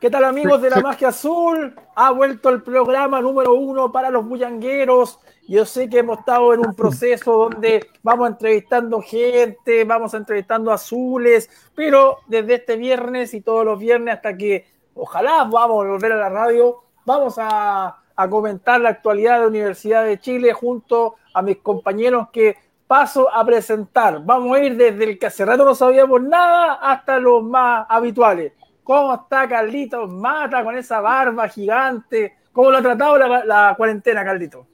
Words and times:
¿Qué 0.00 0.10
tal 0.10 0.22
amigos 0.22 0.62
de 0.62 0.70
la 0.70 0.80
magia 0.80 1.08
azul? 1.08 1.74
Ha 1.96 2.12
vuelto 2.12 2.50
el 2.50 2.62
programa 2.62 3.20
número 3.20 3.54
uno 3.54 3.90
para 3.90 4.10
los 4.10 4.24
bullangueros. 4.24 5.18
Yo 5.48 5.64
sé 5.64 5.88
que 5.88 5.98
hemos 5.98 6.20
estado 6.20 6.54
en 6.54 6.60
un 6.60 6.72
proceso 6.72 7.32
donde 7.32 7.84
vamos 8.04 8.28
entrevistando 8.28 9.02
gente, 9.02 9.82
vamos 9.82 10.14
entrevistando 10.14 10.70
azules, 10.70 11.50
pero 11.74 12.18
desde 12.28 12.54
este 12.54 12.76
viernes 12.76 13.34
y 13.34 13.40
todos 13.40 13.64
los 13.64 13.76
viernes 13.80 14.14
hasta 14.14 14.36
que 14.36 14.66
ojalá 14.94 15.42
vamos 15.42 15.84
a 15.84 15.88
volver 15.88 16.12
a 16.12 16.16
la 16.16 16.28
radio, 16.28 16.76
vamos 17.04 17.34
a, 17.38 17.98
a 18.14 18.30
comentar 18.30 18.80
la 18.80 18.90
actualidad 18.90 19.34
de 19.34 19.40
la 19.40 19.48
Universidad 19.48 20.04
de 20.04 20.20
Chile 20.20 20.52
junto 20.52 21.16
a 21.34 21.42
mis 21.42 21.56
compañeros 21.56 22.28
que 22.32 22.56
paso 22.86 23.28
a 23.34 23.44
presentar. 23.44 24.24
Vamos 24.24 24.56
a 24.56 24.62
ir 24.62 24.76
desde 24.76 25.02
el 25.02 25.18
que 25.18 25.26
hace 25.26 25.44
rato 25.44 25.64
no 25.64 25.74
sabíamos 25.74 26.22
nada 26.22 26.74
hasta 26.74 27.18
los 27.18 27.42
más 27.42 27.84
habituales. 27.88 28.52
¿Cómo 28.88 29.14
está 29.16 29.46
Carlitos 29.46 30.10
Mata 30.10 30.64
con 30.64 30.74
esa 30.74 31.02
barba 31.02 31.46
gigante? 31.46 32.38
¿Cómo 32.52 32.70
lo 32.70 32.78
ha 32.78 32.82
tratado 32.82 33.18
la, 33.18 33.74
cuarentena, 33.76 34.24
Carlito? 34.24 34.66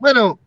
Bueno, 0.00 0.40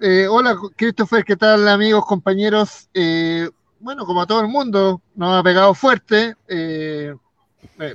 eh, 0.00 0.26
hola 0.26 0.56
Christopher, 0.74 1.22
¿qué 1.22 1.36
tal 1.36 1.68
amigos, 1.68 2.06
compañeros? 2.06 2.88
Eh, 2.94 3.46
bueno, 3.78 4.06
como 4.06 4.22
a 4.22 4.26
todo 4.26 4.40
el 4.40 4.48
mundo, 4.48 5.02
nos 5.14 5.38
ha 5.38 5.42
pegado 5.42 5.74
fuerte. 5.74 6.34
Eh, 6.48 7.14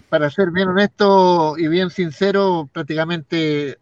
para 0.09 0.29
ser 0.29 0.51
bien 0.51 0.67
honesto 0.67 1.57
y 1.57 1.67
bien 1.67 1.89
sincero, 1.89 2.69
prácticamente 2.71 3.79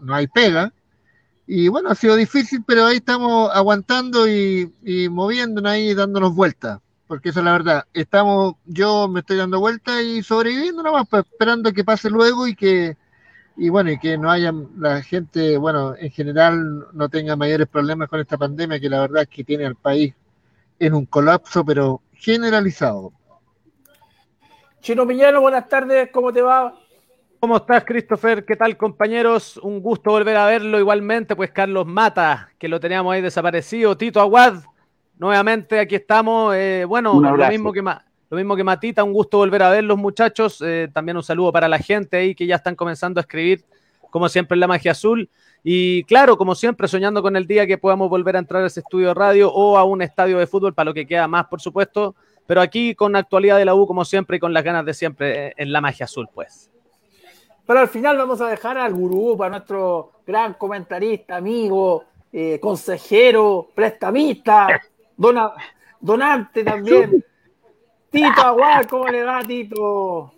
no 0.00 0.14
hay 0.14 0.28
pega. 0.28 0.72
Y 1.46 1.68
bueno, 1.68 1.90
ha 1.90 1.94
sido 1.94 2.16
difícil, 2.16 2.64
pero 2.66 2.86
ahí 2.86 2.96
estamos 2.96 3.50
aguantando 3.52 4.26
y, 4.26 4.72
y 4.82 5.10
moviéndonos 5.10 5.70
ahí, 5.70 5.92
dándonos 5.92 6.34
vueltas 6.34 6.80
porque 7.06 7.30
esa 7.30 7.40
es 7.40 7.44
la 7.44 7.52
verdad. 7.52 7.84
Estamos, 7.92 8.54
yo 8.64 9.08
me 9.08 9.20
estoy 9.20 9.36
dando 9.36 9.60
vuelta 9.60 10.02
y 10.02 10.22
sobreviviendo 10.22 10.82
nada 10.82 10.98
más, 10.98 11.08
pues, 11.08 11.24
esperando 11.30 11.72
que 11.72 11.84
pase 11.84 12.10
luego 12.10 12.46
y 12.46 12.54
que, 12.54 12.96
y 13.56 13.68
bueno, 13.68 13.90
y 13.90 13.98
que 13.98 14.18
no 14.18 14.30
haya 14.30 14.52
la 14.78 15.02
gente, 15.02 15.56
bueno, 15.58 15.94
en 15.96 16.10
general 16.10 16.86
no 16.92 17.08
tenga 17.08 17.36
mayores 17.36 17.68
problemas 17.68 18.08
con 18.08 18.20
esta 18.20 18.38
pandemia, 18.38 18.80
que 18.80 18.88
la 18.88 19.00
verdad 19.00 19.22
es 19.22 19.28
que 19.28 19.44
tiene 19.44 19.66
al 19.66 19.76
país 19.76 20.14
en 20.78 20.94
un 20.94 21.06
colapso, 21.06 21.64
pero 21.64 22.00
generalizado. 22.14 23.12
Chino 24.80 25.06
Piñano, 25.06 25.40
buenas 25.40 25.68
tardes, 25.68 26.10
¿cómo 26.12 26.32
te 26.32 26.42
va? 26.42 26.74
¿Cómo 27.40 27.58
estás, 27.58 27.84
Christopher? 27.84 28.44
¿Qué 28.44 28.56
tal, 28.56 28.76
compañeros? 28.76 29.58
Un 29.58 29.80
gusto 29.80 30.10
volver 30.10 30.36
a 30.36 30.46
verlo 30.46 30.78
igualmente, 30.78 31.36
pues 31.36 31.50
Carlos 31.50 31.86
Mata, 31.86 32.50
que 32.58 32.68
lo 32.68 32.80
teníamos 32.80 33.12
ahí 33.12 33.20
desaparecido, 33.20 33.96
Tito 33.98 34.20
Aguad, 34.20 34.62
nuevamente 35.18 35.78
aquí 35.78 35.94
estamos. 35.94 36.54
Eh, 36.54 36.84
bueno, 36.86 37.20
lo 37.20 37.48
mismo, 37.48 37.72
que 37.72 37.82
lo 37.82 38.36
mismo 38.36 38.56
que 38.56 38.64
Matita, 38.64 39.04
un 39.04 39.12
gusto 39.12 39.38
volver 39.38 39.62
a 39.62 39.70
ver 39.70 39.84
los 39.84 39.98
muchachos. 39.98 40.62
Eh, 40.64 40.88
también 40.92 41.16
un 41.16 41.22
saludo 41.22 41.52
para 41.52 41.68
la 41.68 41.78
gente 41.78 42.16
ahí 42.16 42.34
que 42.34 42.46
ya 42.46 42.56
están 42.56 42.74
comenzando 42.74 43.20
a 43.20 43.22
escribir, 43.22 43.64
como 44.10 44.28
siempre, 44.28 44.54
en 44.54 44.60
la 44.60 44.66
magia 44.66 44.92
azul. 44.92 45.28
Y 45.62 46.04
claro, 46.04 46.36
como 46.36 46.54
siempre, 46.54 46.88
soñando 46.88 47.22
con 47.22 47.36
el 47.36 47.46
día 47.46 47.66
que 47.66 47.78
podamos 47.78 48.10
volver 48.10 48.36
a 48.36 48.40
entrar 48.40 48.62
a 48.62 48.66
ese 48.66 48.80
estudio 48.80 49.08
de 49.08 49.14
radio 49.14 49.52
o 49.52 49.78
a 49.78 49.84
un 49.84 50.02
estadio 50.02 50.38
de 50.38 50.46
fútbol, 50.46 50.74
para 50.74 50.86
lo 50.86 50.94
que 50.94 51.06
queda 51.06 51.28
más, 51.28 51.46
por 51.46 51.60
supuesto. 51.60 52.14
Pero 52.46 52.60
aquí 52.60 52.94
con 52.94 53.12
la 53.12 53.20
actualidad 53.20 53.56
de 53.56 53.64
la 53.64 53.74
U, 53.74 53.86
como 53.86 54.04
siempre, 54.04 54.36
y 54.36 54.40
con 54.40 54.52
las 54.52 54.64
ganas 54.64 54.84
de 54.84 54.92
siempre 54.92 55.46
eh, 55.46 55.54
en 55.56 55.72
la 55.72 55.80
magia 55.80 56.04
azul, 56.04 56.28
pues. 56.34 56.70
Pero 57.66 57.80
al 57.80 57.88
final 57.88 58.18
vamos 58.18 58.42
a 58.42 58.48
dejar 58.48 58.76
al 58.76 58.92
gurú, 58.92 59.38
para 59.38 59.50
nuestro 59.50 60.12
gran 60.26 60.54
comentarista, 60.54 61.36
amigo, 61.36 62.04
consejero, 62.60 63.68
prestamista, 63.74 64.68
Dona, 65.16 65.52
donante 66.00 66.64
también. 66.64 67.24
Tito 68.10 68.40
Aguar, 68.40 68.86
¿cómo 68.86 69.08
le 69.08 69.24
va, 69.24 69.40
Tito? 69.42 70.32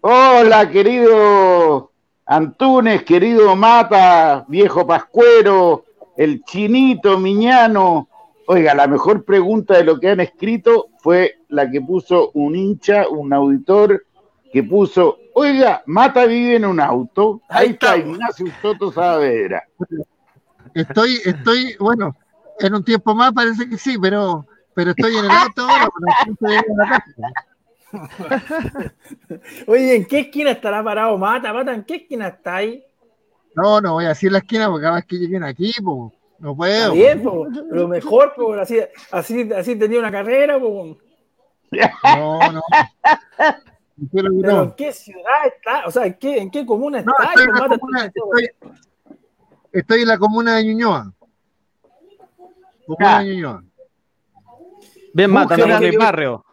Hola, 0.00 0.68
querido 0.68 1.92
Antunes, 2.26 3.04
querido 3.04 3.54
Mata, 3.54 4.44
viejo 4.48 4.86
Pascuero, 4.86 5.84
el 6.16 6.42
chinito 6.44 7.18
Miñano. 7.18 8.08
Oiga, 8.46 8.74
la 8.74 8.86
mejor 8.86 9.24
pregunta 9.24 9.76
de 9.76 9.84
lo 9.84 10.00
que 10.00 10.10
han 10.10 10.20
escrito 10.20 10.88
fue 10.98 11.38
la 11.48 11.70
que 11.70 11.80
puso 11.80 12.30
un 12.34 12.56
hincha, 12.56 13.08
un 13.08 13.32
auditor, 13.32 14.04
que 14.52 14.62
puso, 14.62 15.18
oiga, 15.34 15.82
Mata 15.86 16.26
vive 16.26 16.56
en 16.56 16.64
un 16.64 16.80
auto. 16.80 17.42
Ahí, 17.48 17.70
está, 17.70 17.96
Ignacio 17.96 18.46
Soto 18.60 18.90
Saavedra. 18.90 19.62
Estoy, 20.74 21.20
estoy, 21.24 21.76
bueno, 21.78 22.16
en 22.60 22.74
un 22.74 22.84
tiempo 22.84 23.14
más 23.14 23.32
parece 23.32 23.68
que 23.68 23.78
sí, 23.78 23.96
pero, 23.98 24.46
pero 24.74 24.90
estoy 24.90 25.16
en 25.16 25.24
el 25.24 25.30
auto 25.30 25.62
ahora, 25.68 27.04
Oye, 29.66 29.96
¿en 29.96 30.04
qué 30.06 30.20
esquina 30.20 30.50
estará 30.50 30.82
parado 30.82 31.16
Mata? 31.16 31.52
Mata, 31.52 31.72
¿en 31.72 31.84
qué 31.84 31.96
esquina 31.96 32.28
está 32.28 32.56
ahí? 32.56 32.84
No, 33.54 33.80
no 33.80 33.92
voy 33.92 34.06
a 34.06 34.08
decir 34.08 34.32
la 34.32 34.38
esquina 34.38 34.68
porque 34.68 34.82
cada 34.82 34.96
vez 34.96 35.04
que 35.06 35.16
lleguen 35.16 35.44
aquí, 35.44 35.72
pues, 35.82 36.12
no 36.38 36.56
puedo. 36.56 36.92
bien, 36.92 37.22
po. 37.22 37.46
lo 37.46 37.88
mejor, 37.88 38.32
pues, 38.36 38.60
así, 38.60 38.80
así, 39.12 39.48
así 39.52 39.76
tenía 39.76 40.00
una 40.00 40.10
carrera, 40.10 40.58
pues. 40.58 40.96
No, 42.16 42.52
no. 42.52 42.62
Pero, 44.12 44.62
¿en 44.64 44.72
qué 44.72 44.92
ciudad 44.92 45.46
está? 45.46 45.86
O 45.86 45.90
sea, 45.90 46.06
¿en 46.06 46.14
qué, 46.14 46.38
en 46.38 46.50
qué 46.50 46.66
comuna 46.66 46.98
está? 46.98 47.12
estoy, 47.28 47.44
en 47.44 47.78
comuna, 47.78 48.04
estoy, 48.06 48.50
estoy, 49.72 50.02
en 50.02 50.08
la 50.08 50.18
comuna 50.18 50.56
de 50.56 50.64
Ñuñoa. 50.64 51.13
Bien, 55.14 55.30
mata, 55.30 55.56
no 55.56 55.78
el 55.78 55.98
barrio. 55.98 56.44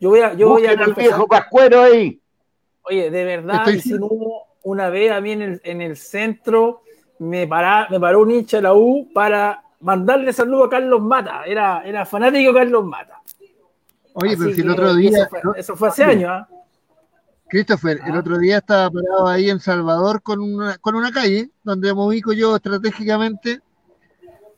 Yo 0.00 0.10
voy 0.10 0.20
a. 0.20 0.34
Yo 0.34 0.48
voy 0.48 0.66
a 0.66 0.72
el 0.72 0.94
viejo 0.94 1.26
pascuero 1.26 1.82
ahí. 1.82 2.20
Oye, 2.82 3.10
de 3.10 3.24
verdad, 3.24 3.64
sin 3.80 4.00
una 4.62 4.90
vez 4.90 5.12
a 5.12 5.20
mí 5.20 5.32
en 5.32 5.42
el, 5.42 5.60
en 5.64 5.80
el 5.80 5.96
centro 5.96 6.82
me, 7.18 7.46
para, 7.46 7.88
me 7.90 8.00
paró 8.00 8.20
un 8.20 8.30
hincha 8.30 8.58
de 8.58 8.64
la 8.64 8.74
U 8.74 9.08
para 9.14 9.62
mandarle 9.80 10.32
saludo 10.32 10.64
a 10.64 10.70
Carlos 10.70 11.00
Mata. 11.00 11.44
Era, 11.44 11.82
era 11.84 12.04
fanático 12.04 12.52
de 12.52 12.58
Carlos 12.58 12.84
Mata. 12.84 13.20
Oye, 14.14 14.36
pero 14.36 14.52
si 14.52 14.60
el 14.60 14.70
otro 14.70 14.94
día. 14.94 15.28
Eso 15.56 15.76
fue, 15.76 15.88
hace 15.88 16.04
años, 16.04 16.30
¿ah? 16.30 16.48
Christopher, 17.48 18.00
el 18.06 18.14
ah. 18.14 18.20
otro 18.20 18.38
día 18.38 18.58
estaba 18.58 18.90
parado 18.90 19.28
ahí 19.28 19.50
en 19.50 19.60
Salvador 19.60 20.22
con 20.22 20.40
una, 20.40 20.78
con 20.78 20.94
una 20.94 21.10
calle 21.10 21.50
donde 21.62 21.94
me 21.94 22.00
ubico 22.00 22.32
yo 22.32 22.56
estratégicamente 22.56 23.60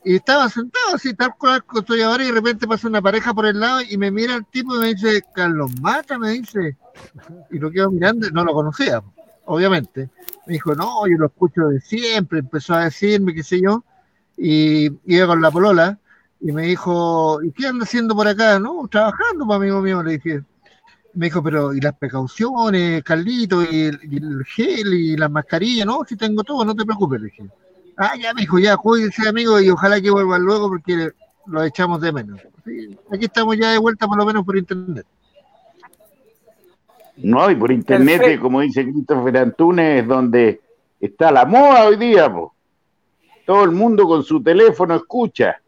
y 0.04 0.16
estaba 0.16 0.48
sentado 0.48 0.94
así, 0.94 1.14
tal 1.14 1.34
cual 1.38 1.62
estoy 1.74 2.02
ahora, 2.02 2.24
y 2.24 2.26
de 2.26 2.32
repente 2.32 2.66
pasa 2.66 2.88
una 2.88 3.00
pareja 3.00 3.32
por 3.32 3.46
el 3.46 3.60
lado 3.60 3.80
y 3.88 3.96
me 3.96 4.10
mira 4.10 4.34
el 4.34 4.44
tipo 4.46 4.74
y 4.76 4.78
me 4.80 4.94
dice, 4.94 5.22
Carlos 5.34 5.70
Mata, 5.80 6.18
me 6.18 6.30
dice. 6.30 6.76
Y 7.50 7.58
lo 7.58 7.70
quedo 7.70 7.90
mirando, 7.90 8.28
no 8.30 8.44
lo 8.44 8.52
conocía, 8.52 9.02
obviamente. 9.44 10.10
Me 10.46 10.54
dijo, 10.54 10.74
no, 10.74 11.06
yo 11.06 11.16
lo 11.18 11.26
escucho 11.26 11.68
de 11.68 11.80
siempre, 11.80 12.40
empezó 12.40 12.74
a 12.74 12.84
decirme, 12.84 13.34
qué 13.34 13.42
sé 13.42 13.60
yo, 13.60 13.84
y 14.36 14.90
iba 15.06 15.26
con 15.26 15.40
la 15.40 15.50
polola, 15.50 15.98
y 16.40 16.50
me 16.50 16.62
dijo, 16.62 17.40
¿y 17.42 17.52
qué 17.52 17.68
anda 17.68 17.84
haciendo 17.84 18.16
por 18.16 18.26
acá? 18.26 18.58
No, 18.58 18.88
trabajando, 18.88 19.46
pues, 19.46 19.56
amigo 19.56 19.80
mío, 19.80 20.02
le 20.02 20.12
dije. 20.12 20.42
Me 21.14 21.26
dijo, 21.26 21.42
pero 21.42 21.74
¿y 21.74 21.80
las 21.80 21.94
precauciones, 21.94 23.04
Carlito, 23.04 23.62
y 23.62 23.82
el, 23.82 24.00
y 24.02 24.16
el 24.16 24.44
gel, 24.46 24.94
y 24.94 25.16
las 25.16 25.30
mascarillas? 25.30 25.86
No, 25.86 26.00
si 26.08 26.16
tengo 26.16 26.42
todo, 26.42 26.64
no 26.64 26.74
te 26.74 26.84
preocupes, 26.84 27.20
le 27.20 27.26
dije. 27.26 27.48
Ah, 27.96 28.16
ya, 28.16 28.32
me 28.34 28.42
dijo, 28.42 28.58
ya, 28.58 28.76
cuídense, 28.76 29.28
amigo, 29.28 29.60
y 29.60 29.70
ojalá 29.70 30.00
que 30.00 30.10
vuelvan 30.10 30.42
luego 30.42 30.68
porque 30.68 31.10
lo 31.46 31.62
echamos 31.62 32.00
de 32.00 32.12
menos. 32.12 32.40
aquí 33.10 33.24
estamos 33.24 33.56
ya 33.56 33.72
de 33.72 33.78
vuelta, 33.78 34.06
por 34.06 34.16
lo 34.16 34.24
menos 34.24 34.44
por 34.44 34.56
internet. 34.56 35.06
No, 37.16 37.50
y 37.50 37.54
por 37.54 37.70
internet, 37.70 38.40
como 38.40 38.60
dice 38.60 38.84
Christopher 38.84 39.36
Antunes, 39.36 40.02
es 40.02 40.08
donde 40.08 40.60
está 40.98 41.30
la 41.30 41.44
moda 41.44 41.86
hoy 41.86 41.96
día, 41.96 42.32
po. 42.32 42.54
Todo 43.44 43.64
el 43.64 43.72
mundo 43.72 44.06
con 44.06 44.22
su 44.22 44.42
teléfono 44.42 44.94
escucha. 44.96 45.60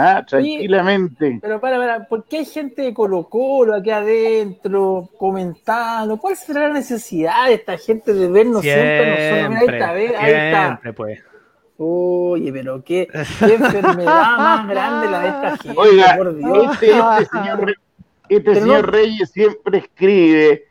Ah, 0.00 0.24
tranquilamente. 0.24 1.38
pero 1.42 1.60
para, 1.60 1.76
para, 1.76 2.06
¿por 2.06 2.24
qué 2.24 2.38
hay 2.38 2.44
gente 2.44 2.82
de 2.82 2.94
Colo 2.94 3.24
Colo 3.28 3.74
aquí 3.74 3.90
adentro 3.90 5.08
comentando? 5.18 6.18
¿Cuál 6.18 6.36
será 6.36 6.68
la 6.68 6.74
necesidad 6.74 7.48
de 7.48 7.54
esta 7.54 7.76
gente 7.76 8.14
de 8.14 8.28
vernos 8.28 8.62
siempre? 8.62 9.32
siempre, 9.32 9.82
ahí 9.82 10.04
está, 10.04 10.20
ahí 10.20 10.32
está. 10.32 10.92
Pues. 10.94 11.18
Oye, 11.80 12.52
pero 12.52 12.82
qué, 12.82 13.08
enfermedad 13.12 14.36
más 14.36 14.68
grande 14.68 15.10
la 15.10 15.20
de 15.20 15.28
esta 15.28 15.56
gente, 15.58 15.80
Oiga, 15.80 16.16
por 16.16 16.36
Dios. 16.36 16.72
Este, 16.72 16.90
este 16.90 17.38
señor, 17.38 17.74
este 18.28 18.54
señor 18.56 18.90
Reyes 18.90 19.30
siempre 19.30 19.78
escribe 19.78 20.64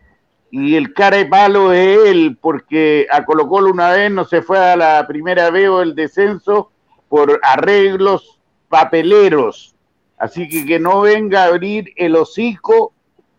y 0.52 0.76
el 0.76 0.94
cara 0.94 1.16
de 1.16 1.26
palo 1.26 1.72
es 1.72 1.98
él, 2.10 2.38
porque 2.42 3.08
a 3.10 3.24
Colo 3.24 3.48
Colo 3.48 3.72
una 3.72 3.92
vez 3.92 4.12
no 4.12 4.26
se 4.26 4.42
fue 4.42 4.60
a 4.60 4.76
la 4.76 5.08
primera 5.08 5.50
vez 5.50 5.70
o 5.70 5.82
el 5.82 5.96
descenso 5.96 6.72
por 7.08 7.40
arreglos 7.42 8.42
papeleros. 8.68 9.76
Así 10.18 10.50
que 10.50 10.66
que 10.66 10.78
no 10.78 11.00
venga 11.02 11.44
a 11.44 11.48
abrir 11.48 11.86
el 11.96 12.18
hocico 12.18 12.92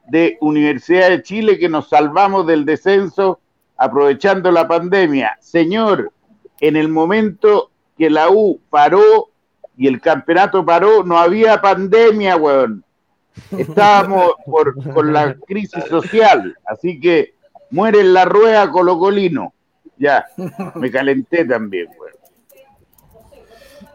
de 0.07 0.39
Universidad 0.41 1.11
de 1.11 1.23
Chile 1.23 1.59
que 1.59 1.69
nos 1.69 1.91
salvamos 1.91 2.47
del 2.47 2.65
descenso 2.65 3.41
aprovechando 3.77 4.51
la 4.51 4.67
pandemia. 4.67 5.37
Señor, 5.41 6.13
en 6.61 6.77
el 6.77 6.89
momento 6.89 7.71
que 7.97 8.11
la 8.11 8.31
U 8.31 8.61
paró 8.71 9.31
y 9.77 9.87
el 9.87 10.01
campeonato 10.01 10.65
paró, 10.65 11.05
no 11.05 11.19
había 11.19 11.61
pandemia, 11.61 12.37
weón. 12.37 12.85
Estábamos 13.57 14.33
por, 14.47 14.75
con 14.93 15.13
la 15.13 15.35
crisis 15.47 15.85
social, 15.85 16.57
así 16.67 16.99
que 16.99 17.35
muere 17.71 18.01
en 18.01 18.13
la 18.13 18.25
rueda 18.25 18.71
colocolino. 18.71 19.53
Ya, 19.97 20.27
me 20.75 20.91
calenté 20.91 21.45
también, 21.45 21.89
güey. 21.97 22.13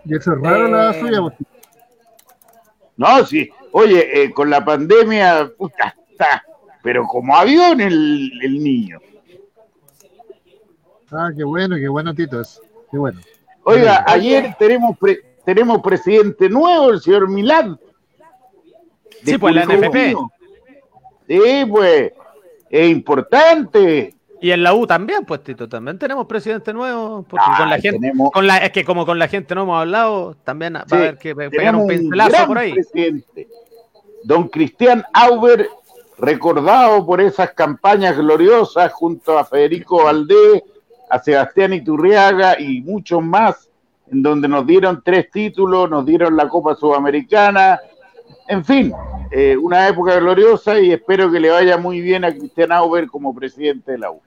Y 0.06 0.16
eso 0.16 0.34
es 0.34 0.42
raro 0.42 0.68
la 0.68 0.92
eh, 0.92 1.00
suya. 1.00 1.20
No, 2.98 3.26
sí. 3.26 3.50
Oye, 3.72 4.24
eh, 4.24 4.34
con 4.34 4.50
la 4.50 4.64
pandemia, 4.64 5.50
puta, 5.58 5.96
está, 6.10 6.44
pero 6.82 7.06
como 7.08 7.36
avión 7.36 7.80
el, 7.82 8.32
el 8.42 8.64
niño. 8.64 9.00
Ah, 11.18 11.32
qué 11.36 11.44
bueno, 11.44 11.76
qué 11.76 11.88
bueno, 11.88 12.14
Tito. 12.14 12.42
Qué 12.92 12.98
bueno. 12.98 13.20
Oiga, 13.64 14.04
ayer 14.08 14.56
tenemos 14.60 14.98
tenemos 15.46 15.82
presidente 15.82 16.50
nuevo, 16.50 16.92
el 16.92 17.02
señor 17.02 17.30
Milán. 17.30 17.80
Sí, 19.24 19.38
pues 19.38 19.56
la 19.56 19.66
NFP. 19.66 20.16
Sí, 21.28 21.66
pues, 21.70 22.12
es 22.70 22.90
importante. 22.90 24.16
Y 24.42 24.52
en 24.52 24.62
la 24.62 24.74
U 24.74 24.86
también, 24.86 25.24
pues 25.26 25.42
Tito, 25.42 25.70
también 25.70 25.98
tenemos 25.98 26.26
presidente 26.26 26.74
nuevo, 26.74 27.24
porque 27.24 27.46
con 27.58 27.70
la 27.70 27.80
gente, 27.80 28.12
con 28.34 28.46
la, 28.46 28.58
es 28.58 28.72
que 28.72 28.84
como 28.84 29.06
con 29.06 29.18
la 29.18 29.30
gente 29.30 29.56
no 29.56 29.64
hemos 29.64 29.80
hablado, 29.80 30.36
también 30.44 30.74
va 30.76 30.86
a 30.90 30.96
haber 30.96 31.18
que 31.18 31.34
pegar 31.34 31.76
un 31.76 31.88
pincelazo 31.88 32.48
por 32.48 32.58
ahí. 32.58 32.74
Presidente. 32.74 33.48
Don 34.26 34.50
Cristian 34.50 35.06
Auber, 35.14 35.70
recordado 36.18 37.06
por 37.06 37.22
esas 37.22 37.52
campañas 37.52 38.18
gloriosas 38.18 38.92
junto 38.92 39.38
a 39.38 39.46
Federico 39.46 40.04
Valdés, 40.04 40.64
a 41.14 41.20
Sebastián 41.20 41.74
Iturriaga 41.74 42.60
y 42.60 42.82
muchos 42.82 43.22
más, 43.22 43.70
en 44.12 44.24
donde 44.24 44.48
nos 44.48 44.66
dieron 44.66 45.04
tres 45.06 45.30
títulos, 45.30 45.88
nos 45.88 46.04
dieron 46.08 46.36
la 46.36 46.50
Copa 46.50 46.74
Sudamericana, 46.74 47.80
en 48.48 48.66
fin, 48.66 48.92
eh, 49.30 49.56
una 49.56 49.88
época 49.88 50.16
gloriosa 50.20 50.80
y 50.80 50.92
espero 50.92 51.32
que 51.32 51.40
le 51.40 51.52
vaya 51.52 51.78
muy 51.78 52.02
bien 52.02 52.26
a 52.26 52.32
Cristian 52.32 52.72
Auber 52.72 53.06
como 53.06 53.34
presidente 53.36 53.92
de 53.92 54.00
la 54.00 54.10
U. 54.10 54.22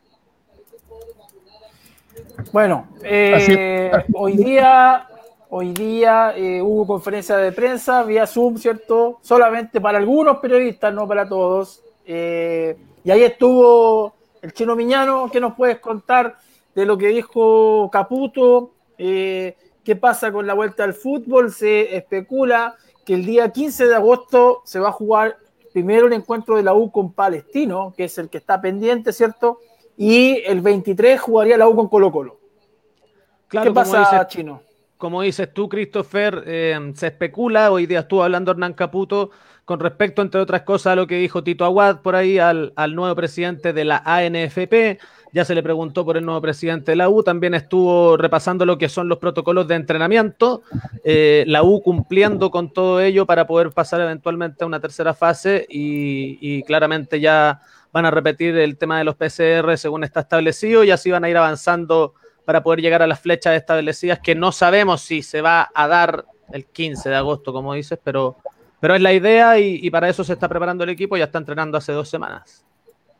Bueno, 2.52 2.86
eh, 3.02 3.90
hoy 4.14 4.36
día, 4.36 5.08
hoy 5.50 5.72
día 5.72 6.34
eh, 6.36 6.62
hubo 6.62 6.86
conferencia 6.86 7.36
de 7.36 7.50
prensa 7.50 8.04
vía 8.04 8.28
Zoom, 8.28 8.58
¿cierto? 8.58 9.18
Solamente 9.22 9.80
para 9.80 9.98
algunos 9.98 10.38
periodistas, 10.38 10.94
no 10.94 11.08
para 11.08 11.28
todos. 11.28 11.82
Eh, 12.06 12.76
y 13.02 13.10
ahí 13.10 13.24
estuvo 13.24 14.14
el 14.40 14.52
chino 14.52 14.76
Miñano. 14.76 15.28
¿Qué 15.32 15.40
nos 15.40 15.54
puedes 15.54 15.80
contar 15.80 16.36
de 16.76 16.86
lo 16.86 16.96
que 16.96 17.08
dijo 17.08 17.90
Caputo? 17.90 18.70
¿Qué 18.96 19.96
pasa 20.00 20.30
con 20.30 20.46
la 20.46 20.54
vuelta 20.54 20.84
al 20.84 20.94
fútbol? 20.94 21.50
Se 21.50 21.96
especula 21.96 22.76
que 23.04 23.14
el 23.14 23.26
día 23.26 23.50
15 23.50 23.88
de 23.88 23.94
agosto 23.96 24.62
se 24.64 24.78
va 24.78 24.90
a 24.90 24.92
jugar 24.92 25.38
primero 25.72 26.06
el 26.06 26.12
encuentro 26.12 26.56
de 26.56 26.62
la 26.62 26.74
U 26.74 26.92
con 26.92 27.12
Palestino, 27.12 27.92
que 27.96 28.04
es 28.04 28.16
el 28.18 28.30
que 28.30 28.38
está 28.38 28.60
pendiente, 28.60 29.12
¿cierto? 29.12 29.58
y 29.96 30.42
el 30.44 30.60
23 30.60 31.20
jugaría 31.20 31.56
la 31.56 31.68
U 31.68 31.74
con 31.74 31.88
Colo 31.88 32.12
Colo. 32.12 32.38
Claro, 33.48 33.70
¿Qué 33.70 33.74
pasa, 33.74 34.26
Chino? 34.26 34.62
Como 34.98 35.22
dices 35.22 35.52
tú, 35.52 35.68
Christopher, 35.68 36.42
eh, 36.46 36.92
se 36.94 37.08
especula, 37.08 37.70
hoy 37.70 37.86
día 37.86 38.00
estuvo 38.00 38.22
hablando 38.22 38.50
Hernán 38.50 38.72
Caputo 38.72 39.30
con 39.64 39.80
respecto, 39.80 40.22
entre 40.22 40.40
otras 40.40 40.62
cosas, 40.62 40.92
a 40.92 40.96
lo 40.96 41.06
que 41.06 41.16
dijo 41.16 41.44
Tito 41.44 41.64
Aguad 41.64 42.00
por 42.00 42.16
ahí 42.16 42.38
al, 42.38 42.72
nuevo 42.94 43.14
presidente 43.14 43.72
de 43.72 43.84
la 43.84 44.02
ANFP. 44.04 44.98
Ya 45.36 45.44
se 45.44 45.54
le 45.54 45.62
preguntó 45.62 46.04
por 46.04 46.16
el 46.16 46.24
nuevo 46.24 46.40
presidente 46.40 46.92
de 46.92 46.96
la 46.96 47.10
U, 47.10 47.22
también 47.22 47.52
estuvo 47.52 48.16
repasando 48.16 48.64
lo 48.64 48.78
que 48.78 48.88
son 48.88 49.08
los 49.08 49.18
protocolos 49.18 49.68
de 49.68 49.74
entrenamiento, 49.74 50.62
eh, 51.04 51.44
la 51.46 51.62
U 51.62 51.82
cumpliendo 51.82 52.50
con 52.50 52.72
todo 52.72 53.00
ello 53.00 53.26
para 53.26 53.46
poder 53.46 53.70
pasar 53.70 54.00
eventualmente 54.00 54.64
a 54.64 54.66
una 54.66 54.80
tercera 54.80 55.12
fase 55.12 55.66
y 55.68 56.62
claramente 56.62 57.20
ya 57.20 57.60
van 57.92 58.04
a 58.04 58.10
repetir 58.10 58.54
el 58.58 58.76
tema 58.76 58.98
de 58.98 59.04
los 59.04 59.16
PCR 59.16 59.78
según 59.78 60.04
está 60.04 60.20
establecido 60.20 60.84
y 60.84 60.90
así 60.90 61.10
van 61.10 61.24
a 61.24 61.30
ir 61.30 61.36
avanzando 61.38 62.12
para 62.44 62.62
poder 62.62 62.82
llegar 62.82 63.00
a 63.00 63.06
las 63.06 63.20
flechas 63.20 63.56
establecidas 63.56 64.18
que 64.20 64.34
no 64.34 64.52
sabemos 64.52 65.00
si 65.00 65.22
se 65.22 65.40
va 65.40 65.70
a 65.74 65.88
dar 65.88 66.26
el 66.52 66.66
15 66.66 67.08
de 67.08 67.16
agosto, 67.16 67.54
como 67.54 67.72
dices, 67.72 67.98
pero, 68.04 68.36
pero 68.80 68.94
es 68.94 69.00
la 69.00 69.14
idea 69.14 69.58
y, 69.58 69.90
para 69.90 70.10
eso 70.10 70.24
se 70.24 70.34
está 70.34 70.46
preparando 70.46 70.84
el 70.84 70.90
equipo, 70.90 71.16
ya 71.16 71.24
está 71.24 71.38
entrenando 71.38 71.78
hace 71.78 71.92
dos 71.92 72.10
semanas. 72.10 72.65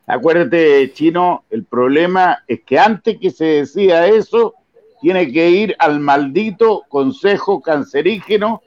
Acuérdate, 0.06 0.92
Chino, 0.92 1.44
el 1.50 1.64
problema 1.64 2.44
es 2.46 2.60
que 2.62 2.78
antes 2.78 3.18
que 3.18 3.30
se 3.30 3.44
decida 3.44 4.06
eso, 4.06 4.54
tiene 5.00 5.30
que 5.32 5.50
ir 5.50 5.76
al 5.80 5.98
maldito 5.98 6.84
Consejo 6.88 7.60
Cancerígeno, 7.60 8.62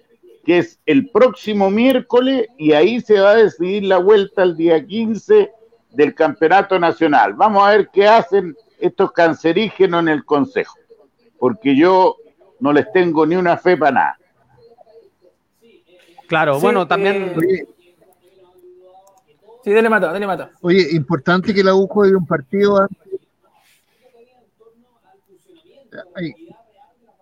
que 0.46 0.60
es 0.60 0.80
el 0.86 1.10
próximo 1.10 1.70
miércoles, 1.70 2.48
y 2.58 2.74
ahí 2.74 3.00
se 3.00 3.20
va 3.22 3.32
a 3.32 3.36
decidir 3.36 3.86
la 3.86 4.00
vuelta 4.00 4.44
el 4.44 4.58
día 4.58 4.86
15 4.86 5.50
del 5.92 6.14
campeonato 6.14 6.78
nacional. 6.78 7.34
Vamos 7.34 7.64
a 7.66 7.72
ver 7.72 7.90
qué 7.92 8.06
hacen 8.06 8.56
estos 8.78 9.14
cancerígenos 9.14 10.02
en 10.02 10.10
el 10.10 10.26
Consejo, 10.26 10.78
porque 11.38 11.74
yo 11.74 12.18
no 12.60 12.74
les 12.74 12.92
tengo 12.92 13.26
ni 13.26 13.38
una 13.38 13.56
fe 13.58 13.78
para 13.78 13.92
nada. 13.92 14.20
Claro, 16.28 16.60
bueno, 16.60 16.86
también... 16.86 17.34
Eh, 17.42 17.66
sí, 19.70 19.74
dele 19.76 19.90
mata, 19.90 20.12
dele 20.12 20.26
mata. 20.26 20.52
Oye, 20.62 20.88
importante 20.92 21.54
que 21.54 21.64
la 21.64 21.76
U 21.76 21.88
juegue 21.88 22.16
un 22.16 22.26
partido 22.26 22.88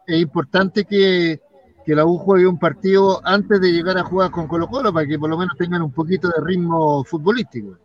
Es 0.06 0.22
importante 0.22 0.86
que, 0.86 1.42
que 1.86 1.96
la 1.96 2.06
U 2.06 2.18
juegue 2.18 2.48
un 2.48 2.58
partido 2.58 3.20
antes 3.26 3.60
de 3.60 3.72
llegar 3.72 3.98
a 3.98 4.04
jugar 4.04 4.32
con 4.32 4.48
Colo 4.48 4.68
Colo 4.68 4.94
para 4.94 5.06
que 5.06 5.20
por 5.20 5.30
lo 5.30 5.38
menos 5.38 5.58
tengan 5.58 5.82
un 5.82 5.92
poquito 5.92 6.30
de 6.30 6.42
ritmo 6.42 7.04
futbolístico. 7.04 7.78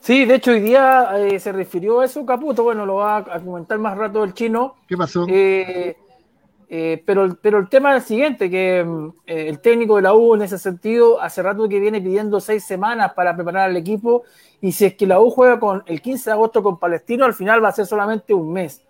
Sí, 0.00 0.24
de 0.24 0.34
hecho 0.36 0.52
hoy 0.52 0.60
día 0.60 1.18
eh, 1.18 1.40
se 1.40 1.50
refirió 1.50 2.00
a 2.00 2.04
eso 2.04 2.24
Caputo, 2.24 2.62
bueno, 2.62 2.86
lo 2.86 2.96
va 2.96 3.16
a, 3.16 3.40
comentar 3.40 3.78
más 3.78 3.96
rato 3.96 4.22
el 4.22 4.34
chino. 4.34 4.76
¿Qué 4.86 4.96
pasó? 4.96 5.26
Eh, 5.28 5.96
eh, 6.68 7.02
pero, 7.06 7.36
pero 7.40 7.58
el 7.58 7.68
tema 7.68 7.96
es 7.96 8.02
el 8.02 8.08
siguiente, 8.08 8.50
que 8.50 8.84
mm, 8.84 9.12
el 9.26 9.60
técnico 9.60 9.96
de 9.96 10.02
la 10.02 10.14
U 10.14 10.34
en 10.34 10.42
ese 10.42 10.58
sentido 10.58 11.20
hace 11.20 11.42
rato 11.42 11.68
que 11.68 11.78
viene 11.80 12.00
pidiendo 12.00 12.40
seis 12.40 12.64
semanas 12.64 13.12
para 13.14 13.34
preparar 13.34 13.70
al 13.70 13.76
equipo 13.76 14.24
y 14.60 14.72
si 14.72 14.86
es 14.86 14.94
que 14.94 15.06
la 15.06 15.20
U 15.20 15.30
juega 15.30 15.60
con 15.60 15.82
el 15.86 16.00
15 16.00 16.30
de 16.30 16.32
agosto 16.32 16.62
con 16.62 16.78
Palestino, 16.78 17.24
al 17.24 17.34
final 17.34 17.62
va 17.62 17.68
a 17.68 17.72
ser 17.72 17.86
solamente 17.86 18.34
un 18.34 18.52
mes. 18.52 18.82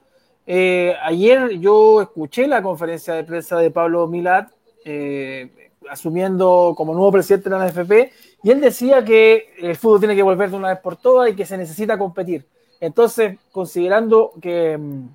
ayer 0.47 1.59
yo 1.59 2.03
escuché 2.03 2.47
la 2.47 2.63
conferencia 2.63 3.15
de 3.15 3.25
prensa 3.25 3.59
de 3.59 3.71
Pablo 3.71 4.07
Milat, 4.07 4.51
asumiendo 5.91 6.75
como 6.77 6.95
nuevo 6.95 7.13
presidente 7.13 7.51
de 7.51 7.59
la 7.59 7.67
NFP, 7.67 8.13
y 8.43 8.51
él 8.51 8.61
decía 8.61 9.05
que 9.05 9.55
el 9.59 9.77
fútbol 9.77 10.01
tiene 10.01 10.15
que 10.15 10.23
volver 10.23 10.51
de 10.51 10.57
una 10.57 10.69
vez 10.69 10.79
por 10.79 10.97
todas 10.97 11.31
y 11.31 11.35
que 11.35 11.45
se 11.45 11.59
necesita 11.59 11.99
competir. 11.99 12.47
Entonces, 12.81 13.39
considerando 13.51 14.33
que 14.41 14.77
mm, 14.79 15.09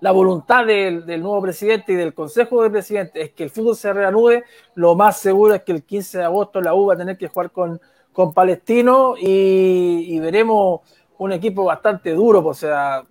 la 0.00 0.12
voluntad 0.12 0.66
del, 0.66 1.06
nuevo 1.06 1.40
presidente 1.42 1.92
y 1.92 1.96
del 1.96 2.14
consejo 2.14 2.62
de 2.62 2.70
presidente 2.70 3.22
es 3.22 3.32
que 3.32 3.44
el 3.44 3.50
fútbol 3.50 3.76
se 3.76 3.92
reanude, 3.92 4.44
lo 4.74 4.94
más 4.94 5.18
seguro 5.18 5.54
es 5.54 5.62
que 5.62 5.72
el 5.72 5.84
15 5.84 6.18
de 6.18 6.24
agosto 6.24 6.60
la 6.60 6.74
U 6.74 6.86
va 6.86 6.94
a 6.94 6.98
tener 6.98 7.16
que 7.16 7.28
jugar 7.28 7.50
con, 7.50 7.80
con 8.12 8.34
Palestino 8.34 9.14
y, 9.18 10.18
veremos 10.20 10.80
un 11.18 11.32
equipo 11.32 11.64
bastante 11.64 12.12
duro, 12.12 12.42
pues, 12.42 12.58
o 12.58 12.60
sea, 12.60 13.04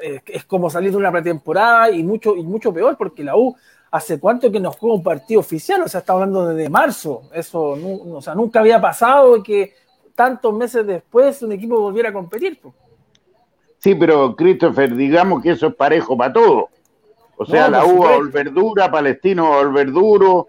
es, 0.00 0.44
como 0.44 0.68
salir 0.68 0.90
de 0.90 0.98
una 0.98 1.10
pretemporada 1.10 1.90
y 1.90 2.02
mucho, 2.02 2.36
y 2.36 2.42
mucho 2.42 2.72
peor 2.72 2.96
porque 2.96 3.24
la 3.24 3.36
U 3.36 3.56
¿Hace 3.90 4.20
cuánto 4.20 4.52
que 4.52 4.60
nos 4.60 4.76
juega 4.76 4.96
un 4.96 5.02
partido 5.02 5.40
oficial? 5.40 5.82
O 5.82 5.88
sea, 5.88 6.00
está 6.00 6.12
hablando 6.12 6.48
desde 6.48 6.68
marzo. 6.68 7.22
Eso, 7.32 7.70
o 7.70 8.20
sea, 8.20 8.34
nunca 8.34 8.60
había 8.60 8.80
pasado 8.80 9.42
que 9.42 9.72
tantos 10.14 10.52
meses 10.52 10.86
después 10.86 11.42
un 11.42 11.52
equipo 11.52 11.80
volviera 11.80 12.10
a 12.10 12.12
competir. 12.12 12.60
Sí, 13.78 13.94
pero 13.94 14.34
Christopher, 14.34 14.94
digamos 14.94 15.42
que 15.42 15.50
eso 15.50 15.68
es 15.68 15.74
parejo 15.74 16.16
para 16.16 16.32
todo. 16.32 16.68
O 17.36 17.46
sea, 17.46 17.68
la 17.68 17.84
uva 17.84 18.16
o 18.16 18.20
el 18.22 18.30
verdura, 18.30 18.90
Palestino 18.90 19.52
o 19.52 19.60
el 19.60 19.68
verduro, 19.68 20.48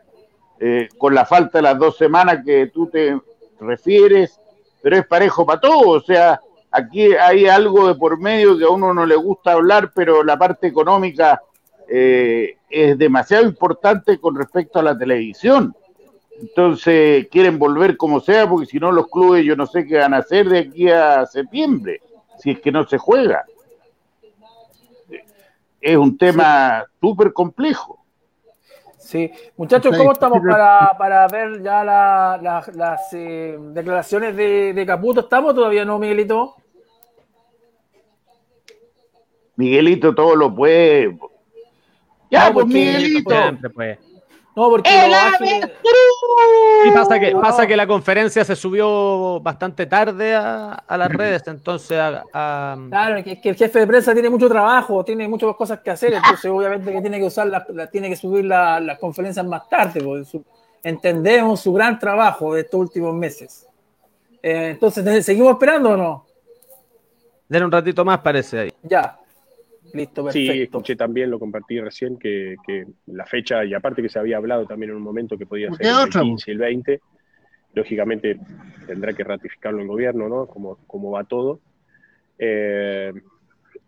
eh, 0.59 0.89
con 0.97 1.13
la 1.13 1.25
falta 1.25 1.59
de 1.59 1.61
las 1.61 1.77
dos 1.77 1.97
semanas 1.97 2.39
que 2.43 2.67
tú 2.67 2.87
te 2.87 3.19
refieres, 3.59 4.39
pero 4.81 4.97
es 4.97 5.05
parejo 5.05 5.45
para 5.45 5.61
todo. 5.61 5.89
O 5.89 6.01
sea, 6.01 6.41
aquí 6.71 7.13
hay 7.13 7.45
algo 7.45 7.87
de 7.87 7.95
por 7.95 8.19
medio 8.19 8.57
que 8.57 8.63
a 8.63 8.69
uno 8.69 8.93
no 8.93 9.05
le 9.05 9.15
gusta 9.15 9.51
hablar, 9.51 9.91
pero 9.93 10.23
la 10.23 10.37
parte 10.37 10.65
económica 10.65 11.41
eh, 11.87 12.57
es 12.69 12.97
demasiado 12.97 13.45
importante 13.45 14.19
con 14.19 14.35
respecto 14.35 14.79
a 14.79 14.83
la 14.83 14.97
televisión. 14.97 15.75
Entonces 16.41 17.27
quieren 17.29 17.59
volver 17.59 17.97
como 17.97 18.19
sea, 18.19 18.49
porque 18.49 18.65
si 18.65 18.79
no 18.79 18.91
los 18.91 19.07
clubes 19.09 19.45
yo 19.45 19.55
no 19.55 19.67
sé 19.67 19.85
qué 19.85 19.97
van 19.97 20.13
a 20.13 20.17
hacer 20.17 20.49
de 20.49 20.59
aquí 20.59 20.89
a 20.89 21.25
septiembre, 21.25 22.01
si 22.39 22.51
es 22.51 22.59
que 22.59 22.71
no 22.71 22.87
se 22.87 22.97
juega. 22.97 23.45
Es 25.79 25.95
un 25.95 26.17
tema 26.17 26.85
súper 26.99 27.31
complejo. 27.31 27.99
Sí, 28.97 29.31
muchachos, 29.57 29.97
¿cómo 29.97 30.11
estamos 30.11 30.39
para, 30.47 30.95
para 30.97 31.27
ver 31.27 31.63
ya 31.63 31.83
las 31.83 33.13
eh, 33.13 33.57
declaraciones 33.71 34.35
de, 34.35 34.73
de 34.73 34.85
Caputo? 34.85 35.21
¿Estamos 35.21 35.55
todavía 35.55 35.85
no, 35.85 35.97
Miguelito? 35.97 36.55
Miguelito 39.55 40.13
todo 40.13 40.35
lo 40.35 40.53
puede. 40.53 41.17
Ya, 42.29 42.51
pues 42.53 42.67
Miguelito. 42.67 43.29
Pues. 43.73 43.99
No, 44.55 44.69
porque 44.69 44.89
Y 46.85 46.91
pasa 46.91 47.19
que, 47.19 47.31
pasa 47.31 47.67
que 47.67 47.77
la 47.77 47.87
conferencia 47.87 48.43
se 48.43 48.55
subió 48.55 49.39
bastante 49.39 49.85
tarde 49.85 50.35
a, 50.35 50.83
las 50.89 51.09
redes, 51.09 51.43
entonces 51.47 51.97
Claro, 52.31 53.23
que, 53.23 53.39
el 53.43 53.55
jefe 53.55 53.79
de 53.79 53.87
prensa 53.87 54.13
tiene 54.13 54.29
mucho 54.29 54.49
trabajo, 54.49 55.03
tiene 55.05 55.27
muchas 55.27 55.55
cosas 55.55 55.79
que 55.79 55.91
hacer, 55.91 56.13
entonces 56.13 56.45
obviamente 56.51 56.91
que 56.91 57.01
tiene 57.01 57.19
que 57.19 57.25
usar 57.25 57.47
la, 57.47 57.87
tiene 57.87 58.09
que 58.09 58.15
subir 58.15 58.45
las 58.45 58.99
conferencias 58.99 59.45
más 59.45 59.69
tarde, 59.69 60.01
porque 60.01 60.41
entendemos 60.83 61.59
su 61.59 61.71
gran 61.73 61.99
trabajo 61.99 62.53
de 62.55 62.61
estos 62.61 62.79
últimos 62.79 63.13
meses. 63.13 63.67
Eh, 64.41 64.71
entonces, 64.71 65.25
¿seguimos 65.25 65.51
esperando 65.51 65.91
o 65.91 65.97
no? 65.97 66.25
Den 67.47 67.63
un 67.63 67.71
ratito 67.71 68.05
más, 68.05 68.19
parece 68.19 68.59
ahí. 68.59 68.73
Ya. 68.83 69.19
Listo, 69.93 70.23
perfecto. 70.23 70.53
Sí, 70.53 70.61
escuché 70.61 70.95
también, 70.95 71.29
lo 71.29 71.39
compartí 71.39 71.79
recién, 71.79 72.17
que, 72.17 72.55
la 73.07 73.25
fecha, 73.25 73.65
y 73.65 73.73
aparte 73.73 74.01
que 74.01 74.09
se 74.09 74.19
había 74.19 74.37
hablado 74.37 74.65
también 74.65 74.91
en 74.91 74.97
un 74.97 75.03
momento 75.03 75.37
que 75.37 75.45
podía 75.45 75.71
ser 75.73 75.85
el 75.85 76.09
15 76.09 76.51
y 76.51 76.53
el 76.53 76.59
20, 76.59 77.01
lógicamente 77.73 78.39
tendrá 78.87 79.13
que 79.13 79.23
ratificarlo 79.23 79.81
el 79.81 79.87
gobierno, 79.87 80.29
¿no? 80.29 80.47
Como, 80.47 80.77
como 80.87 81.11
va 81.11 81.23
todo. 81.23 81.59
Eh, 82.37 83.11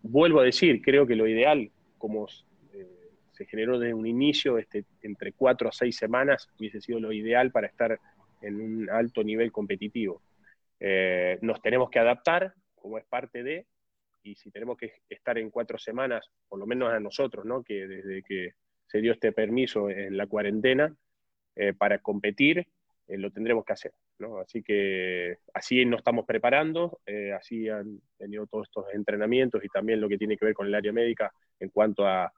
vuelvo 0.01 0.39
a 0.39 0.43
decir, 0.43 0.81
creo 0.81 1.05
que 1.05 1.15
lo 1.15 1.27
ideal, 1.27 1.69
como 1.97 2.27
eh, 2.73 2.87
se 3.31 3.45
generó 3.45 3.79
desde 3.79 3.93
un 3.93 4.07
inicio, 4.07 4.57
este, 4.57 4.85
entre 5.01 5.33
cuatro 5.33 5.69
a 5.69 5.71
seis 5.71 5.95
semanas, 5.95 6.49
hubiese 6.59 6.81
sido 6.81 6.99
lo 6.99 7.11
ideal 7.11 7.51
para 7.51 7.67
estar 7.67 7.99
en 8.41 8.59
un 8.59 8.89
alto 8.89 9.23
nivel 9.23 9.51
competitivo. 9.51 10.21
Eh, 10.79 11.37
nos 11.41 11.61
tenemos 11.61 11.89
que 11.89 11.99
adaptar, 11.99 12.53
como 12.75 12.97
es 12.97 13.05
parte 13.05 13.43
de, 13.43 13.65
y 14.23 14.35
si 14.35 14.51
tenemos 14.51 14.77
que 14.77 14.93
estar 15.09 15.37
en 15.37 15.49
cuatro 15.49 15.77
semanas, 15.77 16.29
por 16.47 16.59
lo 16.59 16.65
menos 16.65 16.91
a 16.91 16.99
nosotros, 16.99 17.45
¿no? 17.45 17.63
que 17.63 17.87
desde 17.87 18.23
que 18.23 18.53
se 18.87 18.99
dio 18.99 19.13
este 19.13 19.31
permiso 19.31 19.89
en 19.89 20.17
la 20.17 20.27
cuarentena, 20.27 20.93
eh, 21.55 21.73
para 21.73 21.99
competir, 21.99 22.67
eh, 23.07 23.17
lo 23.17 23.31
tendremos 23.31 23.65
que 23.65 23.73
hacer. 23.73 23.93
¿no? 24.19 24.39
Así 24.39 24.61
que 24.61 25.39
así 25.53 25.85
nos 25.85 25.99
estamos 25.99 26.25
preparando, 26.25 26.99
eh, 27.05 27.31
así 27.33 27.67
han 27.69 27.99
tenido 28.17 28.47
todos 28.47 28.67
estos 28.67 28.85
entrenamientos 28.93 29.63
y 29.63 29.67
también 29.67 29.99
lo 29.99 30.07
que 30.07 30.17
tiene 30.17 30.37
que 30.37 30.45
ver 30.45 30.53
con 30.53 30.67
el 30.67 30.75
área 30.75 30.93
médica 30.93 31.31
en 31.59 31.69
cuanto 31.69 32.05
a, 32.05 32.31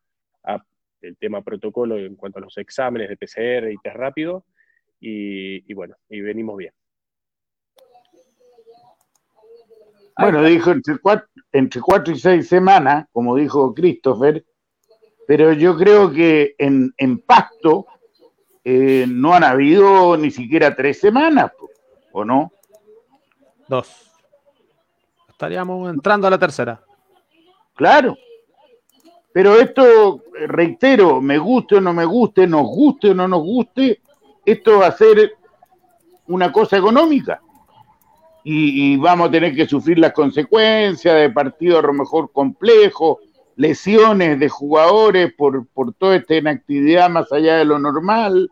el 1.02 1.18
tema 1.18 1.42
protocolo, 1.42 1.98
en 1.98 2.16
cuanto 2.16 2.40
a 2.40 2.42
los 2.42 2.58
exámenes 2.58 3.10
de 3.10 3.18
PCR 3.18 3.70
y 3.70 3.78
test 3.84 3.98
rápido, 3.98 4.46
y, 5.02 5.70
y 5.70 5.74
bueno, 5.74 5.98
y 6.08 6.22
venimos 6.22 6.56
bien. 6.56 6.74
Bueno, 10.18 10.44
dijo 10.44 10.72
entre 10.72 10.98
cuatro, 11.00 11.28
entre 11.52 11.82
cuatro 11.82 12.14
y 12.14 12.20
seis 12.20 12.48
semanas, 12.48 13.08
como 13.12 13.36
dijo 13.36 13.74
Christopher, 13.74 14.46
pero 15.28 15.54
yo 15.54 15.78
creo 15.78 16.12
que 16.12 16.56
en, 16.58 16.94
en 16.98 17.20
Pasto 17.20 17.88
eh, 18.64 19.06
no 19.08 19.34
han 19.34 19.44
habido 19.44 20.16
ni 20.18 20.32
siquiera 20.32 20.76
tres 20.76 21.00
semanas, 21.00 21.52
¿o 22.12 22.24
no? 22.24 22.52
Dos. 23.68 24.12
Estaríamos 25.30 25.92
entrando 25.92 26.28
a 26.28 26.32
la 26.32 26.38
tercera. 26.38 26.82
Claro. 27.76 28.16
Pero 29.34 29.56
esto, 29.56 30.24
reitero, 30.48 31.20
me 31.20 31.40
guste 31.40 31.76
o 31.76 31.82
no 31.82 31.92
me 31.92 32.06
guste, 32.06 32.46
nos 32.46 32.68
guste 32.68 33.10
o 33.10 33.14
no 33.16 33.28
nos 33.28 33.42
guste, 33.42 34.02
esto 34.46 34.80
va 34.80 34.88
a 34.88 34.92
ser 34.92 35.34
una 36.28 36.52
cosa 36.52 36.78
económica 36.78 37.42
y, 38.44 38.98
vamos 38.98 39.30
a 39.30 39.32
tener 39.32 39.56
que 39.56 39.68
sufrir 39.68 40.00
las 40.00 40.12
consecuencias 40.12 41.16
de 41.16 41.30
partidos 41.30 41.84
a 41.84 41.88
lo 41.88 41.94
mejor 41.94 42.32
complejos, 42.32 43.18
lesiones 43.56 44.40
de 44.40 44.50
jugadores 44.50 45.34
por, 45.34 45.66
por 45.68 45.94
toda 45.94 46.18
esta 46.18 46.36
inactividad 46.36 47.10
más 47.10 47.32
allá 47.32 47.58
de 47.58 47.66
lo 47.66 47.80
normal. 47.80 48.52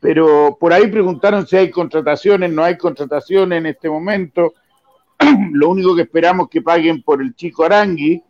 Pero 0.00 0.56
por 0.58 0.72
ahí 0.72 0.86
preguntaron 0.86 1.46
si 1.46 1.56
hay 1.56 1.70
contrataciones, 1.70 2.52
no 2.52 2.62
hay 2.62 2.78
contrataciones 2.78 3.58
en 3.58 3.66
este 3.66 3.90
momento. 3.90 4.54
lo 5.52 5.70
único 5.70 5.94
que 5.94 6.02
esperamos 6.02 6.46
es 6.46 6.50
que 6.50 6.62
paguen 6.62 7.02
por 7.02 7.20
el 7.20 7.34
chico 7.34 7.64
Arangui 7.64 8.22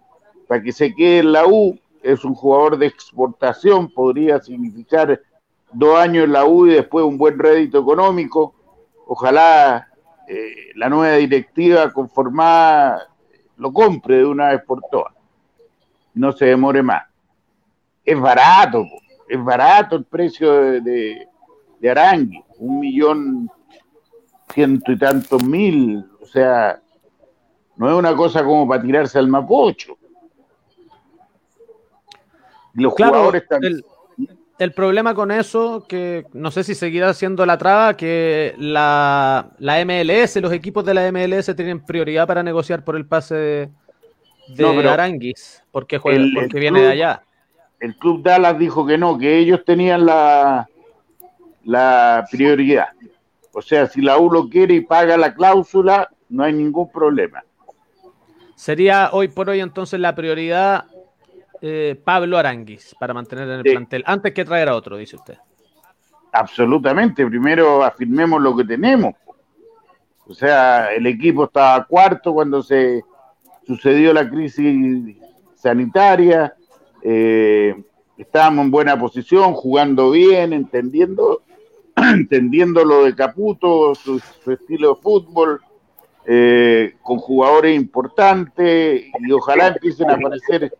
para 0.48 0.62
que 0.62 0.72
se 0.72 0.94
quede 0.94 1.18
en 1.18 1.32
la 1.32 1.46
U. 1.46 1.78
Es 2.02 2.24
un 2.24 2.34
jugador 2.34 2.78
de 2.78 2.86
exportación, 2.86 3.92
podría 3.92 4.40
significar 4.40 5.20
dos 5.72 5.98
años 5.98 6.24
en 6.24 6.32
la 6.32 6.46
U 6.46 6.66
y 6.66 6.70
después 6.70 7.04
un 7.04 7.18
buen 7.18 7.38
rédito 7.38 7.78
económico. 7.78 8.54
Ojalá 9.06 9.89
eh, 10.32 10.70
la 10.76 10.88
nueva 10.88 11.16
directiva 11.16 11.92
conformada 11.92 13.08
lo 13.56 13.72
compre 13.72 14.18
de 14.18 14.24
una 14.24 14.50
vez 14.50 14.62
por 14.64 14.80
todas. 14.88 15.12
No 16.14 16.30
se 16.30 16.44
demore 16.44 16.84
más. 16.84 17.02
Es 18.04 18.18
barato, 18.18 18.84
es 19.28 19.42
barato 19.42 19.96
el 19.96 20.04
precio 20.04 20.80
de, 20.80 21.26
de, 21.80 21.90
Arangui, 21.90 22.44
un 22.58 22.78
millón 22.78 23.50
ciento 24.54 24.92
y 24.92 24.98
tantos 24.98 25.42
mil, 25.42 26.08
o 26.22 26.26
sea, 26.26 26.80
no 27.74 27.90
es 27.90 27.96
una 27.96 28.14
cosa 28.14 28.44
como 28.44 28.68
para 28.68 28.82
tirarse 28.82 29.18
al 29.18 29.26
mapocho. 29.26 29.98
Los 32.74 32.92
jugadores 32.92 33.48
también 33.48 33.72
el 33.72 33.84
problema 34.72 35.14
con 35.14 35.30
eso, 35.30 35.86
que 35.88 36.26
no 36.34 36.50
sé 36.50 36.64
si 36.64 36.74
seguirá 36.74 37.14
siendo 37.14 37.46
la 37.46 37.56
traba, 37.56 37.96
que 37.96 38.54
la, 38.58 39.52
MLS, 39.58 40.36
los 40.36 40.52
equipos 40.52 40.84
de 40.84 40.92
la 40.92 41.10
MLS 41.10 41.56
tienen 41.56 41.80
prioridad 41.80 42.26
para 42.26 42.42
negociar 42.42 42.84
por 42.84 42.96
el 42.96 43.06
pase 43.06 43.70
de, 44.48 44.88
Aranguis, 44.88 45.62
porque, 45.70 45.98
porque 45.98 46.60
viene 46.60 46.82
de 46.82 46.88
allá. 46.88 47.22
El 47.80 47.96
club 47.96 48.22
Dallas 48.22 48.58
dijo 48.58 48.84
que 48.84 48.98
no, 48.98 49.16
que 49.16 49.38
ellos 49.38 49.64
tenían 49.64 50.04
la, 50.04 50.68
la 51.64 52.26
prioridad. 52.30 52.88
O 53.52 53.62
sea, 53.62 53.86
si 53.86 54.02
la 54.02 54.18
U 54.18 54.30
lo 54.30 54.48
quiere 54.50 54.74
y 54.74 54.80
paga 54.82 55.16
la 55.16 55.32
cláusula, 55.32 56.10
no 56.28 56.44
hay 56.44 56.52
ningún 56.52 56.92
problema. 56.92 57.42
Sería 58.54 59.08
hoy 59.12 59.28
por 59.28 59.48
hoy 59.48 59.60
entonces 59.60 59.98
la 59.98 60.14
prioridad 60.14 60.84
eh, 61.62 62.00
Pablo 62.02 62.38
Aranguis 62.38 62.94
para 62.98 63.12
mantener 63.12 63.48
en 63.48 63.58
el 63.58 63.62
plantel, 63.62 64.02
antes 64.06 64.32
que 64.32 64.44
traer 64.44 64.68
a 64.68 64.74
otro, 64.74 64.96
dice 64.96 65.16
usted. 65.16 65.38
Absolutamente, 66.32 67.26
primero 67.26 67.82
afirmemos 67.82 68.40
lo 68.40 68.56
que 68.56 68.64
tenemos. 68.64 69.14
O 70.26 70.32
sea, 70.32 70.92
el 70.94 71.06
equipo 71.06 71.44
estaba 71.44 71.84
cuarto 71.84 72.32
cuando 72.32 72.62
se 72.62 73.02
sucedió 73.66 74.12
la 74.12 74.28
crisis 74.28 75.16
sanitaria, 75.56 76.54
eh, 77.02 77.74
estábamos 78.16 78.66
en 78.66 78.70
buena 78.70 78.98
posición, 78.98 79.54
jugando 79.54 80.12
bien, 80.12 80.52
entendiendo, 80.52 81.42
entendiendo 81.96 82.84
lo 82.84 83.04
de 83.04 83.14
Caputo, 83.14 83.94
su, 83.94 84.22
estilo 84.46 84.94
de 84.94 85.02
fútbol, 85.02 85.60
eh, 86.26 86.94
con 87.02 87.18
jugadores 87.18 87.74
importantes 87.74 89.04
y 89.18 89.32
ojalá 89.32 89.68
empiecen 89.68 90.10
a 90.10 90.14
aparecer 90.14 90.72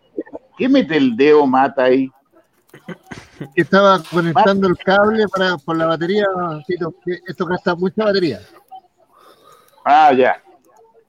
¿Qué 0.61 0.69
mete 0.69 0.95
el 0.95 1.17
dedo 1.17 1.47
mata 1.47 1.85
ahí? 1.85 2.07
Estaba 3.55 3.99
conectando 4.03 4.67
el 4.67 4.77
cable 4.77 5.25
para, 5.27 5.57
por 5.57 5.75
la 5.75 5.87
batería, 5.87 6.27
esto 7.25 7.45
gasta 7.47 7.73
mucha 7.73 8.05
batería. 8.05 8.41
Ah, 9.83 10.13
ya. 10.13 10.39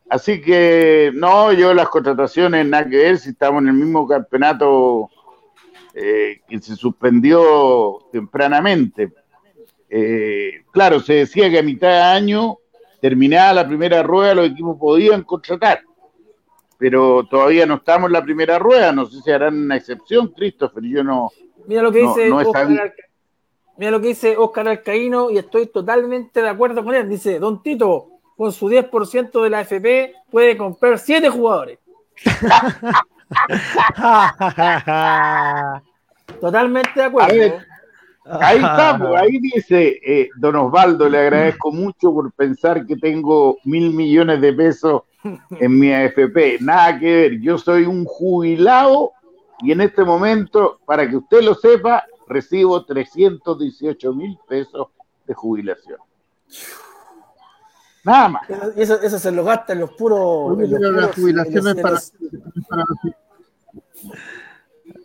Así 0.09 0.40
que, 0.40 1.12
no, 1.12 1.52
yo 1.52 1.75
las 1.75 1.90
contrataciones, 1.90 2.64
nada 2.64 2.88
que 2.88 2.97
ver, 2.97 3.18
si 3.18 3.28
estamos 3.28 3.61
en 3.61 3.68
el 3.68 3.75
mismo 3.75 4.09
campeonato 4.09 5.11
eh, 5.92 6.40
que 6.49 6.59
se 6.59 6.75
suspendió 6.75 8.06
tempranamente. 8.11 9.12
Eh, 9.90 10.64
claro, 10.73 10.99
se 10.99 11.12
decía 11.12 11.50
que 11.50 11.59
a 11.59 11.62
mitad 11.62 11.88
de 11.88 12.00
año, 12.00 12.56
terminada 13.02 13.52
la 13.52 13.68
primera 13.68 14.02
rueda, 14.02 14.35
los 14.35 14.47
equipos 14.47 14.78
podían 14.78 15.25
contratar 15.25 15.82
pero 16.82 17.24
todavía 17.30 17.64
no 17.64 17.76
estamos 17.76 18.08
en 18.08 18.14
la 18.14 18.24
primera 18.24 18.58
rueda, 18.58 18.90
no 18.90 19.06
sé 19.06 19.22
si 19.22 19.30
harán 19.30 19.54
una 19.54 19.76
excepción, 19.76 20.32
Christopher, 20.36 20.82
yo 20.82 21.04
no... 21.04 21.30
Mira 21.68 21.80
lo 21.80 21.92
que 21.92 22.00
dice 22.00 22.32
Oscar, 22.32 22.92
mira 23.76 23.92
lo 23.92 24.00
que 24.00 24.08
dice 24.08 24.36
Oscar 24.36 24.66
Alcaíno 24.66 25.30
y 25.30 25.38
estoy 25.38 25.68
totalmente 25.68 26.42
de 26.42 26.48
acuerdo 26.48 26.82
con 26.82 26.96
él, 26.96 27.08
dice, 27.08 27.38
Don 27.38 27.62
Tito, 27.62 28.08
con 28.36 28.50
su 28.50 28.68
10% 28.68 29.44
de 29.44 29.50
la 29.50 29.60
FP 29.60 30.12
puede 30.28 30.56
comprar 30.56 30.98
7 30.98 31.28
jugadores. 31.28 31.78
totalmente 36.40 36.90
de 36.96 37.04
acuerdo. 37.04 37.60
Ahí 38.24 38.56
estamos, 38.56 39.20
ahí 39.20 39.38
dice 39.38 40.00
eh, 40.04 40.30
Don 40.36 40.56
Osvaldo, 40.56 41.08
le 41.08 41.20
agradezco 41.20 41.70
mucho 41.70 42.12
por 42.12 42.32
pensar 42.32 42.84
que 42.86 42.96
tengo 42.96 43.58
mil 43.62 43.92
millones 43.92 44.40
de 44.40 44.52
pesos 44.52 45.02
en 45.25 45.79
mi 45.79 45.93
AFP. 45.93 46.59
Nada 46.61 46.99
que 46.99 47.12
ver, 47.12 47.41
yo 47.41 47.59
soy 47.59 47.85
un 47.85 48.05
jubilado 48.05 49.12
y 49.61 49.73
en 49.73 49.81
este 49.81 50.05
momento, 50.05 50.81
para 50.85 51.09
que 51.09 51.17
usted 51.17 51.43
lo 51.43 51.55
sepa, 51.55 52.05
recibo 52.26 52.85
318 52.85 54.12
mil 54.12 54.38
pesos 54.49 54.88
de 55.26 55.35
jubilación. 55.35 55.99
Nada 58.05 58.29
más. 58.29 58.50
Eso, 58.76 59.00
eso 59.00 59.19
se 59.19 59.31
lo 59.31 59.45
gasta 59.45 59.73
en 59.73 59.81
los 59.81 59.93
puros. 59.93 60.59
las 60.59 61.14
jubilaciones 61.14 61.75
para, 61.76 61.99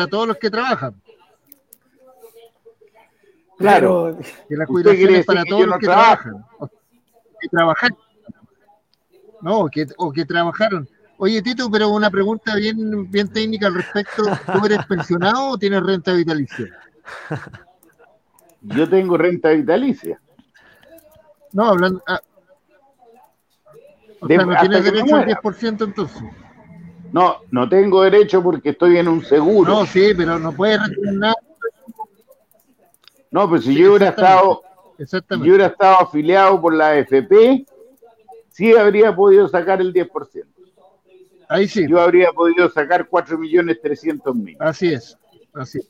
todos 0.06 0.28
los 0.28 0.36
que 0.38 0.50
trabajan. 0.50 1.00
Claro. 3.58 4.18
Que 4.48 4.56
la 4.56 4.66
jubilación 4.66 5.14
es 5.14 5.26
para 5.26 5.44
todos 5.44 5.66
los 5.66 5.78
que 5.78 5.86
trabajan. 5.86 6.44
Que 7.40 7.48
trabajan. 7.48 7.96
No, 9.40 9.66
que, 9.68 9.86
o 9.96 10.12
que 10.12 10.24
trabajaron. 10.24 10.88
Oye, 11.18 11.40
Tito, 11.40 11.70
pero 11.70 11.88
una 11.88 12.10
pregunta 12.10 12.54
bien, 12.56 13.10
bien 13.10 13.28
técnica 13.32 13.68
al 13.68 13.74
respecto. 13.74 14.22
¿Tú 14.52 14.66
eres 14.66 14.84
pensionado 14.86 15.50
o 15.50 15.58
tienes 15.58 15.82
renta 15.82 16.12
vitalicia? 16.12 16.66
Yo 18.60 18.88
tengo 18.88 19.16
renta 19.16 19.50
vitalicia. 19.50 20.20
No, 21.52 21.68
hablando. 21.68 22.02
Ah, 22.06 22.20
o 24.20 24.26
sea, 24.26 24.44
no 24.44 24.56
tienes 24.60 24.84
derecho 24.84 25.16
al 25.16 25.26
10% 25.26 25.84
entonces. 25.84 26.22
No, 27.16 27.38
no 27.50 27.66
tengo 27.66 28.02
derecho 28.02 28.42
porque 28.42 28.68
estoy 28.68 28.98
en 28.98 29.08
un 29.08 29.24
seguro. 29.24 29.72
No, 29.72 29.86
sí, 29.86 30.12
pero 30.14 30.38
no 30.38 30.52
puedes 30.52 30.86
retirar 30.86 31.14
nada. 31.14 31.34
No, 33.30 33.48
pero 33.48 33.62
si 33.62 33.74
yo 33.74 33.88
hubiera 33.94 34.10
estado, 34.10 34.62
yo 34.98 35.38
hubiera 35.38 35.66
estado 35.68 36.02
afiliado 36.02 36.60
por 36.60 36.74
la 36.74 36.90
AFP, 36.90 37.64
sí 38.50 38.74
habría 38.74 39.16
podido 39.16 39.48
sacar 39.48 39.80
el 39.80 39.94
10%. 39.94 40.44
Ahí 41.48 41.66
sí. 41.66 41.88
Yo 41.88 42.02
habría 42.02 42.32
podido 42.32 42.68
sacar 42.68 43.08
4.300.000. 43.08 44.56
Así 44.60 44.92
es, 44.92 45.16
así. 45.54 45.80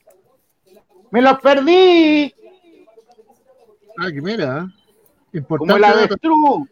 ¡Me 1.11 1.23
los 1.23 1.41
perdí! 1.41 2.33
Ah, 3.99 4.13
que 4.13 4.23
mira, 4.23 4.69
importante. 5.33 5.73
Como 5.73 5.79
la 5.79 5.89
avestruz. 5.89 6.69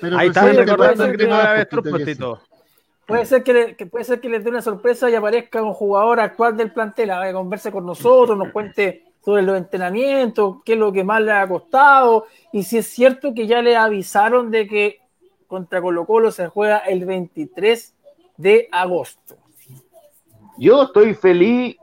Pero 0.00 0.18
Ahí 0.18 0.28
está 0.28 0.46
recordando 0.46 1.04
el 1.04 1.12
grito 1.12 1.36
de 1.36 1.42
la 1.42 1.50
avestruz. 1.50 2.40
Puede 3.06 3.24
ser 3.24 3.44
que, 3.44 3.86
puede 3.86 4.04
ser 4.04 4.20
que 4.20 4.28
les 4.28 4.42
dé 4.42 4.50
una 4.50 4.62
sorpresa 4.62 5.08
y 5.08 5.14
aparezca 5.14 5.62
un 5.62 5.72
jugador 5.72 6.18
actual 6.18 6.56
del 6.56 6.72
plantel, 6.72 7.12
a 7.12 7.32
converse 7.32 7.70
con 7.70 7.86
nosotros, 7.86 8.36
nos 8.36 8.50
cuente 8.50 9.04
sobre 9.24 9.42
los 9.42 9.56
entrenamientos, 9.56 10.56
qué 10.64 10.72
es 10.72 10.78
lo 10.78 10.92
que 10.92 11.04
más 11.04 11.22
le 11.22 11.32
ha 11.32 11.46
costado, 11.46 12.26
y 12.52 12.64
si 12.64 12.78
es 12.78 12.86
cierto 12.86 13.32
que 13.32 13.46
ya 13.46 13.62
le 13.62 13.76
avisaron 13.76 14.50
de 14.50 14.66
que 14.66 15.00
contra 15.46 15.80
Colo 15.80 16.04
Colo 16.04 16.32
se 16.32 16.48
juega 16.48 16.78
el 16.78 17.04
23 17.04 17.94
de 18.36 18.68
agosto. 18.72 19.36
Yo 20.58 20.84
estoy 20.84 21.14
feliz, 21.14 21.76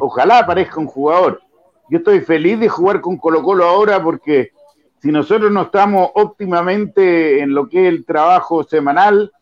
ojalá 0.00 0.38
aparezca 0.38 0.80
un 0.80 0.86
jugador, 0.86 1.40
yo 1.88 1.98
estoy 1.98 2.20
feliz 2.20 2.58
de 2.58 2.68
jugar 2.68 3.00
con 3.00 3.16
Colo 3.16 3.42
Colo 3.42 3.64
ahora 3.64 4.02
porque 4.02 4.52
si 5.00 5.12
nosotros 5.12 5.50
no 5.50 5.62
estamos 5.62 6.10
óptimamente 6.14 7.40
en 7.40 7.54
lo 7.54 7.68
que 7.68 7.86
es 7.86 7.94
el 7.94 8.04
trabajo 8.04 8.64
semanal 8.64 9.32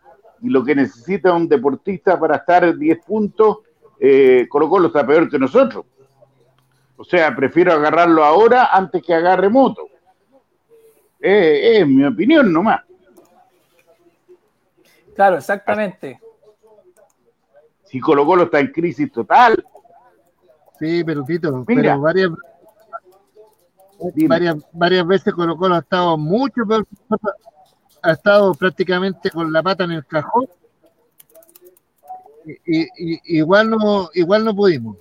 y 0.42 0.48
lo 0.48 0.64
que 0.64 0.74
necesita 0.74 1.32
un 1.32 1.48
deportista 1.48 2.18
para 2.18 2.36
estar 2.36 2.76
10 2.76 3.04
puntos, 3.04 3.58
eh, 3.98 4.46
Colo 4.48 4.68
Colo 4.68 4.88
está 4.88 5.06
peor 5.06 5.30
que 5.30 5.38
nosotros. 5.38 5.84
O 6.96 7.04
sea, 7.04 7.34
prefiero 7.34 7.72
agarrarlo 7.72 8.24
ahora 8.24 8.70
antes 8.72 9.02
que 9.02 9.14
agarre 9.14 9.48
moto. 9.48 9.88
Eh, 11.20 11.78
es 11.78 11.86
mi 11.86 12.04
opinión 12.04 12.52
nomás. 12.52 12.82
Claro, 15.14 15.36
exactamente. 15.36 16.20
Si 17.84 17.98
Colo 18.00 18.26
Colo 18.26 18.44
está 18.44 18.60
en 18.60 18.68
crisis 18.68 19.10
total, 19.10 19.64
Sí, 20.78 21.02
pero 21.04 21.24
Tito, 21.24 21.64
pero 21.66 22.00
varias, 22.00 22.30
varias, 24.28 24.56
varias 24.72 25.06
veces 25.06 25.34
Colo 25.34 25.56
Colo 25.56 25.74
ha 25.76 25.80
estado 25.80 26.16
mucho 26.16 26.66
peor, 26.66 26.86
ha 28.02 28.12
estado 28.12 28.54
prácticamente 28.54 29.30
con 29.30 29.52
la 29.52 29.62
pata 29.62 29.84
en 29.84 29.92
el 29.92 30.06
cajón. 30.06 30.46
Y, 32.64 33.38
igual 33.38 33.70
no 33.70 34.08
igual 34.14 34.44
no 34.44 34.54
pudimos. 34.54 34.96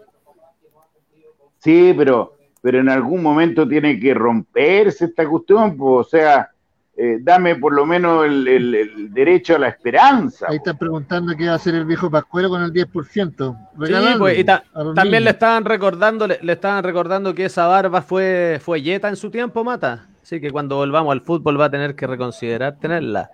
Sí, 1.60 1.94
pero 1.96 2.36
pero 2.62 2.80
en 2.80 2.90
algún 2.90 3.22
momento 3.22 3.68
tiene 3.68 4.00
que 4.00 4.12
romperse 4.16 5.06
esta 5.06 5.30
cuestión, 5.30 5.78
pues, 5.78 6.08
o 6.08 6.10
sea, 6.10 6.50
eh, 6.98 7.18
dame 7.22 7.58
por 7.58 7.74
lo 7.74 7.86
menos 7.86 8.26
el, 8.26 9.10
derecho 9.12 9.56
a 9.56 9.60
la 9.60 9.68
esperanza. 9.68 10.46
Ahí 10.50 10.58
están 10.58 10.78
preguntando 10.78 11.36
qué 11.36 11.48
va 11.48 11.54
a 11.54 11.56
hacer 11.56 11.76
el 11.76 11.84
viejo 11.84 12.10
Pascuero 12.10 12.48
con 12.48 12.64
el 12.64 12.72
10%. 12.72 13.58
Sí, 13.86 13.94
pues, 14.18 14.40
y 14.40 14.46
también 14.46 15.26
le 15.26 15.32
estaban 15.32 15.66
recordando, 15.66 16.26
le, 16.26 16.40
estaban 16.42 16.84
recordando 16.86 17.36
que 17.36 17.46
esa 17.46 17.68
barba 17.68 18.02
fue, 18.02 18.62
fue 18.64 18.82
yeta 18.82 19.10
en 19.10 19.18
su 19.18 19.30
tiempo, 19.30 19.64
Mata. 19.64 20.08
Así 20.24 20.40
que 20.40 20.52
cuando 20.52 20.78
volvamos 20.78 21.12
al 21.12 21.22
fútbol 21.22 21.60
va 21.60 21.66
a 21.66 21.70
tener 21.70 21.96
que 21.96 22.08
reconsiderar 22.08 22.78
tenerla. 22.80 23.30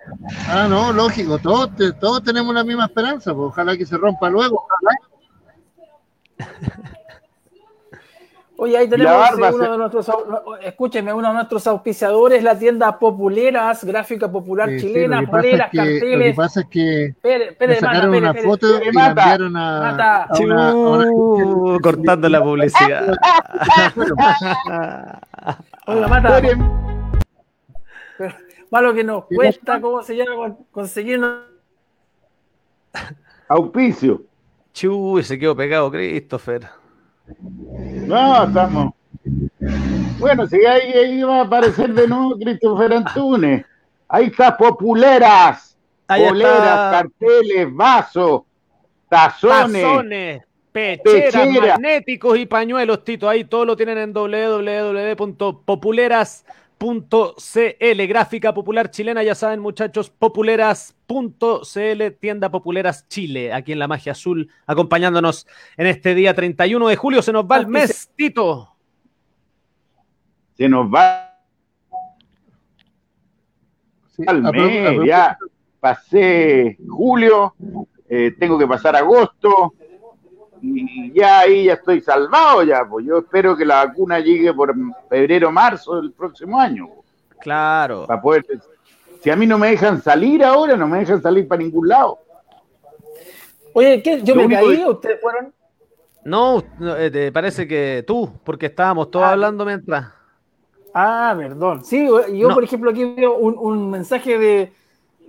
Ah, 0.48 0.66
no, 0.68 0.92
lógico, 0.92 1.38
todos, 1.38 1.70
todos 2.00 2.22
tenemos 2.24 2.52
la 2.52 2.64
misma 2.64 2.86
esperanza, 2.86 3.32
pues, 3.32 3.46
ojalá 3.46 3.76
que 3.76 3.86
se 3.86 3.96
rompa 3.96 4.28
luego, 4.28 4.66
ojalá. 4.66 4.98
Oye, 8.62 8.78
ahí 8.78 8.88
tenemos 8.88 9.28
uno 9.34 9.72
de 9.72 9.76
nuestros, 9.76 10.08
escúcheme, 10.62 11.12
uno 11.12 11.26
de 11.26 11.34
nuestros 11.34 11.66
auspiciadores, 11.66 12.44
la 12.44 12.56
tienda 12.56 12.96
Populeras, 12.96 13.82
gráfica 13.82 14.30
popular 14.30 14.68
chilena, 14.78 15.26
poleras, 15.28 15.68
carteles. 15.72 16.12
Lo 16.12 16.18
que 16.18 16.34
pasa 16.34 16.60
es 16.60 16.66
que 16.66 17.12
pere, 17.20 17.56
sacaron 17.80 18.14
una 18.14 18.32
foto 18.32 18.80
y 18.80 18.92
la 18.92 19.06
enviaron 19.08 19.56
a, 19.56 20.28
cortando 21.82 22.28
la 22.28 22.40
publicidad. 22.40 23.16
Oiga, 25.88 26.06
mata. 26.06 26.40
malo 28.70 28.94
que 28.94 29.02
nos 29.02 29.24
cuesta, 29.24 29.80
¿cómo 29.80 30.04
se 30.04 30.14
llama? 30.18 30.56
Conseguir 30.70 31.18
una... 31.18 31.46
Auspicio. 33.48 34.22
Chuy, 34.72 35.24
se 35.24 35.36
quedó 35.36 35.56
pegado 35.56 35.90
Christopher. 35.90 36.81
No, 38.06 38.44
estamos. 38.44 38.92
Bueno, 40.18 40.46
si 40.46 40.64
ahí, 40.64 41.22
va 41.22 41.40
a 41.40 41.42
aparecer 41.42 41.92
de 41.94 42.08
nuevo 42.08 42.38
Christopher 42.38 42.92
Antunes. 42.92 43.64
Ahí 44.08 44.26
está, 44.26 44.56
populeras. 44.56 45.76
Poleras, 46.06 46.92
carteles, 46.92 47.74
vasos, 47.74 48.42
tazones. 49.08 49.82
Tazones, 49.82 50.42
pecheras, 50.72 51.48
magnéticos 51.60 52.38
y 52.38 52.46
pañuelos, 52.46 53.04
Tito. 53.04 53.28
Ahí 53.28 53.44
todo 53.44 53.64
lo 53.64 53.76
tienen 53.76 53.98
en 53.98 54.12
www.populeras.com 54.12 56.61
.cl, 56.82 58.06
gráfica 58.08 58.52
popular 58.52 58.90
chilena, 58.90 59.22
ya 59.22 59.36
saben 59.36 59.60
muchachos, 59.60 60.10
populeras.cl, 60.10 62.02
tienda 62.18 62.50
populeras 62.50 63.06
Chile, 63.08 63.52
aquí 63.52 63.70
en 63.72 63.78
la 63.78 63.86
magia 63.86 64.12
azul, 64.12 64.50
acompañándonos 64.66 65.46
en 65.76 65.86
este 65.86 66.16
día 66.16 66.34
31 66.34 66.88
de 66.88 66.96
julio, 66.96 67.22
se 67.22 67.32
nos 67.32 67.44
va 67.44 67.58
el 67.58 67.68
mes, 67.68 68.10
Tito. 68.16 68.74
Se 70.54 70.68
nos 70.68 70.92
va 70.92 71.38
al 74.26 74.42
mes, 74.42 75.06
ya 75.06 75.38
pasé 75.78 76.78
julio, 76.88 77.54
eh, 78.08 78.34
tengo 78.38 78.58
que 78.58 78.66
pasar 78.66 78.96
agosto, 78.96 79.74
y 80.62 81.12
ya 81.12 81.40
ahí 81.40 81.64
ya 81.64 81.74
estoy 81.74 82.00
salvado 82.00 82.62
ya, 82.62 82.86
pues 82.88 83.04
yo 83.04 83.18
espero 83.18 83.56
que 83.56 83.64
la 83.64 83.84
vacuna 83.84 84.20
llegue 84.20 84.54
por 84.54 84.74
febrero, 85.08 85.50
marzo 85.50 86.00
del 86.00 86.12
próximo 86.12 86.58
año. 86.58 86.88
Claro. 87.40 88.06
Para 88.06 88.22
poder, 88.22 88.46
si 89.20 89.30
a 89.30 89.36
mí 89.36 89.46
no 89.46 89.58
me 89.58 89.70
dejan 89.70 90.00
salir 90.00 90.44
ahora, 90.44 90.76
no 90.76 90.86
me 90.86 91.00
dejan 91.00 91.20
salir 91.20 91.48
para 91.48 91.62
ningún 91.62 91.88
lado. 91.88 92.20
Oye, 93.74 94.02
¿qué? 94.02 94.22
¿Yo 94.22 94.36
me 94.36 94.48
caí? 94.48 94.84
¿Ustedes 94.84 95.20
fueron? 95.20 95.52
No, 96.24 96.62
eh, 96.96 97.10
te 97.10 97.32
parece 97.32 97.66
que 97.66 98.04
tú, 98.06 98.30
porque 98.44 98.66
estábamos 98.66 99.10
todos 99.10 99.26
ah. 99.26 99.32
hablando 99.32 99.64
mientras. 99.64 100.06
Ah, 100.94 101.34
perdón. 101.36 101.84
Sí, 101.84 102.06
yo 102.06 102.50
por 102.50 102.62
ejemplo 102.62 102.90
aquí 102.90 103.04
veo 103.04 103.34
un, 103.36 103.56
un 103.58 103.90
mensaje 103.90 104.38
de, 104.38 104.72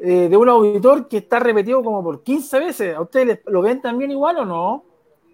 eh, 0.01 0.27
de 0.29 0.37
un 0.37 0.49
auditor 0.49 1.07
que 1.07 1.17
está 1.17 1.39
repetido 1.39 1.81
como 1.81 2.03
por 2.03 2.21
15 2.21 2.59
veces. 2.59 2.95
¿A 2.95 3.01
ustedes 3.01 3.39
lo 3.47 3.61
ven 3.61 3.81
también 3.81 4.11
igual 4.11 4.37
o 4.39 4.45
no? 4.45 4.83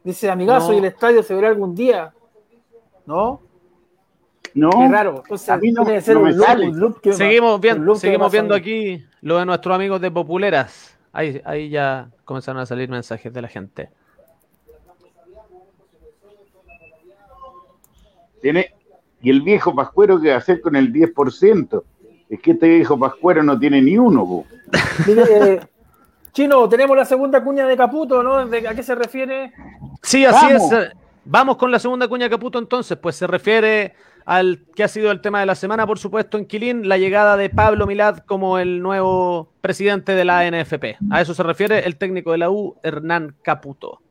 Dice, 0.03 0.29
amigazo, 0.29 0.73
y 0.73 0.77
el 0.77 0.85
estadio 0.85 1.23
se 1.23 1.33
verá 1.33 1.49
algún 1.49 1.75
día. 1.75 2.13
¿No? 3.05 3.41
No. 4.53 4.69
Qué 4.69 4.87
raro. 4.87 5.21
Entonces, 5.23 5.49
a 5.49 5.57
mí 5.57 5.71
no, 5.71 5.83
debe 5.83 6.01
ser 6.01 6.17
un, 6.17 6.37
loop, 6.79 6.99
seguimos 7.11 7.59
viendo, 7.61 7.95
seguimos 7.95 8.31
viendo 8.31 8.55
aquí 8.55 9.03
lo 9.21 9.37
de 9.37 9.45
nuestros 9.45 9.75
amigos 9.75 10.01
de 10.01 10.09
Populeras. 10.09 10.97
Ahí, 11.11 11.41
ahí 11.43 11.69
ya 11.69 12.09
comenzaron 12.25 12.61
a 12.61 12.65
salir 12.65 12.89
mensajes 12.89 13.33
de 13.33 13.41
la 13.41 13.47
gente. 13.47 13.89
Tiene, 18.41 18.73
y 19.21 19.29
el 19.29 19.41
viejo 19.41 19.75
Pascuero, 19.75 20.19
¿qué 20.19 20.29
va 20.29 20.35
a 20.35 20.37
hacer 20.37 20.61
con 20.61 20.75
el 20.75 20.93
10%? 20.93 21.83
Es 22.29 22.39
que 22.39 22.51
este 22.51 22.69
viejo 22.69 22.97
Pascuero 22.97 23.43
no 23.43 23.59
tiene 23.59 23.81
ni 23.81 23.97
uno. 23.97 24.45
Mire, 25.07 25.61
Chino, 26.31 26.67
tenemos 26.69 26.95
la 26.95 27.05
segunda 27.05 27.43
cuña 27.43 27.65
de 27.67 27.75
Caputo, 27.75 28.23
¿no? 28.23 28.37
¿A 28.37 28.75
qué 28.75 28.83
se 28.83 28.95
refiere? 28.95 29.51
Sí, 30.01 30.25
así 30.25 30.47
es. 30.51 30.61
Vamos 31.25 31.57
con 31.57 31.71
la 31.71 31.79
segunda 31.79 32.07
cuña 32.07 32.29
Caputo 32.29 32.57
entonces, 32.59 32.97
pues 32.97 33.15
se 33.15 33.27
refiere 33.27 33.93
al 34.25 34.65
que 34.75 34.83
ha 34.83 34.87
sido 34.87 35.11
el 35.11 35.21
tema 35.21 35.39
de 35.39 35.45
la 35.45 35.55
semana, 35.55 35.87
por 35.87 35.99
supuesto, 35.99 36.37
en 36.37 36.45
Quilín, 36.45 36.87
la 36.87 36.97
llegada 36.97 37.35
de 37.35 37.49
Pablo 37.49 37.87
Milad 37.87 38.19
como 38.19 38.59
el 38.59 38.81
nuevo 38.81 39.51
presidente 39.61 40.13
de 40.13 40.25
la 40.25 40.49
NFP. 40.49 40.97
A 41.11 41.21
eso 41.21 41.33
se 41.33 41.43
refiere 41.43 41.79
el 41.85 41.97
técnico 41.97 42.31
de 42.31 42.37
la 42.37 42.49
U, 42.49 42.77
Hernán 42.83 43.35
Caputo. 43.41 44.01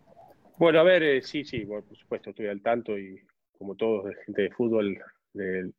Bueno, 0.56 0.80
a 0.80 0.82
ver, 0.82 1.02
eh, 1.04 1.22
sí, 1.22 1.44
sí, 1.44 1.60
por 1.60 1.84
supuesto, 1.96 2.30
estoy 2.30 2.48
al 2.48 2.60
tanto 2.60 2.98
y 2.98 3.20
como 3.56 3.74
todos, 3.74 4.06
de 4.06 4.14
gente 4.26 4.42
de 4.42 4.50
fútbol, 4.50 4.98
de, 5.32 5.70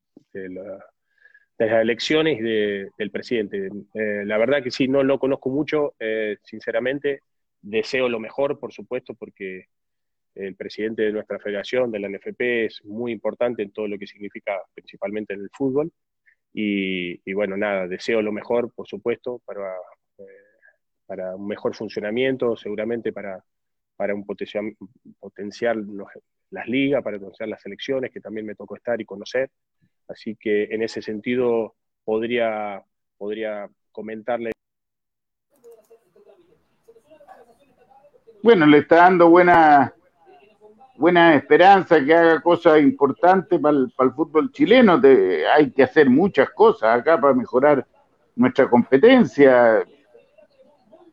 las 1.67 1.81
elecciones 1.81 2.39
del 2.41 3.11
presidente. 3.11 3.69
Eh, 3.93 4.23
la 4.25 4.37
verdad 4.37 4.63
que 4.63 4.71
sí, 4.71 4.87
no 4.87 5.03
lo 5.03 5.19
conozco 5.19 5.49
mucho, 5.49 5.93
eh, 5.99 6.37
sinceramente, 6.43 7.21
deseo 7.61 8.07
lo 8.07 8.19
mejor, 8.19 8.59
por 8.59 8.71
supuesto, 8.71 9.13
porque 9.13 9.65
el 10.35 10.55
presidente 10.55 11.01
de 11.03 11.11
nuestra 11.11 11.37
federación, 11.37 11.91
de 11.91 11.99
la 11.99 12.07
NFP, 12.07 12.65
es 12.65 12.85
muy 12.85 13.11
importante 13.11 13.61
en 13.61 13.71
todo 13.71 13.87
lo 13.89 13.97
que 13.97 14.07
significa 14.07 14.53
principalmente 14.73 15.33
en 15.33 15.41
el 15.41 15.49
fútbol. 15.51 15.91
Y, 16.53 17.33
bueno, 17.33 17.57
nada, 17.57 17.87
deseo 17.87 18.21
lo 18.21 18.31
mejor, 18.31 18.73
por 18.73 18.87
supuesto, 18.87 19.41
para, 19.45 19.75
eh, 20.17 20.23
para 21.05 21.35
un 21.35 21.47
mejor 21.47 21.75
funcionamiento, 21.75 22.55
seguramente 22.55 23.11
para, 23.11 23.43
para 23.97 24.15
un 24.15 24.25
potencial, 24.25 24.73
potenciar 25.19 25.75
las 26.51 26.67
ligas, 26.67 27.03
para 27.03 27.19
potenciar 27.19 27.49
las 27.49 27.61
selecciones, 27.61 28.11
que 28.11 28.21
también 28.21 28.45
me 28.45 28.55
tocó 28.55 28.77
estar 28.77 28.99
y 29.01 29.05
conocer. 29.05 29.49
Así 30.09 30.35
que 30.35 30.65
en 30.65 30.81
ese 30.83 31.01
sentido 31.01 31.75
podría, 32.03 32.83
podría 33.17 33.69
comentarle 33.91 34.51
bueno, 38.41 38.65
le 38.65 38.79
está 38.79 38.95
dando 38.97 39.29
buena, 39.29 39.93
buena 40.95 41.35
esperanza 41.35 42.03
que 42.03 42.13
haga 42.13 42.41
cosas 42.41 42.81
importantes 42.81 43.59
para 43.59 43.77
el, 43.77 44.13
fútbol 44.15 44.51
chileno. 44.51 44.99
hay 45.55 45.71
que 45.71 45.83
hacer 45.83 46.09
muchas 46.09 46.49
cosas 46.51 46.99
acá 46.99 47.19
para 47.19 47.33
mejorar 47.33 47.85
nuestra 48.35 48.69
competencia. 48.69 49.83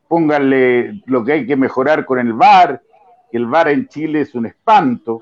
Pónganle 0.07 1.03
lo 1.05 1.23
que 1.23 1.33
hay 1.33 1.45
que 1.45 1.57
mejorar 1.57 2.05
con 2.05 2.17
el 2.19 2.33
VAR, 2.33 2.81
que 3.29 3.37
el 3.37 3.45
VAR 3.45 3.67
en 3.67 3.87
Chile 3.89 4.21
es 4.21 4.33
un 4.33 4.45
espanto, 4.45 5.21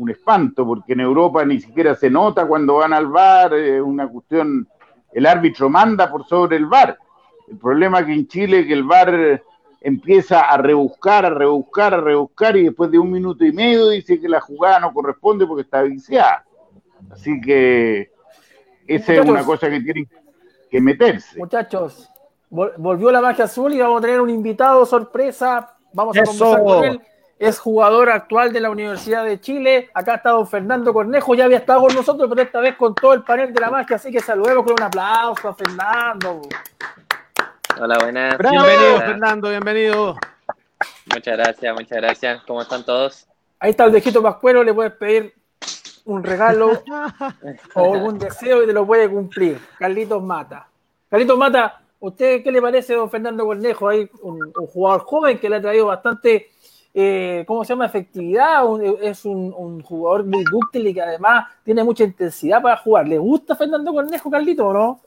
un 0.00 0.10
espanto, 0.10 0.66
porque 0.66 0.94
en 0.94 1.00
Europa 1.00 1.44
ni 1.44 1.60
siquiera 1.60 1.94
se 1.94 2.08
nota 2.08 2.46
cuando 2.46 2.76
van 2.76 2.92
al 2.92 3.06
VAR, 3.06 3.54
es 3.54 3.82
una 3.82 4.08
cuestión, 4.08 4.66
el 5.12 5.26
árbitro 5.26 5.68
manda 5.68 6.10
por 6.10 6.26
sobre 6.26 6.56
el 6.56 6.66
VAR. 6.66 6.98
El 7.48 7.58
problema 7.58 8.00
es 8.00 8.06
que 8.06 8.14
en 8.14 8.26
Chile 8.26 8.66
que 8.66 8.72
el 8.72 8.84
VAR 8.84 9.42
empieza 9.80 10.40
a 10.40 10.56
rebuscar, 10.56 11.26
a 11.26 11.30
rebuscar, 11.30 11.94
a 11.94 12.00
rebuscar 12.00 12.56
y 12.56 12.64
después 12.64 12.90
de 12.90 12.98
un 12.98 13.10
minuto 13.10 13.44
y 13.44 13.52
medio 13.52 13.88
dice 13.88 14.18
que 14.18 14.28
la 14.28 14.40
jugada 14.40 14.80
no 14.80 14.92
corresponde 14.92 15.46
porque 15.46 15.62
está 15.62 15.82
viciada. 15.82 16.44
Así 17.10 17.40
que 17.40 18.10
esa 18.86 19.14
es 19.14 19.20
una 19.20 19.44
cosa 19.44 19.68
que 19.68 19.80
tienen 19.80 20.08
que 20.70 20.80
meterse. 20.80 21.38
Muchachos, 21.38 22.10
volvió 22.48 23.10
la 23.10 23.20
magia 23.20 23.44
azul 23.44 23.74
y 23.74 23.80
vamos 23.80 23.98
a 23.98 24.02
tener 24.02 24.20
un 24.20 24.30
invitado 24.30 24.86
sorpresa. 24.86 25.76
Vamos 25.92 26.16
a 26.16 26.24
conversar 26.24 26.62
con 26.62 26.84
él. 26.84 27.00
Es 27.40 27.58
jugador 27.58 28.10
actual 28.10 28.52
de 28.52 28.60
la 28.60 28.68
Universidad 28.68 29.24
de 29.24 29.40
Chile. 29.40 29.88
Acá 29.94 30.16
está 30.16 30.28
don 30.28 30.46
Fernando 30.46 30.92
Cornejo, 30.92 31.34
ya 31.34 31.46
había 31.46 31.56
estado 31.56 31.80
con 31.80 31.94
nosotros, 31.94 32.28
pero 32.28 32.42
esta 32.42 32.60
vez 32.60 32.76
con 32.76 32.94
todo 32.94 33.14
el 33.14 33.22
panel 33.22 33.50
de 33.54 33.58
la 33.58 33.70
magia. 33.70 33.96
Así 33.96 34.12
que 34.12 34.20
saludemos 34.20 34.62
con 34.62 34.74
un 34.74 34.82
aplauso 34.82 35.48
a 35.48 35.54
Fernando. 35.54 36.42
Hola, 37.80 37.96
buenas. 37.98 38.36
Bienvenido, 38.36 38.98
Fernando, 38.98 39.48
bienvenido. 39.48 40.16
Muchas 41.06 41.38
gracias, 41.38 41.74
muchas 41.74 41.96
gracias. 41.96 42.42
¿Cómo 42.46 42.60
están 42.60 42.84
todos? 42.84 43.26
Ahí 43.58 43.70
está 43.70 43.84
el 43.84 43.92
viejito 43.92 44.22
Pascuero, 44.22 44.62
le 44.62 44.74
puedes 44.74 44.92
pedir 44.92 45.32
un 46.04 46.22
regalo 46.22 46.82
o 47.74 47.94
algún 47.94 48.18
deseo 48.18 48.62
y 48.62 48.66
te 48.66 48.74
lo 48.74 48.86
puede 48.86 49.08
cumplir. 49.08 49.58
Carlitos 49.78 50.22
Mata. 50.22 50.68
Carlitos 51.08 51.38
Mata, 51.38 51.80
¿usted 52.00 52.42
qué 52.42 52.52
le 52.52 52.60
parece, 52.60 52.92
don 52.92 53.10
Fernando 53.10 53.46
Cornejo? 53.46 53.88
Hay 53.88 54.10
un, 54.20 54.52
jugador 54.52 55.04
joven 55.04 55.38
que 55.38 55.48
le 55.48 55.56
ha 55.56 55.62
traído 55.62 55.86
bastante, 55.86 56.50
eh, 56.94 57.44
¿cómo 57.46 57.64
se 57.64 57.72
llama? 57.72 57.86
Efectividad. 57.86 58.62
es 59.02 59.24
un, 59.24 59.82
jugador 59.82 60.24
muy 60.24 60.44
dúctil 60.44 60.86
y 60.88 60.94
que 60.94 61.02
además 61.02 61.46
tiene 61.64 61.84
mucha 61.84 62.04
intensidad 62.04 62.60
para 62.60 62.76
jugar. 62.76 63.08
¿Le 63.08 63.18
gusta 63.18 63.56
Fernando 63.56 63.92
Cornejo, 63.92 64.30
Carlito, 64.30 64.66
o 64.66 64.72
no? 64.72 65.00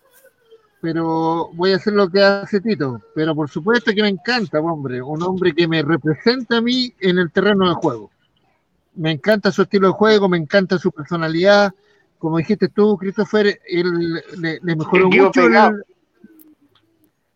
pero 0.83 1.49
voy 1.53 1.71
a 1.71 1.77
hacer 1.77 1.93
lo 1.93 2.09
que 2.09 2.21
hace 2.21 2.59
Tito. 2.59 3.01
Pero 3.15 3.33
por 3.33 3.49
supuesto 3.49 3.93
que 3.95 4.01
me 4.01 4.09
encanta, 4.09 4.59
hombre, 4.59 5.01
un 5.01 5.23
hombre 5.23 5.53
que 5.53 5.65
me 5.65 5.81
representa 5.81 6.57
a 6.57 6.61
mí 6.61 6.93
en 6.99 7.19
el 7.19 7.31
terreno 7.31 7.69
de 7.69 7.75
juego. 7.75 8.11
Me 8.95 9.11
encanta 9.11 9.49
su 9.49 9.61
estilo 9.61 9.87
de 9.87 9.93
juego, 9.93 10.27
me 10.27 10.37
encanta 10.37 10.77
su 10.77 10.91
personalidad. 10.91 11.71
Como 12.19 12.37
dijiste 12.37 12.67
tú, 12.67 12.97
Christopher, 12.97 13.61
él 13.65 14.21
le, 14.37 14.59
mejoró 14.75 15.09
mucho 15.09 15.45
el, 15.45 15.53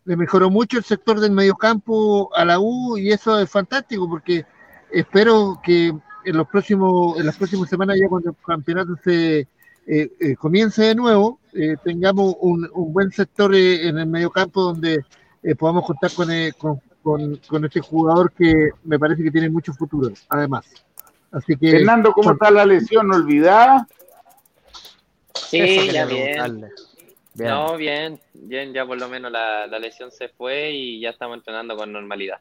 le 0.08 0.16
mejoró 0.16 0.50
mucho 0.50 0.78
el 0.78 0.86
sector 0.86 1.20
del 1.20 1.34
mediocampo 1.34 2.34
a 2.34 2.46
la 2.46 2.60
U 2.60 2.98
y 2.98 3.12
eso 3.12 3.38
es 3.40 3.50
fantástico 3.50 4.08
porque 4.10 4.46
espero 4.90 5.60
que 5.62 5.88
en 6.24 6.38
los 6.38 6.48
próximos 6.48 7.20
en 7.20 7.26
las 7.26 7.36
próximas 7.36 7.70
semanas 7.70 7.98
ya 8.00 8.08
cuando 8.08 8.30
el 8.30 8.36
campeonato 8.46 8.96
se 9.04 9.40
eh, 9.40 9.48
eh, 10.20 10.36
comience 10.36 10.82
de 10.82 10.96
nuevo, 10.96 11.40
eh, 11.54 11.76
tengamos 11.84 12.36
un, 12.40 12.70
buen 12.74 13.12
sector 13.12 13.54
en 13.54 13.98
el 13.98 14.08
medio 14.08 14.30
campo 14.30 14.62
donde 14.62 15.04
podamos 15.58 15.86
contar 15.86 16.12
con, 16.58 16.82
con, 17.48 17.66
este 17.66 17.80
jugador 17.80 18.34
que 18.34 18.72
me 18.84 19.00
parece 19.00 19.24
que 19.24 19.32
tiene 19.32 19.50
mucho 19.50 19.74
futuro, 19.74 20.12
además. 20.28 20.66
Así 21.32 21.56
que, 21.56 21.72
Fernando, 21.72 22.12
¿cómo 22.12 22.34
está 22.34 22.52
la 22.52 22.66
lesión 22.66 23.14
olvidada? 23.14 23.88
Sí, 25.34 25.90
ya 25.90 26.06
bien. 26.06 26.66
No, 27.38 27.78
bien, 27.78 28.20
bien, 28.34 28.74
ya 28.74 28.86
por 28.86 29.00
lo 29.00 29.08
menos 29.08 29.32
la, 29.32 29.68
la 29.68 29.80
lesión 29.80 30.12
se 30.12 30.30
fue 30.30 30.72
y 30.72 31.00
ya 31.00 31.12
estamos 31.12 31.38
entrenando 31.38 31.76
con 31.76 31.92
normalidad. 31.92 32.40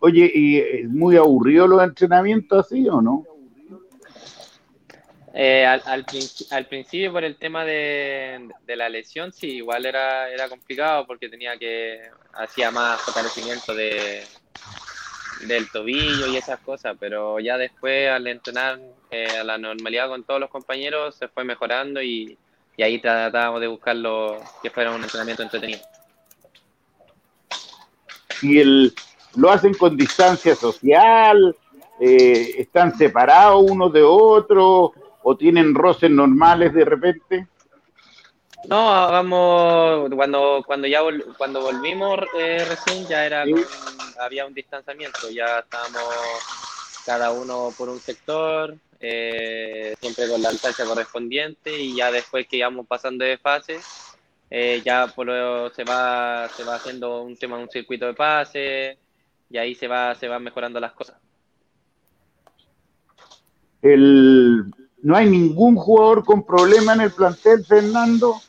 Oye, 0.00 0.30
¿y 0.34 0.58
es 0.58 0.88
muy 0.88 1.16
aburrido 1.16 1.66
los 1.66 1.82
entrenamientos 1.82 2.66
así 2.66 2.88
o 2.88 3.00
no? 3.00 3.24
Eh, 5.38 5.66
al, 5.66 5.82
al, 5.84 6.66
principio, 6.66 7.12
por 7.12 7.22
el 7.22 7.36
tema 7.36 7.64
de, 7.64 8.48
la 8.68 8.88
lesión, 8.88 9.32
sí, 9.32 9.56
igual 9.56 9.84
era, 9.84 10.30
era 10.30 10.48
complicado 10.48 11.06
porque 11.06 11.28
tenía 11.28 11.58
que, 11.58 12.00
hacía 12.32 12.70
más 12.70 13.00
fortalecimiento 13.02 13.74
de, 13.74 14.22
del 15.46 15.70
tobillo 15.70 16.26
y 16.28 16.36
esas 16.36 16.58
cosas, 16.60 16.96
pero 16.98 17.38
ya 17.38 17.58
después 17.58 18.08
al 18.10 18.26
entrenar 18.26 18.80
eh, 19.10 19.28
a 19.38 19.44
la 19.44 19.58
normalidad 19.58 20.08
con 20.08 20.24
todos 20.24 20.40
los 20.40 20.48
compañeros 20.48 21.16
se 21.16 21.28
fue 21.28 21.44
mejorando 21.44 22.02
y, 22.02 22.38
ahí 22.82 23.00
tratábamos 23.00 23.60
de 23.60 23.66
buscarlo 23.68 24.40
que 24.62 24.70
fuera 24.70 24.90
un 24.92 25.02
entrenamiento 25.02 25.42
entretenido. 25.42 25.80
¿Y 28.42 28.60
el, 28.60 28.94
lo 29.36 29.50
hacen 29.50 29.74
con 29.74 29.96
distancia 29.96 30.54
social? 30.54 31.56
Eh, 32.00 32.56
¿Están 32.58 32.96
separados 32.96 33.70
unos 33.70 33.92
de 33.92 34.02
otros? 34.02 34.92
o 35.28 35.36
tienen 35.36 35.74
roces 35.74 36.08
normales 36.08 36.72
de 36.72 36.84
repente? 36.84 37.48
No, 38.68 38.86
vamos, 38.86 40.08
cuando, 40.14 40.62
cuando 40.64 40.86
ya 40.86 41.00
cuando 41.36 41.62
volvimos 41.62 42.20
eh, 42.38 42.64
recién 42.68 43.04
ya 43.08 43.26
era 43.26 43.44
había 44.20 44.46
un 44.46 44.54
distanciamiento, 44.54 45.28
ya 45.30 45.58
estábamos 45.58 46.04
cada 47.06 47.30
uno 47.30 47.72
por 47.78 47.88
un 47.88 48.00
sector, 48.00 48.76
eh, 49.00 49.94
siempre 50.00 50.28
con 50.28 50.42
la 50.42 50.50
distancia 50.50 50.84
correspondiente 50.84 51.80
y 51.80 51.96
ya 51.96 52.10
después 52.10 52.46
que 52.46 52.58
íbamos 52.58 52.86
pasando 52.86 53.24
de 53.24 53.38
fase, 53.38 53.78
eh, 54.50 54.82
ya 54.84 55.06
por 55.06 55.28
se 55.72 55.84
va 55.84 56.48
se 56.48 56.64
va 56.64 56.74
haciendo 56.74 57.22
un 57.22 57.36
tema 57.36 57.58
un 57.58 57.70
circuito 57.70 58.06
de 58.06 58.14
pase 58.14 58.98
y 59.48 59.56
ahí 59.56 59.74
se 59.74 59.88
va 59.88 60.14
se 60.14 60.28
van 60.28 60.42
mejorando 60.42 60.80
las 60.80 60.92
cosas. 60.92 61.16
El 63.80 64.64
¿No 65.06 65.16
hay 65.16 65.30
ningún 65.30 65.76
jugador 65.76 66.24
con 66.24 66.44
problema 66.44 66.94
en 66.94 67.02
el 67.02 67.12
plantel, 67.12 67.64
Fernando? 67.64 68.40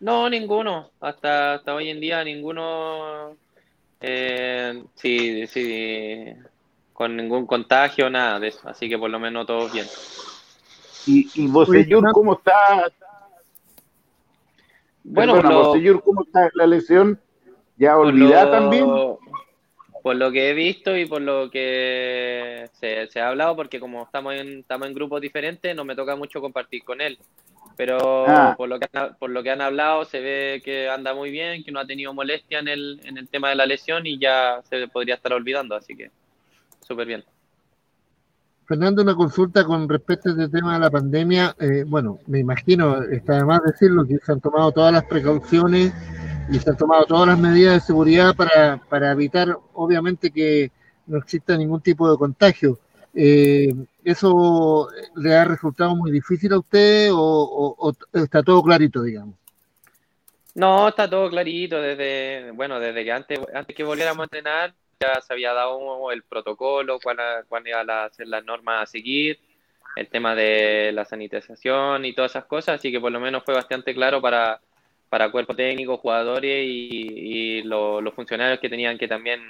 No, 0.00 0.28
ninguno. 0.28 0.90
Hasta, 1.00 1.54
hasta 1.54 1.74
hoy 1.74 1.88
en 1.88 1.98
día 1.98 2.22
ninguno. 2.22 3.36
Eh, 4.02 4.84
sí, 4.94 5.46
sí, 5.46 6.26
con 7.00 7.16
ningún 7.16 7.46
contagio, 7.46 8.10
nada 8.10 8.38
de 8.38 8.48
eso. 8.48 8.68
Así 8.68 8.86
que 8.86 8.98
por 8.98 9.08
lo 9.08 9.18
menos 9.18 9.46
todos 9.46 9.72
bien. 9.72 9.86
¿Y, 11.06 11.20
y 11.34 11.64
señor, 11.64 12.12
cómo 12.12 12.34
está? 12.34 12.92
Bueno, 15.02 15.72
señor, 15.72 16.02
¿cómo 16.02 16.24
está 16.24 16.50
la 16.52 16.66
lesión? 16.66 17.18
¿Ya 17.78 17.96
olvidada 17.96 18.50
también? 18.50 18.84
Por 20.02 20.16
lo 20.16 20.30
que 20.30 20.50
he 20.50 20.52
visto 20.52 20.94
y 20.94 21.06
por 21.06 21.22
lo 21.22 21.50
que 21.50 22.68
se, 22.74 23.18
ha 23.18 23.28
hablado, 23.28 23.56
porque 23.56 23.80
como 23.80 24.02
estamos 24.02 24.34
en, 24.34 24.58
estamos 24.58 24.86
en 24.86 24.92
grupos 24.92 25.22
diferentes, 25.22 25.74
no 25.74 25.86
me 25.86 25.96
toca 25.96 26.16
mucho 26.16 26.42
compartir 26.42 26.84
con 26.84 27.00
él. 27.00 27.18
Pero 27.78 28.28
ah. 28.28 28.54
por, 28.58 28.68
lo 28.68 28.78
que, 28.78 28.88
por 29.18 29.30
lo 29.30 29.42
que 29.42 29.50
han 29.50 29.62
hablado, 29.62 30.04
se 30.04 30.20
ve 30.20 30.60
que 30.62 30.90
anda 30.90 31.14
muy 31.14 31.30
bien, 31.30 31.64
que 31.64 31.72
no 31.72 31.80
ha 31.80 31.86
tenido 31.86 32.12
molestia 32.12 32.58
en 32.58 32.68
el, 32.68 33.00
en 33.04 33.16
el 33.16 33.26
tema 33.26 33.48
de 33.48 33.54
la 33.54 33.64
lesión 33.64 34.06
y 34.06 34.18
ya 34.18 34.60
se 34.64 34.86
podría 34.88 35.14
estar 35.14 35.32
olvidando, 35.32 35.74
así 35.74 35.96
que 35.96 36.10
súper 36.90 37.06
bien. 37.06 37.24
Fernando, 38.66 39.02
una 39.02 39.14
consulta 39.14 39.64
con 39.64 39.88
respecto 39.88 40.28
a 40.28 40.32
este 40.32 40.48
tema 40.48 40.74
de 40.74 40.80
la 40.80 40.90
pandemia. 40.90 41.54
Eh, 41.60 41.84
bueno, 41.86 42.18
me 42.26 42.40
imagino, 42.40 43.02
está 43.02 43.36
de 43.36 43.44
más 43.44 43.62
decirlo, 43.62 44.04
que 44.04 44.18
se 44.18 44.32
han 44.32 44.40
tomado 44.40 44.72
todas 44.72 44.92
las 44.92 45.04
precauciones 45.04 45.92
y 46.50 46.58
se 46.58 46.70
han 46.70 46.76
tomado 46.76 47.04
todas 47.04 47.28
las 47.28 47.38
medidas 47.38 47.74
de 47.74 47.80
seguridad 47.80 48.34
para, 48.34 48.78
para 48.88 49.12
evitar, 49.12 49.56
obviamente, 49.74 50.32
que 50.32 50.72
no 51.06 51.18
exista 51.18 51.56
ningún 51.56 51.80
tipo 51.80 52.10
de 52.10 52.18
contagio. 52.18 52.78
Eh, 53.14 53.72
¿Eso 54.04 54.88
le 55.16 55.34
ha 55.34 55.44
resultado 55.44 55.94
muy 55.94 56.10
difícil 56.10 56.52
a 56.52 56.58
usted 56.58 57.10
o, 57.12 57.94
está 58.12 58.42
todo 58.42 58.62
clarito, 58.62 59.02
digamos? 59.02 59.36
No, 60.54 60.88
está 60.88 61.08
todo 61.08 61.30
clarito 61.30 61.80
desde, 61.80 62.50
bueno, 62.52 62.80
desde 62.80 63.04
que 63.04 63.12
antes, 63.12 63.38
antes 63.54 63.76
que 63.76 63.84
volviéramos 63.84 64.22
a 64.22 64.24
entrenar, 64.24 64.74
ya 65.00 65.20
se 65.22 65.32
había 65.32 65.54
dado 65.54 66.10
el 66.12 66.22
protocolo, 66.22 67.00
cuál, 67.02 67.18
cuál 67.48 67.66
iban 67.66 67.88
a 67.88 68.10
ser 68.10 68.28
las 68.28 68.44
normas 68.44 68.82
a 68.82 68.86
seguir, 68.86 69.38
el 69.96 70.08
tema 70.08 70.34
de 70.34 70.92
la 70.92 71.06
sanitización 71.06 72.04
y 72.04 72.12
todas 72.12 72.32
esas 72.32 72.44
cosas, 72.44 72.76
así 72.76 72.92
que 72.92 73.00
por 73.00 73.10
lo 73.10 73.18
menos 73.18 73.42
fue 73.44 73.54
bastante 73.54 73.94
claro 73.94 74.20
para, 74.20 74.60
para 75.08 75.30
cuerpo 75.30 75.56
técnico, 75.56 75.96
jugadores 75.96 76.66
y, 76.68 77.62
los 77.62 78.14
funcionarios 78.14 78.60
que 78.60 78.68
tenían 78.68 78.98
que 78.98 79.08
también 79.08 79.40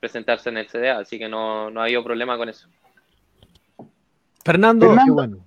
presentarse 0.00 0.48
en 0.48 0.58
el 0.58 0.68
CDA, 0.68 0.98
así 0.98 1.18
que 1.18 1.28
no, 1.28 1.70
no 1.70 1.80
ha 1.80 1.84
habido 1.84 2.02
problema 2.02 2.36
con 2.36 2.48
eso. 2.48 2.68
Fernando, 4.44 4.94
bueno. 5.08 5.38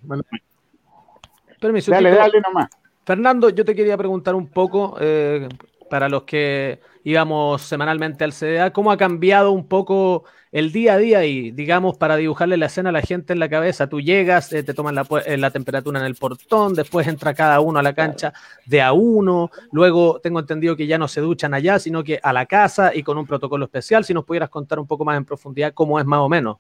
Permiso, 1.60 1.91
dale, 1.91 2.12
dale 2.12 2.41
nomás. 2.41 2.70
Fernando, 3.06 3.50
yo 3.50 3.63
te 3.65 3.76
quería 3.76 3.98
preguntar 3.98 4.36
un 4.36 4.48
poco, 4.50 4.98
eh, 5.00 5.48
para 5.89 6.10
los 6.10 6.24
que 6.24 6.80
íbamos 7.08 7.62
semanalmente 7.62 8.26
al 8.26 8.34
CDA, 8.34 8.74
¿cómo 8.74 8.91
ha 8.91 8.98
cambiado 8.98 9.52
un 9.54 9.65
poco 9.65 10.26
el 10.52 10.74
día 10.74 10.96
a 10.96 10.98
día 10.98 11.24
y, 11.24 11.52
digamos, 11.52 11.98
para 11.98 12.17
dibujarle 12.17 12.58
la 12.58 12.65
escena 12.65 12.89
a 12.89 12.91
la 12.91 13.02
gente 13.02 13.32
en 13.32 13.39
la 13.39 13.48
cabeza? 13.48 13.88
Tú 13.88 14.02
llegas, 14.02 14.52
eh, 14.52 14.62
te 14.62 14.74
toman 14.74 14.93
la, 14.93 15.08
eh, 15.26 15.38
la, 15.38 15.50
temperatura 15.50 16.02
en 16.02 16.06
el 16.06 16.15
portón, 16.15 16.74
después 16.74 17.08
entra 17.08 17.34
cada 17.34 17.62
uno 17.62 17.80
a 17.80 17.82
la 17.82 17.93
cancha 17.93 18.34
de 18.65 18.82
a 18.82 18.91
uno, 18.91 19.52
luego 19.72 20.20
tengo 20.20 20.41
entendido 20.41 20.76
que 20.76 20.86
ya 20.86 20.98
no 20.98 21.08
se 21.08 21.22
duchan 21.22 21.54
allá, 21.54 21.80
sino 21.80 22.04
que 22.04 22.20
a 22.22 22.34
la 22.34 22.46
casa 22.46 22.93
y 22.93 23.04
con 23.04 23.17
un 23.17 23.26
protocolo 23.26 23.63
especial. 23.63 24.04
Si 24.04 24.13
nos 24.13 24.26
pudieras 24.26 24.50
contar 24.50 24.78
un 24.78 24.86
poco 24.86 25.06
más 25.06 25.15
en 25.15 25.24
profundidad 25.24 25.74
cómo 25.74 26.02
es 26.02 26.06
más 26.06 26.20
o 26.20 26.28
menos. 26.28 26.58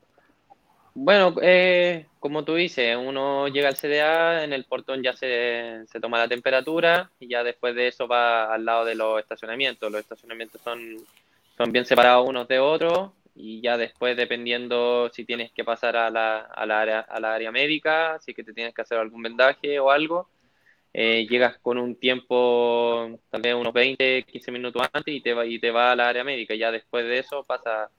Bueno, 0.99 1.35
eh, 1.43 2.07
como 2.19 2.43
tú 2.43 2.55
dices, 2.55 2.97
uno 2.97 3.47
llega 3.49 3.69
al 3.69 3.75
CDA, 3.75 4.43
en 4.43 4.51
el 4.51 4.65
portón 4.65 5.03
ya 5.03 5.13
se, 5.13 5.85
se, 5.85 5.99
toma 5.99 6.17
la 6.17 6.27
temperatura 6.27 7.11
y 7.19 7.27
ya 7.27 7.43
después 7.43 7.75
de 7.75 7.87
eso 7.87 8.07
va 8.07 8.51
al 8.51 8.65
lado 8.65 8.83
de 8.83 8.95
los 8.95 9.19
estacionamientos. 9.19 9.91
Los 9.91 10.01
estacionamientos 10.01 10.59
son, 10.59 10.97
son 11.55 11.71
bien 11.71 11.85
separados 11.85 12.27
unos 12.27 12.47
de 12.47 12.57
otros 12.57 13.11
y 13.35 13.61
ya 13.61 13.77
después 13.77 14.17
dependiendo 14.17 15.11
si 15.13 15.23
tienes 15.23 15.51
que 15.51 15.63
pasar 15.63 15.95
a 15.97 16.09
la, 16.09 16.39
a 16.39 16.65
la, 16.65 16.81
área, 16.81 16.99
a 17.01 17.19
la 17.19 17.35
área 17.35 17.51
médica, 17.51 18.17
si 18.19 18.33
que 18.33 18.43
te 18.43 18.53
tienes 18.53 18.73
que 18.73 18.81
hacer 18.81 18.97
algún 18.97 19.21
vendaje 19.21 19.79
o 19.79 19.91
algo, 19.91 20.27
eh, 20.93 21.27
llegas 21.29 21.59
con 21.59 21.77
un 21.77 21.95
tiempo, 21.95 23.19
tal 23.29 23.41
vez 23.43 23.53
unos 23.53 23.71
20, 23.71 24.23
15 24.23 24.51
minutos 24.51 24.81
antes 24.91 25.13
y 25.13 25.21
te 25.21 25.35
va, 25.35 25.45
y 25.45 25.59
te 25.59 25.69
va 25.69 25.91
a 25.91 25.95
la 25.95 26.09
área 26.09 26.23
médica. 26.23 26.55
Ya 26.55 26.71
después 26.71 27.05
de 27.05 27.19
eso 27.19 27.43
pasa 27.43 27.91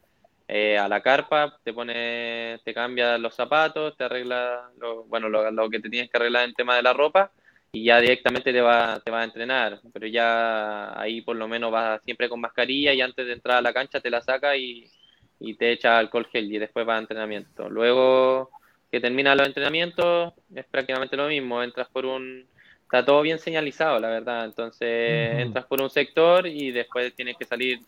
eh, 0.51 0.79
a 0.79 0.89
la 0.89 1.03
carpa, 1.03 1.59
te 1.63 1.75
pone, 1.75 2.59
te 2.65 2.73
cambia 2.73 3.19
los 3.19 3.35
zapatos, 3.35 3.95
te 3.99 4.05
arregla, 4.05 4.71
lo, 4.79 5.05
bueno, 5.05 5.29
lo, 5.29 5.69
que 5.69 5.79
te 5.79 5.91
tienes 5.91 6.11
que 6.11 6.17
arreglar 6.17 6.45
en 6.49 6.55
tema 6.55 6.75
de 6.75 6.83
la 6.83 6.95
ropa 6.95 7.31
y 7.71 7.85
ya 7.85 8.01
directamente 8.01 8.51
te 8.51 8.63
va, 8.63 8.99
te 9.05 9.11
va 9.11 9.21
a 9.21 9.25
entrenar. 9.25 9.79
Pero 9.93 10.07
ya 10.07 10.99
ahí 10.99 11.21
por 11.21 11.37
lo 11.37 11.49
menos 11.49 11.71
vas 11.71 12.03
siempre 12.03 12.31
con 12.31 12.41
mascarilla 12.41 12.95
y 12.95 13.03
antes 13.03 13.27
de 13.27 13.35
entrar 13.35 13.59
a 13.59 13.63
la 13.63 13.75
cancha 13.75 14.01
te 14.01 14.09
la 14.09 14.23
saca 14.23 14.57
y, 14.57 14.91
y 15.39 15.55
te 15.55 15.71
echa 15.71 15.99
alcohol 15.99 16.27
gel 16.33 16.51
y 16.51 16.59
después 16.59 16.89
va 16.89 16.97
a 16.97 17.01
entrenamiento. 17.01 17.69
Luego 17.69 18.51
que 18.91 19.01
termina 19.01 19.35
los 19.35 19.47
entrenamientos 19.47 20.33
es 20.55 20.65
prácticamente 20.65 21.17
lo 21.17 21.29
mismo, 21.29 21.63
entras 21.63 21.89
por 21.89 22.07
un... 22.07 22.47
Está 22.85 23.05
todo 23.05 23.21
bien 23.21 23.39
señalizado, 23.39 24.01
la 24.01 24.09
verdad. 24.09 24.47
Entonces 24.47 25.41
entras 25.41 25.67
por 25.67 25.83
un 25.83 25.91
sector 25.91 26.47
y 26.47 26.71
después 26.71 27.15
tienes 27.15 27.37
que 27.37 27.45
salir 27.45 27.81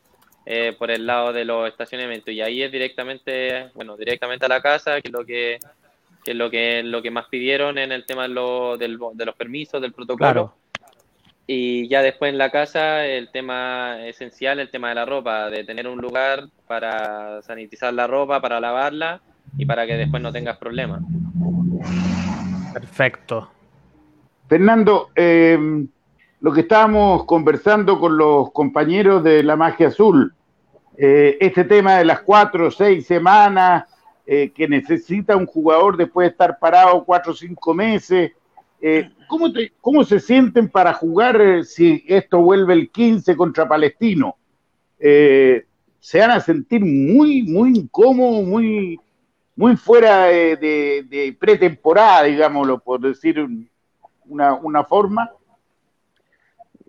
eh, 0.47 0.75
por 0.79 0.91
el 0.91 1.07
lado 1.07 1.33
de 1.33 1.45
los 1.45 1.69
estacionamientos 1.69 2.33
y 2.33 2.41
ahí 2.41 2.63
es 2.63 2.73
directamente, 2.73 3.71
bueno, 3.75 3.97
directamente 3.97 4.47
a 4.47 4.49
la 4.49 4.63
casa, 4.63 5.01
que 5.01 5.09
es 5.09 5.13
lo 5.13 5.25
que, 5.25 5.59
que 6.25 6.31
es 6.33 6.37
lo 6.37 6.51
que 6.51 6.83
lo 6.83 7.03
que 7.03 7.11
más 7.11 7.27
pidieron 7.27 7.79
en 7.79 7.93
el 7.93 8.07
tema 8.07 8.23
de, 8.23 8.29
lo, 8.31 8.77
de 8.77 8.89
los 8.89 9.35
permisos, 9.37 9.81
del 9.83 9.93
protocolo. 9.93 10.55
Y 11.47 11.89
ya 11.89 12.01
después 12.01 12.31
en 12.33 12.39
la 12.39 12.51
casa 12.51 13.05
el 13.05 13.31
tema 13.31 14.07
esencial, 14.07 14.61
el 14.61 14.71
tema 14.71 14.91
de 14.91 14.95
la 14.95 15.05
ropa, 15.05 15.51
de 15.51 15.65
tener 15.65 15.89
un 15.89 16.01
lugar 16.01 16.45
para 16.69 17.43
sanitizar 17.43 17.93
la 17.93 18.07
ropa, 18.07 18.41
para 18.41 18.61
lavarla 18.61 19.21
y 19.59 19.67
para 19.67 19.85
que 19.87 19.97
después 19.97 20.23
no 20.23 20.33
tengas 20.33 20.59
problemas. 20.59 21.03
Perfecto. 22.73 23.51
Fernando, 24.49 25.11
eh, 25.17 25.59
lo 26.41 26.53
que 26.53 26.63
estábamos 26.63 27.25
conversando 27.27 28.01
con 28.01 28.17
los 28.17 28.51
compañeros 28.53 29.23
de 29.23 29.43
la 29.43 29.57
magia 29.57 29.89
azul, 29.89 30.35
eh, 30.97 31.37
este 31.41 31.65
tema 31.65 31.99
de 31.99 32.07
las 32.07 32.21
cuatro 32.21 32.69
o 32.69 32.71
seis 32.71 33.07
semanas 33.07 33.85
eh, 34.27 34.51
que 34.55 34.67
necesita 34.67 35.37
un 35.37 35.47
jugador 35.47 35.97
después 35.97 36.27
de 36.27 36.33
estar 36.33 36.59
parado 36.59 37.05
cuatro 37.05 37.33
o 37.33 37.37
cinco 37.37 37.75
meses, 37.75 38.33
eh, 38.81 39.11
¿cómo, 39.29 39.49
¿cómo, 39.83 40.05
se 40.05 40.19
sienten 40.19 40.71
para 40.71 40.95
jugar 40.95 41.65
si 41.65 42.05
esto 42.09 42.41
vuelve 42.41 42.73
el 42.73 42.91
15 42.91 43.37
contra 43.37 43.69
Palestino? 43.69 44.37
se 44.99 46.19
van 46.19 46.31
a 46.31 46.41
sentir 46.41 46.83
muy, 46.83 47.43
muy 47.43 47.71
incómodos, 47.71 48.45
muy, 48.45 49.01
muy 49.57 49.77
fuera 49.77 50.25
de, 50.25 51.37
pretemporada, 51.41 52.25
digámoslo, 52.25 52.79
por 52.79 53.01
decir 53.01 53.47
una 54.27 54.85
forma. 54.85 55.31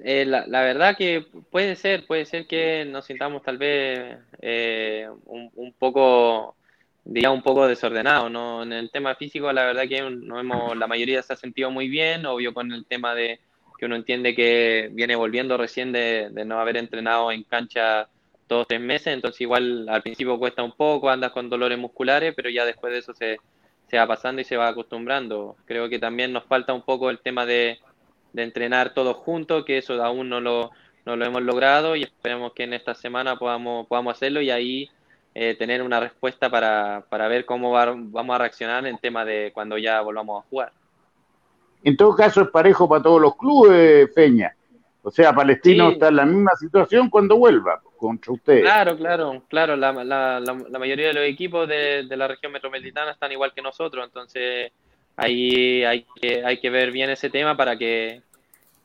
Eh, 0.04 0.26
la, 0.26 0.48
la, 0.48 0.62
verdad 0.64 0.98
que 0.98 1.26
puede 1.52 1.76
ser, 1.76 2.08
puede 2.08 2.26
ser 2.26 2.48
que 2.48 2.86
nos 2.86 3.06
sintamos 3.06 3.44
tal 3.44 3.58
vez 3.58 4.18
eh, 4.42 5.08
un, 5.26 5.52
un, 5.56 5.74
poco, 5.74 6.56
digamos, 7.04 7.38
un 7.38 7.44
poco 7.44 7.68
desordenados, 7.68 8.32
¿no? 8.32 8.64
En 8.64 8.74
el 8.74 8.90
tema 8.90 9.14
físico, 9.16 9.52
la 9.54 9.66
verdad 9.66 9.88
que 9.88 10.02
no 10.02 10.40
hemos, 10.40 10.76
la 10.76 10.88
mayoría 10.88 11.22
se 11.22 11.34
ha 11.34 11.36
sentido 11.36 11.70
muy 11.70 11.88
bien, 11.88 12.26
obvio 12.26 12.54
con 12.54 12.72
el 12.72 12.86
tema 12.86 13.14
de 13.14 13.40
que 13.78 13.86
uno 13.86 13.96
entiende 13.96 14.36
que 14.36 14.90
viene 14.92 15.16
volviendo 15.16 15.58
recién 15.58 15.92
de, 15.92 16.30
de 16.32 16.46
no 16.46 16.60
haber 16.60 16.78
entrenado 16.78 17.32
en 17.32 17.44
cancha 17.44 18.08
todos 18.48 18.68
tres 18.68 18.82
meses, 18.82 19.14
entonces 19.14 19.42
igual 19.42 19.88
al 19.88 20.02
principio 20.02 20.38
cuesta 20.40 20.64
un 20.64 20.74
poco, 20.74 21.10
andas 21.10 21.32
con 21.32 21.50
dolores 21.50 21.78
musculares, 21.78 22.34
pero 22.36 22.50
ya 22.50 22.66
después 22.66 22.92
de 22.92 23.00
eso 23.00 23.14
se, 23.14 23.38
se 23.88 23.98
va 23.98 24.08
pasando 24.08 24.42
y 24.42 24.46
se 24.46 24.58
va 24.58 24.70
acostumbrando. 24.70 25.58
Creo 25.66 25.90
que 25.90 26.00
también 26.00 26.34
nos 26.34 26.46
falta 26.46 26.74
un 26.74 26.82
poco 26.82 27.10
el 27.10 27.20
tema 27.20 27.46
de 27.46 27.80
de 28.34 28.44
entrenar 28.44 28.94
todos 28.94 29.18
juntos, 29.18 29.66
que 29.66 29.78
eso 29.78 30.02
aún 30.04 30.30
no 30.30 30.40
lo, 30.40 30.72
no 31.06 31.16
lo 31.16 31.26
hemos 31.26 31.42
logrado 31.42 31.96
y 31.96 32.04
esperemos 32.04 32.54
que 32.54 32.64
en 32.64 32.74
esta 32.74 32.96
semana 32.96 33.38
podamos, 33.38 33.88
podamos 33.88 34.16
hacerlo 34.16 34.42
y 34.42 34.52
ahí 34.52 34.90
eh, 35.34 35.56
tener 35.56 35.82
una 35.82 36.00
respuesta 36.00 36.50
para, 36.50 37.06
para 37.10 37.28
ver 37.28 37.46
cómo 37.46 37.72
vamos 37.72 38.36
a 38.36 38.38
reaccionar 38.38 38.86
en 38.86 38.98
tema 38.98 39.26
de 39.26 39.52
cuando 39.54 39.78
ya 39.78 40.02
volvamos 40.02 40.44
a 40.44 40.48
jugar. 40.50 40.72
En 41.84 41.98
todo 41.98 42.16
caso 42.16 42.42
es 42.42 42.50
parejo 42.50 42.88
para 42.88 43.02
todos 43.02 43.22
los 43.22 43.36
clubes, 43.36 44.10
Peña. 44.14 44.56
O 45.04 45.10
sea, 45.10 45.34
Palestino 45.34 45.90
está 45.90 46.10
en 46.10 46.16
la 46.18 46.26
misma 46.26 46.52
situación 46.56 47.10
cuando 47.10 47.36
vuelva 47.38 47.82
contra 47.98 48.34
ustedes. 48.34 48.62
Claro, 48.62 48.96
claro, 48.96 49.44
claro. 49.48 49.76
La, 49.76 49.92
la, 49.92 50.40
la, 50.40 50.80
mayoría 50.80 51.08
de 51.08 51.14
los 51.14 51.24
equipos 51.24 51.68
de, 51.68 52.06
de 52.08 52.18
la 52.18 52.28
región 52.28 52.52
metropolitana 52.52 53.12
están 53.12 53.32
igual 53.32 53.52
que 53.54 53.64
nosotros, 53.64 54.06
entonces 54.06 54.72
ahí 55.22 55.84
hay 55.84 56.06
que, 56.20 56.44
hay 56.44 56.58
que 56.58 56.70
ver 56.70 56.92
bien 56.92 57.10
ese 57.10 57.30
tema 57.30 57.56
para 57.56 57.78
que, 57.78 58.22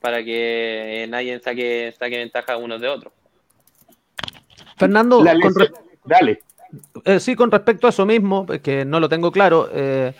para 0.01 0.23
que 0.23 1.07
nadie 1.09 1.41
saque, 1.41 1.95
saque 1.99 2.19
ventaja 2.19 2.57
unos 2.57 2.81
de 2.81 2.89
otros. 2.89 3.13
Fernando, 4.77 5.25
dale. 6.05 6.41
Eh, 7.05 7.21
sí, 7.21 7.35
con 7.35 7.51
respecto 7.51 7.87
a 7.87 7.91
eso 7.91 8.05
mismo, 8.05 8.47
que 8.63 8.85
no 8.85 9.01
lo 9.01 9.09
tengo 9.09 9.33
claro, 9.33 9.71
eh, 9.73 10.13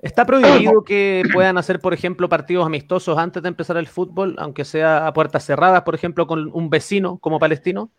¿está 0.00 0.26
prohibido 0.26 0.82
que 0.82 1.22
puedan 1.32 1.58
hacer, 1.58 1.78
por 1.78 1.94
ejemplo, 1.94 2.28
partidos 2.28 2.66
amistosos 2.66 3.16
antes 3.16 3.42
de 3.42 3.48
empezar 3.48 3.76
el 3.76 3.86
fútbol, 3.86 4.34
aunque 4.38 4.64
sea 4.64 5.06
a 5.06 5.12
puertas 5.12 5.44
cerradas, 5.46 5.82
por 5.82 5.94
ejemplo, 5.94 6.26
con 6.26 6.50
un 6.52 6.70
vecino 6.70 7.18
como 7.18 7.38
palestino? 7.38 7.90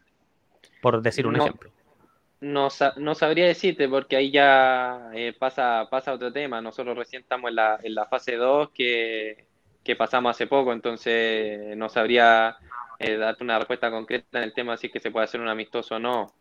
Por 0.82 1.02
decir 1.02 1.28
un 1.28 1.38
ejemplo 1.38 1.72
no, 2.42 2.70
no, 2.98 3.16
sabría 3.16 3.46
decirte 3.46 3.88
porque 3.88 4.16
ahí 4.16 4.32
ya 4.32 5.12
eh, 5.14 5.34
pasa, 5.38 5.88
pasa 5.90 6.14
otro 6.14 6.34
tema. 6.34 6.60
Nosotros 6.60 6.98
recién 6.98 7.22
estamos 7.22 7.50
en 7.50 7.56
la, 7.56 7.80
en 7.82 7.96
la 7.96 8.08
fase 8.08 8.36
2 8.36 8.72
que, 8.72 9.46
pasamos 9.98 10.32
hace 10.32 10.48
poco, 10.48 10.72
entonces 10.74 11.76
no 11.76 11.90
sabría 11.90 12.58
eh, 12.98 13.18
darte 13.18 13.44
una 13.44 13.60
respuesta 13.60 13.92
concreta 13.92 14.40
en 14.40 14.46
el 14.46 14.54
tema 14.54 14.78
si 14.78 14.88
es 14.88 14.94
que 14.94 15.00
se 15.00 15.12
puede 15.12 15.26
hacer 15.26 15.42
un 15.42 15.50
amistoso 15.50 15.96
o 15.96 16.00
no. 16.00 16.34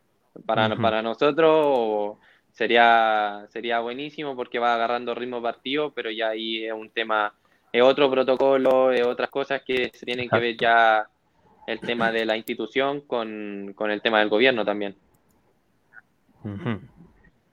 Para, 0.46 0.74
para 0.76 1.02
nosotros 1.02 2.16
sería, 2.52 3.46
sería 3.48 3.80
buenísimo 3.80 4.36
porque 4.36 4.60
va 4.60 4.74
agarrando 4.74 5.14
ritmo 5.14 5.42
partido, 5.42 5.92
pero 5.92 6.10
ya 6.10 6.28
ahí 6.28 6.64
es 6.64 6.72
un 6.72 6.90
tema, 6.90 7.34
es 7.72 7.82
otro 7.82 8.08
protocolo, 8.10 8.92
es 8.92 9.04
otras 9.04 9.30
cosas 9.30 9.62
que 9.66 9.90
se 9.92 10.06
tienen 10.06 10.28
que 10.30 10.38
ver 10.38 10.56
ya 10.56 11.08
el 11.66 11.80
tema 11.80 12.12
de 12.12 12.24
la 12.24 12.36
institución 12.36 13.00
con, 13.02 13.72
con 13.74 13.90
el 13.90 14.00
tema 14.00 14.20
del 14.20 14.28
gobierno 14.28 14.64
también. 14.64 14.96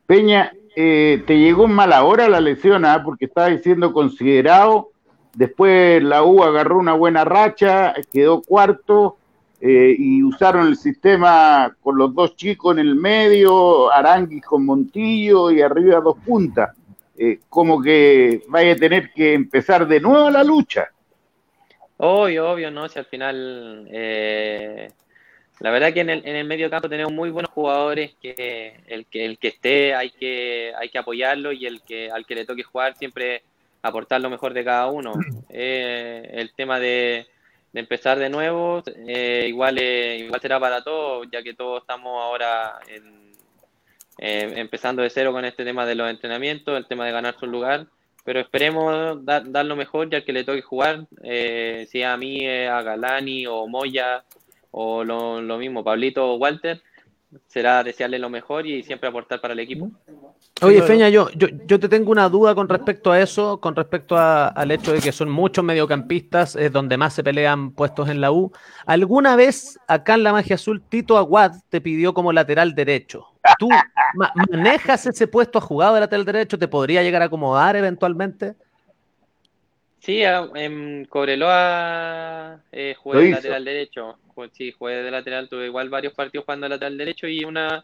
Peña, 0.05 0.51
eh, 0.75 1.23
te 1.25 1.37
llegó 1.37 1.65
en 1.65 1.73
mala 1.73 2.03
hora 2.03 2.29
la 2.29 2.39
lesión, 2.39 2.85
¿ah? 2.85 3.01
porque 3.03 3.25
estaba 3.25 3.55
siendo 3.57 3.93
considerado. 3.93 4.91
Después 5.33 6.01
la 6.03 6.23
U 6.23 6.43
agarró 6.43 6.79
una 6.79 6.93
buena 6.93 7.23
racha, 7.23 7.93
quedó 8.11 8.41
cuarto 8.41 9.17
eh, 9.59 9.95
y 9.97 10.23
usaron 10.23 10.67
el 10.67 10.77
sistema 10.77 11.75
con 11.81 11.97
los 11.97 12.13
dos 12.13 12.35
chicos 12.35 12.73
en 12.73 12.79
el 12.79 12.95
medio, 12.95 13.91
Aranguis 13.91 14.45
con 14.45 14.65
Montillo 14.65 15.51
y 15.51 15.61
arriba 15.61 15.99
dos 15.99 16.17
puntas. 16.25 16.75
Eh, 17.17 17.39
como 17.49 17.81
que 17.81 18.43
vaya 18.47 18.73
a 18.73 18.75
tener 18.75 19.11
que 19.11 19.33
empezar 19.33 19.87
de 19.87 19.99
nuevo 19.99 20.29
la 20.29 20.43
lucha. 20.43 20.89
Obvio, 21.97 22.51
obvio, 22.51 22.69
¿no? 22.69 22.87
Si 22.87 22.99
al 22.99 23.05
final, 23.05 23.87
eh, 23.89 24.46
la 25.59 25.71
verdad 25.71 25.93
que 25.93 26.01
en 26.01 26.09
el, 26.09 26.25
en 26.25 26.35
el 26.35 26.47
medio 26.47 26.69
campo 26.69 26.89
tenemos 26.89 27.11
muy 27.11 27.29
buenos 27.29 27.51
jugadores 27.51 28.15
que 28.21 28.81
el 28.87 29.05
que 29.05 29.25
el 29.25 29.37
que 29.37 29.47
esté 29.47 29.95
hay 29.95 30.11
que 30.11 30.73
hay 30.77 30.89
que 30.89 30.97
apoyarlo 30.97 31.51
y 31.51 31.65
el 31.65 31.81
que 31.81 32.11
al 32.11 32.25
que 32.25 32.35
le 32.35 32.45
toque 32.45 32.63
jugar 32.63 32.95
siempre 32.95 33.43
aportar 33.81 34.21
lo 34.21 34.29
mejor 34.29 34.53
de 34.53 34.63
cada 34.63 34.87
uno. 34.87 35.13
el 35.49 36.51
tema 36.55 36.79
de 36.79 37.27
de 37.77 37.81
empezar 37.81 38.17
de 38.17 38.29
nuevo, 38.29 38.81
eh, 39.07 39.45
igual, 39.47 39.77
eh, 39.77 40.17
igual 40.19 40.41
será 40.41 40.59
para 40.59 40.83
todos, 40.83 41.27
ya 41.31 41.43
que 41.43 41.53
todos 41.53 41.81
estamos 41.81 42.23
ahora 42.23 42.79
eh, 42.87 44.53
empezando 44.55 45.01
de 45.01 45.09
cero 45.09 45.31
con 45.31 45.45
este 45.45 45.63
tema 45.63 45.85
de 45.85 45.95
los 45.95 46.09
entrenamientos, 46.09 46.77
el 46.77 46.87
tema 46.87 47.05
de 47.05 47.11
ganar 47.11 47.35
su 47.39 47.45
lugar, 47.45 47.87
pero 48.23 48.39
esperemos 48.39 49.23
dar, 49.23 49.65
lo 49.65 49.75
mejor 49.75 50.09
ya 50.09 50.23
que 50.23 50.33
le 50.33 50.43
toque 50.43 50.61
jugar, 50.61 51.05
si 51.87 52.03
a 52.03 52.17
mí, 52.17 52.47
a 52.47 52.81
Galani 52.81 53.45
o 53.47 53.67
Moya 53.67 54.23
o 54.79 55.03
lo, 55.03 55.41
lo 55.41 55.57
mismo, 55.57 55.83
Pablito 55.83 56.23
o 56.23 56.35
Walter, 56.35 56.83
será 57.47 57.83
desearle 57.83 58.19
lo 58.19 58.29
mejor 58.29 58.67
y 58.67 58.83
siempre 58.83 59.09
aportar 59.09 59.41
para 59.41 59.53
el 59.53 59.59
equipo. 59.59 59.89
Oye, 60.61 60.83
Feña, 60.83 61.09
yo, 61.09 61.29
yo, 61.31 61.79
te 61.79 61.89
tengo 61.89 62.11
una 62.11 62.29
duda 62.29 62.53
con 62.53 62.69
respecto 62.69 63.11
a 63.11 63.19
eso, 63.19 63.59
con 63.59 63.75
respecto 63.75 64.15
al 64.17 64.71
hecho 64.71 64.93
de 64.93 65.01
que 65.01 65.11
son 65.11 65.29
muchos 65.29 65.63
mediocampistas, 65.63 66.55
es 66.55 66.71
donde 66.71 66.95
más 66.95 67.13
se 67.13 67.23
pelean 67.23 67.71
puestos 67.71 68.07
en 68.09 68.21
la 68.21 68.31
U. 68.31 68.51
¿Alguna 68.85 69.35
vez 69.35 69.79
acá 69.87 70.13
en 70.13 70.23
la 70.23 70.31
Magia 70.31 70.55
Azul 70.55 70.81
Tito 70.81 71.17
Aguad 71.17 71.53
te 71.69 71.81
pidió 71.81 72.13
como 72.13 72.31
lateral 72.31 72.75
derecho? 72.75 73.25
¿Tú 73.57 73.69
manejas 74.51 75.07
ese 75.07 75.27
puesto, 75.27 75.57
has 75.57 75.65
jugado 75.65 75.95
de 75.95 76.01
lateral 76.01 76.25
derecho? 76.25 76.59
¿Te 76.59 76.67
podría 76.67 77.01
llegar 77.01 77.23
a 77.23 77.25
acomodar 77.25 77.75
eventualmente? 77.75 78.55
Sí, 79.99 80.21
en 80.23 81.05
Cobreloa 81.05 82.61
eh, 82.71 82.95
jugué 82.97 83.23
de 83.23 83.31
lateral 83.31 83.65
derecho. 83.65 84.17
Sí, 84.53 84.71
jugué 84.71 85.03
de 85.03 85.11
lateral, 85.11 85.49
tuve 85.49 85.65
igual 85.65 85.89
varios 85.89 86.13
partidos 86.13 86.45
jugando 86.45 86.65
de 86.65 86.69
lateral 86.69 86.97
derecho 86.97 87.27
y 87.27 87.43
una 87.43 87.83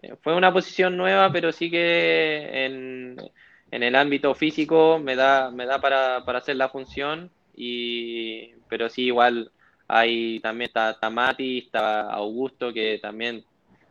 eh, 0.00 0.16
fue 0.22 0.34
una 0.34 0.52
posición 0.52 0.96
nueva, 0.96 1.30
pero 1.32 1.52
sí 1.52 1.70
que 1.70 2.64
en, 2.64 3.16
el 3.70 3.94
ámbito 3.96 4.34
físico 4.34 4.98
me 4.98 5.16
da, 5.16 5.50
me 5.50 5.66
da 5.66 5.80
para, 5.80 6.18
hacer 6.18 6.56
la 6.56 6.68
función, 6.68 7.30
y, 7.54 8.52
pero 8.68 8.88
sí 8.88 9.04
igual 9.06 9.50
hay 9.88 10.40
también 10.40 10.68
está, 10.68 10.98
Tamati, 10.98 11.58
está 11.58 12.10
Augusto, 12.10 12.72
que 12.72 12.98
también 13.00 13.44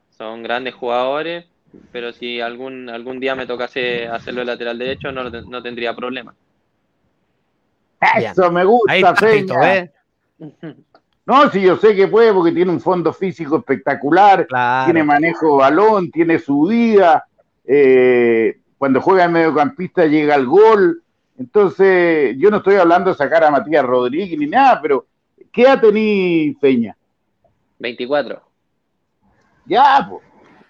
son 0.10 0.44
grandes 0.44 0.74
jugadores, 0.76 1.46
pero 1.92 2.12
si 2.12 2.42
algún, 2.42 2.90
algún 2.90 3.20
día 3.20 3.36
me 3.36 3.48
tocase 3.48 4.08
hacerlo 4.08 4.42
de 4.42 4.46
lateral 4.46 4.78
derecho, 4.78 5.12
no, 5.12 5.30
no 5.30 5.64
tendría 5.64 5.96
problema. 5.96 6.36
Eso 8.02 8.52
me 8.52 8.66
gusta, 8.66 8.94
Ahí 8.94 9.90
No, 11.26 11.50
sí, 11.52 11.62
yo 11.62 11.78
sé 11.78 11.96
que 11.96 12.08
puede 12.08 12.34
porque 12.34 12.52
tiene 12.52 12.72
un 12.72 12.80
fondo 12.80 13.14
físico 13.14 13.58
espectacular, 13.58 14.48
tiene 14.86 15.04
manejo 15.04 15.52
de 15.52 15.58
balón, 15.58 16.12
tiene 16.12 16.40
su 16.40 16.68
vida. 16.68 17.26
Eh, 17.64 18.60
cuando 18.78 19.00
juega 19.00 19.26
en 19.26 19.34
mediocampista 19.34 20.08
llega 20.08 20.34
al 20.34 20.48
gol. 20.48 21.04
Entonces, 21.38 22.36
yo 22.38 22.50
no 22.50 22.58
estoy 22.58 22.76
hablando 22.76 23.12
de 23.12 23.16
sacar 23.16 23.44
a 23.44 23.52
Matías 23.52 23.86
Rodríguez 23.86 24.38
ni 24.38 24.48
nada, 24.48 24.82
pero 24.82 25.06
¿qué 25.52 25.68
ha 25.68 25.80
tenido 25.80 26.60
Peña? 26.60 26.98
24. 27.80 28.42
Ya, 29.66 30.08
pues. 30.10 30.24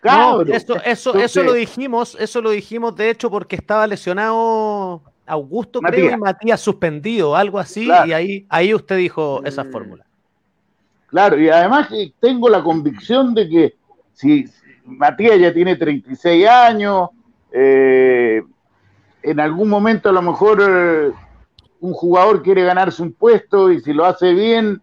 No, 0.03 0.41
eso, 0.41 0.75
eso, 0.83 1.13
eso 1.13 1.43
lo 1.43 1.53
dijimos, 1.53 2.17
eso 2.19 2.41
lo 2.41 2.49
dijimos 2.49 2.95
de 2.95 3.11
hecho 3.11 3.29
porque 3.29 3.55
estaba 3.55 3.85
lesionado 3.85 5.01
Augusto, 5.31 5.79
creo, 5.79 6.13
y 6.13 6.17
Matías 6.17 6.59
suspendido, 6.59 7.35
algo 7.35 7.57
así, 7.57 7.87
y 7.87 8.11
ahí, 8.11 8.45
ahí 8.49 8.73
usted 8.73 8.97
dijo 8.97 9.41
esa 9.45 9.63
fórmula. 9.63 10.05
Claro, 11.07 11.39
y 11.39 11.47
además 11.49 11.87
tengo 12.19 12.49
la 12.49 12.61
convicción 12.61 13.33
de 13.33 13.47
que 13.47 13.75
si 14.13 14.45
Matías 14.83 15.39
ya 15.39 15.53
tiene 15.53 15.77
36 15.77 16.47
años, 16.47 17.09
eh, 17.51 18.41
en 19.23 19.39
algún 19.39 19.69
momento 19.69 20.09
a 20.09 20.11
lo 20.11 20.21
mejor 20.21 20.61
eh, 20.61 21.11
un 21.79 21.93
jugador 21.93 22.43
quiere 22.43 22.63
ganarse 22.63 23.01
un 23.01 23.13
puesto 23.13 23.71
y 23.71 23.79
si 23.79 23.93
lo 23.93 24.05
hace 24.05 24.33
bien 24.33 24.81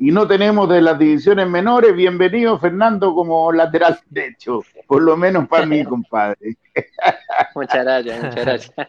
y 0.00 0.12
no 0.12 0.26
tenemos 0.28 0.68
de 0.68 0.80
las 0.80 0.98
divisiones 0.98 1.48
menores, 1.48 1.94
bienvenido 1.94 2.58
Fernando 2.58 3.14
como 3.14 3.52
lateral 3.52 3.98
derecho, 4.08 4.62
por 4.86 5.02
lo 5.02 5.16
menos 5.16 5.48
para 5.48 5.66
mi 5.66 5.84
compadre. 5.84 6.56
muchas 7.54 7.84
gracias, 7.84 8.22
muchas 8.22 8.44
gracias. 8.44 8.88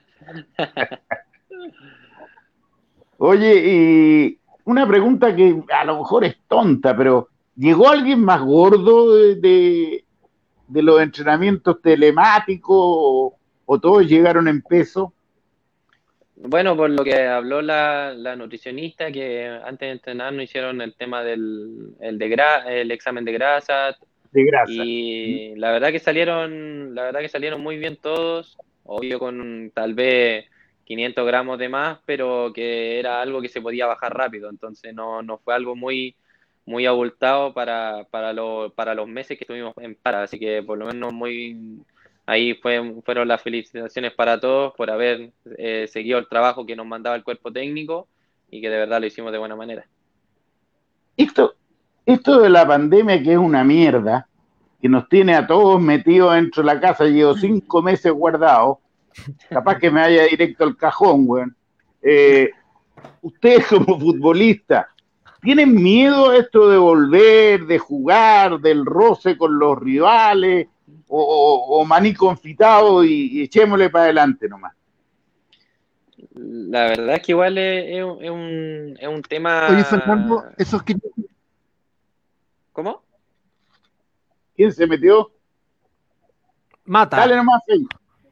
Oye, 3.17 3.63
y 3.65 4.39
una 4.65 4.88
pregunta 4.88 5.36
que 5.36 5.63
a 5.74 5.84
lo 5.84 5.98
mejor 5.98 6.26
es 6.26 6.38
tonta, 6.48 6.95
pero 6.95 7.30
¿llegó 7.56 7.89
alguien 7.89 8.24
más 8.24 8.41
gordo 8.41 9.15
de, 9.15 10.06
los 10.69 11.02
entrenamientos 11.02 11.82
telemáticos 11.82 13.34
o, 13.65 13.80
todos 13.82 14.06
llegaron 14.06 14.48
en 14.48 14.62
peso? 14.62 15.13
Bueno, 16.41 16.75
por 16.78 16.89
lo 16.89 17.04
que 17.04 17.28
habló 17.28 17.62
la, 17.62 18.15
nutricionista, 18.38 19.12
que 19.12 19.45
antes 19.45 19.88
de 19.88 19.91
entrenar 19.91 20.32
no 20.32 20.41
hicieron 20.41 20.82
el 20.82 20.95
tema 20.95 21.21
del 21.21 21.95
el 21.99 22.17
de 22.17 22.38
el 22.67 22.91
examen 22.91 23.25
de 23.25 23.34
grasa. 23.34 23.97
De 24.32 24.43
grasa. 24.45 24.71
Y 24.71 25.54
la 25.58 25.71
verdad 25.71 25.91
que 25.91 25.99
salieron, 25.99 26.95
la 26.95 27.04
verdad 27.04 27.19
que 27.19 27.30
salieron 27.30 27.62
muy 27.62 27.78
bien 27.78 27.97
todos, 27.97 28.58
obvio 28.86 29.19
con 29.19 29.71
tal 29.73 29.93
vez 29.93 30.45
500 30.86 31.28
gramos 31.28 31.60
de 31.60 31.67
más, 31.67 31.99
pero 32.06 32.54
que 32.54 32.99
era 32.99 33.21
algo 33.21 33.41
que 33.41 33.49
se 33.49 33.62
podía 33.62 33.86
bajar 33.86 34.15
rápido, 34.15 34.49
entonces 34.49 34.93
no, 34.93 35.21
no 35.21 35.39
fue 35.39 35.54
algo 35.54 35.75
muy 35.75 36.15
muy 36.65 36.86
abultado 36.86 37.54
para, 37.54 38.06
para, 38.12 38.34
para 38.75 38.93
los 38.93 39.08
meses 39.08 39.38
que 39.38 39.43
estuvimos 39.43 39.73
en 39.80 39.95
para, 39.95 40.23
así 40.23 40.38
que 40.38 40.62
por 40.62 40.78
lo 40.78 40.86
menos 40.86 41.12
muy 41.12 41.82
ahí 42.30 42.54
fue, 42.54 42.96
fueron 43.04 43.28
las 43.28 43.42
felicitaciones 43.42 44.13
para 44.13 44.39
todos 44.39 44.74
por 44.76 44.92
haber 44.92 45.32
eh, 45.58 45.88
seguido 45.92 46.20
el 46.20 46.28
trabajo 46.28 46.63
que 46.63 46.76
nos 46.76 46.86
mandaba 46.86 47.15
el 47.15 47.24
cuerpo 47.24 47.52
técnico 47.52 48.08
y 48.52 48.62
que 48.62 48.70
de 48.70 48.78
verdad 48.78 49.00
lo 49.02 49.08
hicimos 49.08 49.32
de 49.32 49.39
buena 49.39 49.56
manera. 49.56 49.88
Esto, 51.18 51.56
esto 52.06 52.39
de 52.39 52.50
la 52.52 52.68
pandemia 52.68 53.22
que 53.24 53.32
es 53.32 53.38
una 53.38 53.63
mierda, 53.63 54.28
que 54.80 54.88
nos 54.88 55.10
tiene 55.10 55.34
a 55.34 55.48
todos 55.48 55.82
metidos 55.82 56.36
dentro 56.36 56.62
de 56.62 56.68
la 56.68 56.80
casa, 56.80 57.06
llevo 57.06 57.34
cinco 57.34 57.82
meses 57.89 58.12
guardados, 58.12 58.78
capaz 59.50 59.80
que 59.80 59.89
me 59.89 60.02
vaya 60.02 60.24
directo 60.26 60.65
al 60.65 60.78
cajón, 60.78 61.24
weón. 61.26 61.56
Eh, 62.04 62.52
ustedes 63.24 63.65
como 63.65 64.00
futbolistas, 64.00 64.86
¿tienen 65.42 65.74
miedo 65.74 66.30
a 66.30 66.38
esto 66.38 66.70
de 66.70 66.78
volver, 66.78 67.65
de 67.65 67.80
jugar, 67.80 68.60
del 68.60 68.86
roce 68.86 69.36
con 69.36 69.58
los 69.58 69.80
rivales, 69.80 70.68
o, 71.10 71.86
maní 71.86 72.13
confitado 72.13 73.04
y, 73.04 73.43
echémosle 73.43 73.89
para 73.89 74.06
adelante 74.06 74.48
nomás? 74.48 74.74
La 76.34 76.84
verdad 76.84 77.15
es 77.15 77.22
que 77.22 77.32
igual 77.32 77.58
es, 77.58 78.04
un, 78.04 78.98
es 79.00 79.08
un, 79.08 79.22
tema... 79.24 79.67
Oye, 79.69 79.84
Fernando, 79.84 80.46
esos 80.58 80.83
que... 80.83 80.96
¿Cómo? 82.71 83.04
¿Quién 84.56 84.71
se 84.71 84.86
metió? 84.86 85.31
Mata. 86.86 87.17
Dale 87.17 87.36
nomás, 87.36 87.62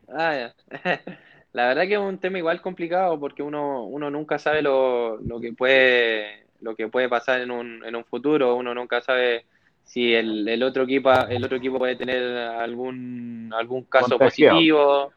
Ah, 0.09 0.53
La 1.53 1.67
verdad 1.69 1.83
que 1.83 1.93
es 1.93 1.99
un 1.99 2.19
tema 2.19 2.37
igual 2.37 2.61
complicado 2.61 3.19
porque 3.19 3.41
uno, 3.41 3.83
uno 3.83 4.11
nunca 4.11 4.37
sabe 4.37 4.61
lo, 4.61 5.17
lo, 5.17 5.39
que 5.39 5.53
puede 5.53 6.45
lo 6.61 6.75
que 6.75 6.87
puede 6.87 7.09
pasar 7.09 7.41
en 7.41 7.51
un, 7.51 7.83
en 7.83 7.95
un 7.95 8.05
futuro, 8.05 8.55
uno 8.55 8.73
nunca 8.73 9.01
sabe 9.01 9.45
si 9.87 10.13
el, 10.13 10.47
el, 10.47 10.61
otro 10.61 10.83
equipo 10.83 11.11
el 11.27 11.43
otro 11.43 11.57
equipo 11.57 11.79
puede 11.79 11.95
tener 11.95 12.21
algún 12.37 13.51
algún 13.57 13.83
caso 13.85 14.19
positivo. 14.19 15.11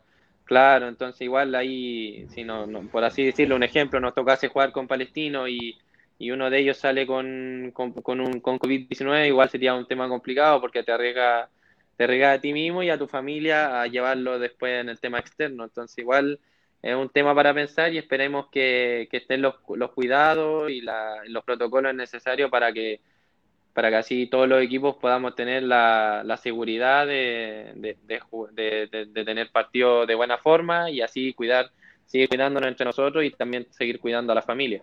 Claro, 0.45 0.89
entonces 0.89 1.21
igual 1.21 1.55
ahí, 1.55 2.27
si 2.31 2.43
no, 2.43 2.67
por 2.91 3.05
así 3.05 3.23
decirlo, 3.25 3.55
un 3.55 3.63
ejemplo, 3.63 4.01
nos 4.01 4.15
tocase 4.15 4.49
jugar 4.49 4.73
con 4.73 4.89
Palestino 4.89 5.47
y, 5.47 5.79
y 6.19 6.33
uno 6.33 6.51
de 6.51 6.59
ellos 6.59 6.77
sale 6.77 7.07
con, 7.07 7.71
con, 7.73 7.93
con, 7.93 8.21
un, 8.21 8.41
con 8.41 8.59
COVID-19, 8.59 9.29
igual 9.29 9.49
sería 9.49 9.75
un 9.75 9.87
tema 9.87 10.09
complicado 10.09 10.61
porque 10.61 10.83
te 10.83 10.91
arriesga 10.91 11.49
te 12.01 12.07
regala 12.07 12.33
a 12.33 12.41
ti 12.41 12.55
mismo 12.55 12.83
y 12.83 12.89
a 12.89 12.97
tu 12.97 13.07
familia 13.07 13.83
a 13.83 13.87
llevarlo 13.87 14.39
después 14.39 14.81
en 14.81 14.89
el 14.89 14.99
tema 14.99 15.19
externo. 15.19 15.65
Entonces, 15.65 15.99
igual 15.99 16.41
es 16.81 16.95
un 16.95 17.11
tema 17.11 17.35
para 17.35 17.53
pensar 17.53 17.93
y 17.93 17.99
esperemos 17.99 18.49
que, 18.49 19.07
estén 19.13 19.43
los, 19.43 19.57
cuidados 19.95 20.71
y 20.71 20.81
los 20.81 21.45
protocolos 21.45 21.95
necesarios 21.95 22.51
para 22.51 22.73
que 22.73 23.01
para 23.73 23.91
que 23.91 23.97
así 23.97 24.27
todos 24.27 24.49
los 24.49 24.63
equipos 24.63 24.97
podamos 24.97 25.35
tener 25.35 25.63
la, 25.63 26.39
seguridad 26.43 27.07
de, 27.07 27.73
de, 27.77 29.25
tener 29.25 29.51
partidos 29.51 30.07
de 30.07 30.15
buena 30.15 30.39
forma 30.39 30.91
y 30.91 31.01
así 31.01 31.33
cuidar, 31.35 31.71
seguir 32.05 32.29
cuidándonos 32.29 32.69
entre 32.69 32.87
nosotros 32.87 33.25
y 33.25 33.31
también 33.31 33.67
seguir 33.71 34.01
cuidando 34.01 34.33
a 34.33 34.35
la 34.35 34.43
familia. 34.43 34.83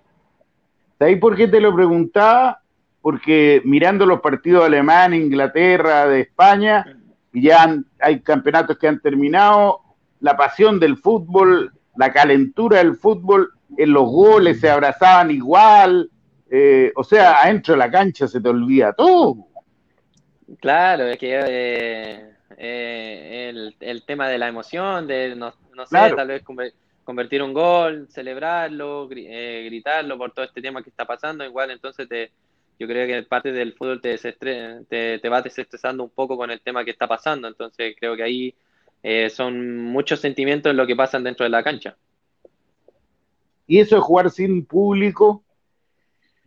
¿Sabéis 0.98 1.20
por 1.20 1.36
qué 1.36 1.48
te 1.48 1.62
lo 1.62 1.76
preguntaba? 1.76 2.62
Porque 3.02 3.62
mirando 3.66 4.06
los 4.06 4.22
partidos 4.22 4.66
alemán, 4.66 5.14
Inglaterra, 5.14 6.08
de 6.08 6.22
España, 6.22 6.86
ya 7.34 7.78
hay 8.00 8.22
campeonatos 8.22 8.78
que 8.78 8.88
han 8.88 9.00
terminado, 9.00 9.82
la 10.20 10.36
pasión 10.36 10.80
del 10.80 10.98
fútbol, 10.98 11.72
la 11.96 12.12
calentura 12.12 12.78
del 12.78 12.96
fútbol, 12.96 13.52
en 13.78 13.92
los 13.92 14.06
goles 14.06 14.60
se 14.60 14.70
abrazaban 14.70 15.30
igual, 15.30 16.10
eh, 16.50 16.92
o 16.96 17.04
sea, 17.04 17.42
adentro 17.42 17.74
de 17.74 17.80
la 17.80 17.92
cancha 17.92 18.28
se 18.28 18.40
te 18.40 18.50
olvida 18.50 18.94
todo. 18.94 19.48
Claro, 20.60 21.08
es 21.08 21.18
que 21.18 21.40
eh, 21.46 22.34
eh, 22.58 23.74
el, 23.80 24.04
tema 24.06 24.30
de 24.30 24.38
la 24.38 24.48
emoción, 24.48 25.08
de 25.08 25.36
no, 25.36 25.52
sé, 25.86 26.14
tal 26.16 26.28
vez 26.28 26.44
convertir 27.04 27.44
un 27.44 27.54
gol, 27.54 28.08
celebrarlo, 28.10 29.08
gritarlo 29.08 30.18
por 30.18 30.32
todo 30.32 30.46
este 30.46 30.62
tema 30.62 30.82
que 30.82 30.90
está 30.90 31.06
pasando, 31.06 31.44
igual 31.44 31.72
entonces 31.72 32.08
te, 32.08 32.32
yo 32.80 32.88
creo 32.88 33.08
que 33.08 33.24
parte 33.24 33.52
del 33.52 33.74
fútbol 33.74 34.02
te, 34.02 34.18
te, 34.18 35.20
te 35.20 35.30
va 35.30 35.42
desestresando 35.42 36.04
un 36.04 36.10
poco 36.10 36.38
con 36.38 36.50
el 36.50 36.62
tema 36.62 36.86
que 36.86 36.92
está 36.92 37.08
pasando, 37.08 37.48
entonces 37.50 37.96
creo 38.00 38.16
que 38.16 38.24
ahí 38.24 38.56
son 39.30 39.78
muchos 39.78 40.20
sentimientos 40.22 40.74
lo 40.74 40.88
que 40.88 40.96
pasan 40.96 41.24
dentro 41.24 41.44
de 41.44 41.50
la 41.50 41.64
cancha. 41.64 41.98
Y 43.68 43.80
eso 43.80 43.96
de 43.96 44.02
jugar 44.02 44.30
sin 44.30 44.66
público, 44.66 45.44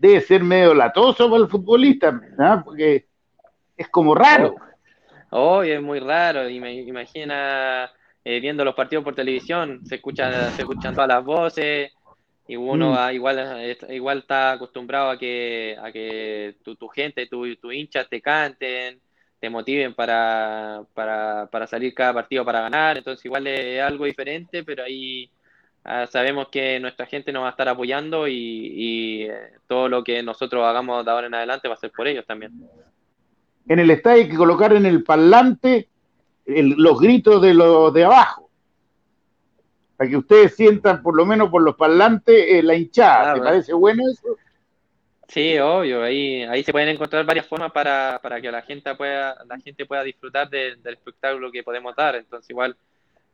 debe 0.00 0.20
ser 0.22 0.42
medio 0.42 0.72
latoso 0.72 1.30
para 1.30 1.42
el 1.42 1.48
futbolista, 1.48 2.18
porque 2.64 3.06
es 3.76 3.88
como 3.90 4.14
raro. 4.14 4.54
Oh, 5.28 5.62
es 5.62 5.80
muy 5.80 6.00
raro. 6.00 6.48
Y 6.48 6.58
me 6.58 6.72
imagina 6.72 7.90
eh, 8.24 8.40
viendo 8.40 8.64
los 8.64 8.74
partidos 8.74 9.04
por 9.04 9.14
televisión, 9.14 9.84
se 9.84 9.96
escuchan, 9.96 10.52
se 10.52 10.62
escuchan 10.62 10.94
todas 10.94 11.08
las 11.08 11.22
voces 11.22 11.92
y 12.48 12.56
uno 12.56 12.94
mm. 12.94 13.12
igual, 13.12 13.76
igual 13.90 14.18
está 14.20 14.52
acostumbrado 14.52 15.10
a 15.10 15.18
que, 15.18 15.76
a 15.80 15.92
que 15.92 16.56
tu, 16.64 16.76
tu 16.76 16.88
gente, 16.88 17.26
tu, 17.26 17.54
tu 17.56 17.70
hinchas 17.70 18.08
te 18.08 18.22
canten, 18.22 19.00
te 19.38 19.50
motiven 19.50 19.94
para, 19.94 20.82
para, 20.94 21.46
para 21.52 21.66
salir 21.66 21.92
cada 21.92 22.14
partido 22.14 22.42
para 22.42 22.62
ganar. 22.62 22.96
Entonces 22.96 23.22
igual 23.26 23.46
es 23.46 23.82
algo 23.82 24.06
diferente, 24.06 24.64
pero 24.64 24.82
ahí 24.82 25.30
Ah, 25.84 26.06
sabemos 26.06 26.48
que 26.48 26.78
nuestra 26.78 27.06
gente 27.06 27.32
nos 27.32 27.42
va 27.42 27.48
a 27.48 27.50
estar 27.50 27.68
apoyando 27.68 28.28
y, 28.28 29.26
eh, 29.30 29.52
todo 29.66 29.88
lo 29.88 30.04
que 30.04 30.22
nosotros 30.22 30.64
hagamos 30.64 31.04
de 31.04 31.10
ahora 31.10 31.26
en 31.26 31.34
adelante 31.34 31.68
va 31.68 31.74
a 31.74 31.78
ser 31.78 31.90
por 31.90 32.06
ellos 32.06 32.26
también. 32.26 32.52
En 33.66 33.78
el 33.78 33.90
estadio 33.90 34.22
hay 34.22 34.28
que 34.28 34.36
colocar 34.36 34.72
en 34.74 34.84
el 34.84 35.02
parlante 35.02 35.88
los 36.46 37.00
gritos 37.00 37.40
de 37.40 37.54
los 37.54 37.94
de 37.94 38.04
abajo, 38.04 38.50
para 39.96 40.10
que 40.10 40.16
ustedes 40.16 40.56
sientan 40.56 41.02
por 41.02 41.16
lo 41.16 41.24
menos 41.24 41.48
por 41.50 41.62
los 41.62 41.76
parlantes 41.76 42.34
eh, 42.48 42.62
la 42.62 42.74
hinchada. 42.74 43.34
¿Te 43.34 43.40
parece 43.40 43.72
bueno 43.72 44.02
eso? 44.10 44.36
Sí, 45.28 45.56
obvio. 45.58 46.02
Ahí, 46.02 46.42
ahí 46.42 46.64
se 46.64 46.72
pueden 46.72 46.88
encontrar 46.88 47.24
varias 47.24 47.46
formas 47.46 47.70
para, 47.70 48.18
para 48.20 48.40
que 48.40 48.50
la 48.50 48.62
gente 48.62 48.92
pueda, 48.96 49.36
la 49.48 49.58
gente 49.60 49.86
pueda 49.86 50.02
disfrutar 50.02 50.50
del 50.50 50.80
espectáculo 50.84 51.52
que 51.52 51.62
podemos 51.62 51.94
dar. 51.94 52.16
Entonces 52.16 52.50
igual 52.50 52.76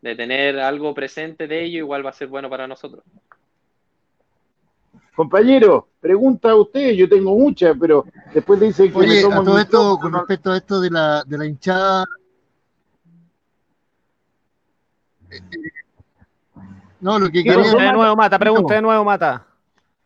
de 0.01 0.14
tener 0.14 0.59
algo 0.59 0.94
presente 0.94 1.47
de 1.47 1.64
ello, 1.64 1.78
igual 1.78 2.05
va 2.05 2.11
a 2.11 2.14
ser 2.14 2.28
bueno 2.28 2.49
para 2.49 2.66
nosotros. 2.66 3.03
Compañero, 5.14 5.88
pregunta 5.99 6.51
a 6.51 6.57
usted, 6.57 6.90
yo 6.92 7.09
tengo 7.09 7.34
muchas, 7.34 7.74
pero 7.80 8.05
después 8.34 8.61
dice 8.61 8.92
que 8.92 8.99
Oye, 8.99 9.22
todo 9.22 9.59
esto, 9.59 9.99
con 9.99 10.12
respecto 10.12 10.53
a 10.53 10.59
esto 10.59 10.80
de 10.80 10.90
la, 10.90 11.24
de 11.24 11.38
la 11.38 11.47
hinchada, 11.47 12.07
no, 17.01 17.18
lo 17.18 17.26
que 17.30 17.42
quería 17.42 17.62
de 17.62 17.92
nuevo, 17.92 18.16
Mata, 18.16 18.38
pregunta 18.38 18.74
de 18.74 18.82
nuevo, 18.82 19.05
Mata. 19.05 19.47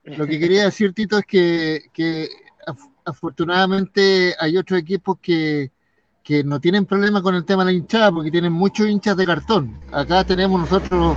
Lo 0.05 0.26
que 0.26 0.38
quería 0.38 0.64
decir, 0.64 0.93
Tito, 0.93 1.18
es 1.18 1.26
que, 1.26 1.82
que 1.93 2.28
afortunadamente 3.05 4.34
hay 4.38 4.57
otros 4.57 4.78
equipos 4.78 5.18
que, 5.20 5.70
que 6.23 6.45
no 6.45 6.61
tienen 6.61 6.87
problema 6.87 7.23
con 7.23 7.35
el 7.35 7.45
tema 7.45 7.64
de 7.64 7.73
la 7.73 7.79
hinchada 7.79 8.12
porque 8.12 8.31
tienen 8.31 8.53
muchos 8.53 8.87
hinchas 8.89 9.16
de 9.16 9.27
cartón. 9.27 9.81
Acá 9.93 10.25
tenemos 10.25 10.61
nosotros 10.61 11.16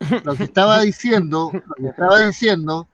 lo 0.24 0.34
que 0.34 0.44
estaba 0.44 0.80
diciendo, 0.80 1.50
lo 1.52 1.74
que 1.76 1.88
estaba 1.88 2.20
diciendo 2.20 2.88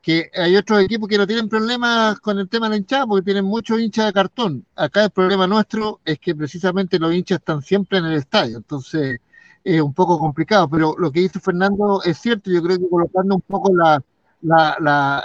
que 0.00 0.30
hay 0.34 0.56
otros 0.56 0.82
equipos 0.82 1.08
que 1.08 1.18
no 1.18 1.26
tienen 1.26 1.48
problemas 1.48 2.18
con 2.20 2.38
el 2.38 2.48
tema 2.48 2.66
de 2.66 2.70
la 2.70 2.76
hinchada 2.78 3.06
porque 3.06 3.24
tienen 3.24 3.44
muchos 3.44 3.78
hinchas 3.80 4.06
de 4.06 4.12
cartón. 4.12 4.64
Acá 4.74 5.04
el 5.04 5.10
problema 5.10 5.46
nuestro 5.46 6.00
es 6.04 6.18
que 6.18 6.34
precisamente 6.34 6.98
los 6.98 7.12
hinchas 7.14 7.40
están 7.40 7.62
siempre 7.62 7.98
en 7.98 8.06
el 8.06 8.14
estadio, 8.14 8.56
entonces 8.56 9.20
es 9.62 9.80
un 9.80 9.92
poco 9.92 10.18
complicado, 10.18 10.68
pero 10.68 10.94
lo 10.98 11.12
que 11.12 11.20
dice 11.20 11.40
Fernando 11.40 12.02
es 12.02 12.18
cierto, 12.18 12.50
yo 12.50 12.62
creo 12.62 12.78
que 12.78 12.88
colocando 12.88 13.34
un 13.34 13.40
poco 13.42 13.74
la, 13.74 14.02
la, 14.42 14.76
la, 14.80 15.24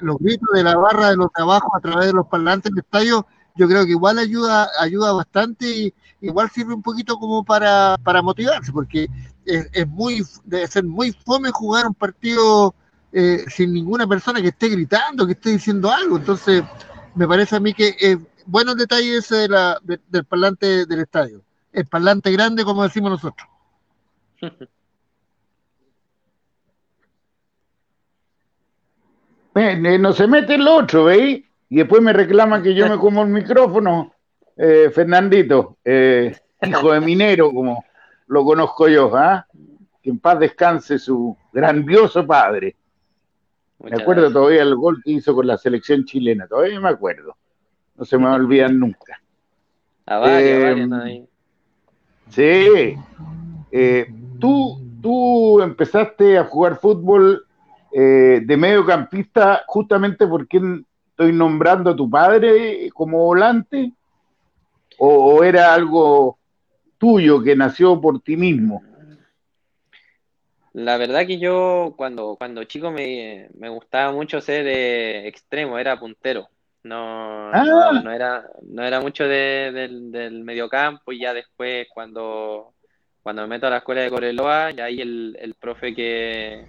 los 0.00 0.18
gritos 0.18 0.48
de 0.52 0.62
la 0.62 0.76
barra 0.76 1.10
de 1.10 1.16
los 1.16 1.32
trabajos 1.32 1.70
a 1.74 1.80
través 1.80 2.06
de 2.06 2.12
los 2.12 2.26
parlantes 2.26 2.70
del 2.70 2.84
estadio, 2.84 3.26
yo 3.56 3.68
creo 3.68 3.84
que 3.84 3.92
igual 3.92 4.18
ayuda, 4.18 4.68
ayuda 4.80 5.12
bastante 5.12 5.68
y 5.68 5.94
igual 6.20 6.50
sirve 6.50 6.74
un 6.74 6.82
poquito 6.82 7.18
como 7.18 7.44
para, 7.44 7.96
para 8.04 8.22
motivarse, 8.22 8.72
porque 8.72 9.08
es, 9.44 9.68
es, 9.72 9.88
muy, 9.88 10.22
debe 10.44 10.66
ser 10.66 10.84
muy 10.84 11.12
fome 11.12 11.50
jugar 11.50 11.86
un 11.86 11.94
partido 11.94 12.74
eh, 13.12 13.44
sin 13.48 13.72
ninguna 13.72 14.06
persona 14.06 14.42
que 14.42 14.48
esté 14.48 14.68
gritando, 14.68 15.26
que 15.26 15.32
esté 15.32 15.50
diciendo 15.50 15.90
algo. 15.90 16.18
Entonces, 16.18 16.62
me 17.14 17.26
parece 17.26 17.56
a 17.56 17.60
mí 17.60 17.72
que 17.72 18.18
buenos 18.46 18.76
detalles 18.76 19.28
de 19.28 19.48
la, 19.48 19.78
del 19.82 20.24
parlante 20.24 20.86
del 20.86 21.00
estadio. 21.00 21.42
El 21.72 21.86
parlante 21.86 22.30
grande, 22.30 22.64
como 22.64 22.82
decimos 22.82 23.10
nosotros. 23.10 23.48
no 29.98 30.12
se 30.12 30.26
mete 30.26 30.54
el 30.54 30.68
otro, 30.68 31.04
¿veis? 31.04 31.44
Y 31.68 31.76
después 31.76 32.02
me 32.02 32.12
reclama 32.12 32.62
que 32.62 32.74
yo 32.74 32.88
me 32.88 32.98
como 32.98 33.22
el 33.22 33.28
micrófono, 33.28 34.12
eh, 34.56 34.90
Fernandito, 34.94 35.78
eh, 35.84 36.36
hijo 36.62 36.92
de 36.92 37.00
minero, 37.00 37.50
como 37.52 37.84
lo 38.28 38.44
conozco 38.44 38.88
yo, 38.88 39.10
¿ah? 39.16 39.46
Que 40.02 40.10
en 40.10 40.18
paz 40.18 40.38
descanse 40.38 40.98
su 40.98 41.36
grandioso 41.52 42.26
padre. 42.26 42.76
me 43.78 43.96
acuerdo 43.96 44.30
todavía 44.30 44.62
el 44.62 44.76
gol 44.76 45.02
que 45.02 45.12
hizo 45.12 45.34
con 45.34 45.46
la 45.46 45.56
selección 45.56 46.04
chilena, 46.04 46.46
todavía 46.46 46.78
me 46.78 46.90
acuerdo. 46.90 47.34
No 47.96 48.04
se 48.04 48.18
me 48.18 48.28
olvidan 48.28 48.78
nunca. 48.78 49.20
Ah, 50.06 50.38
eh, 50.38 51.26
sí. 52.28 52.94
tú, 54.38 54.80
tú 55.00 55.62
empezaste 55.62 56.38
a 56.38 56.44
jugar 56.44 56.78
fútbol 56.78 57.45
eh, 57.98 58.42
de 58.44 58.56
mediocampista 58.58 59.64
justamente 59.66 60.26
porque 60.26 60.60
estoy 61.08 61.32
nombrando 61.32 61.88
a 61.88 61.96
tu 61.96 62.10
padre 62.10 62.90
como 62.92 63.24
volante 63.24 63.90
o, 64.98 65.42
era 65.42 65.72
algo 65.72 66.38
tuyo 66.98 67.42
que 67.42 67.56
nació 67.56 67.98
por 67.98 68.20
ti 68.20 68.36
mismo? 68.36 68.82
La 70.74 70.98
verdad 70.98 71.26
que 71.26 71.38
yo 71.38 71.94
cuando, 71.96 72.36
cuando 72.36 72.64
chico 72.64 72.90
me, 72.90 73.48
gustaba 73.70 74.12
mucho 74.12 74.42
ser 74.42 74.66
eh, 74.66 75.26
extremo, 75.26 75.78
era 75.78 75.98
puntero. 75.98 76.50
No, 76.82 77.50
ah. 77.50 78.02
no, 78.04 78.12
era, 78.12 78.46
no 78.62 78.84
era 78.84 79.00
mucho 79.00 79.26
del, 79.26 80.12
del 80.12 80.44
mediocampo 80.44 81.12
y 81.12 81.20
ya 81.20 81.32
después 81.32 81.88
cuando, 81.94 82.74
cuando 83.22 83.40
me 83.40 83.48
meto 83.48 83.68
a 83.68 83.70
la 83.70 83.78
escuela 83.78 84.02
de 84.02 84.10
Coreloa, 84.10 84.72
ya 84.72 84.84
ahí 84.84 85.00
el, 85.00 85.34
el 85.40 85.54
profe 85.54 85.94
que, 85.94 86.66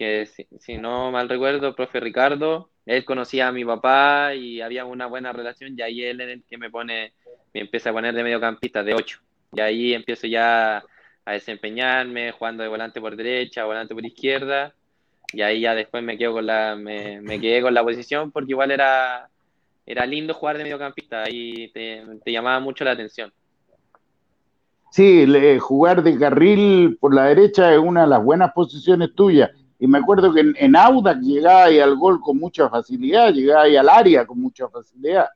que 0.00 0.26
si, 0.60 0.78
no 0.78 1.10
mal 1.10 1.28
recuerdo, 1.28 1.74
profe 1.74 2.00
Ricardo, 2.00 2.70
él 2.86 3.04
conocía 3.04 3.48
a 3.48 3.52
mi 3.52 3.66
papá 3.66 4.34
y 4.34 4.62
había 4.62 4.86
una 4.86 5.04
buena 5.04 5.30
relación 5.30 5.78
y 5.78 5.82
ahí 5.82 6.02
él 6.02 6.22
es 6.22 6.28
el 6.30 6.42
que 6.48 6.56
me 6.56 6.70
pone, 6.70 7.12
me 7.52 7.60
empieza 7.60 7.90
a 7.90 7.92
poner 7.92 8.14
de 8.14 8.22
mediocampista 8.22 8.82
de 8.82 8.94
8. 8.94 9.20
Y 9.52 9.60
ahí 9.60 9.92
empiezo 9.92 10.26
ya 10.26 10.82
a 11.26 11.32
desempeñarme, 11.32 12.32
jugando 12.32 12.62
de 12.62 12.70
volante 12.70 12.98
por 12.98 13.14
derecha, 13.14 13.66
volante 13.66 13.92
por 13.92 14.06
izquierda, 14.06 14.72
y 15.34 15.42
ahí 15.42 15.60
ya 15.60 15.74
después 15.74 16.02
me 16.02 16.16
quedo 16.16 16.32
con 16.32 16.46
la, 16.46 16.76
me, 16.76 17.38
quedé 17.38 17.60
con 17.60 17.74
la 17.74 17.82
posición 17.82 18.32
porque 18.32 18.52
igual 18.52 18.70
era, 18.70 19.28
era 19.84 20.06
lindo 20.06 20.32
jugar 20.32 20.56
de 20.56 20.62
mediocampista, 20.62 21.24
te, 21.24 22.02
te 22.24 22.32
llamaba 22.32 22.58
mucho 22.58 22.84
la 22.84 22.92
atención. 22.92 23.30
Sí, 24.92 25.26
jugar 25.58 26.02
de 26.02 26.18
carril 26.18 26.96
por 26.98 27.14
la 27.14 27.26
derecha 27.26 27.70
es 27.74 27.78
una 27.78 28.04
de 28.04 28.08
las 28.08 28.24
buenas 28.24 28.52
posiciones 28.54 29.14
tuyas 29.14 29.50
y 29.80 29.86
me 29.86 29.98
acuerdo 29.98 30.32
que 30.32 30.40
en, 30.40 30.54
en 30.58 30.76
Audax 30.76 31.20
llegaba 31.22 31.64
ahí 31.64 31.80
al 31.80 31.96
gol 31.96 32.20
con 32.20 32.38
mucha 32.38 32.68
facilidad, 32.68 33.32
llegaba 33.32 33.62
ahí 33.62 33.76
al 33.76 33.88
área 33.88 34.26
con 34.26 34.38
mucha 34.38 34.68
facilidad. 34.68 35.28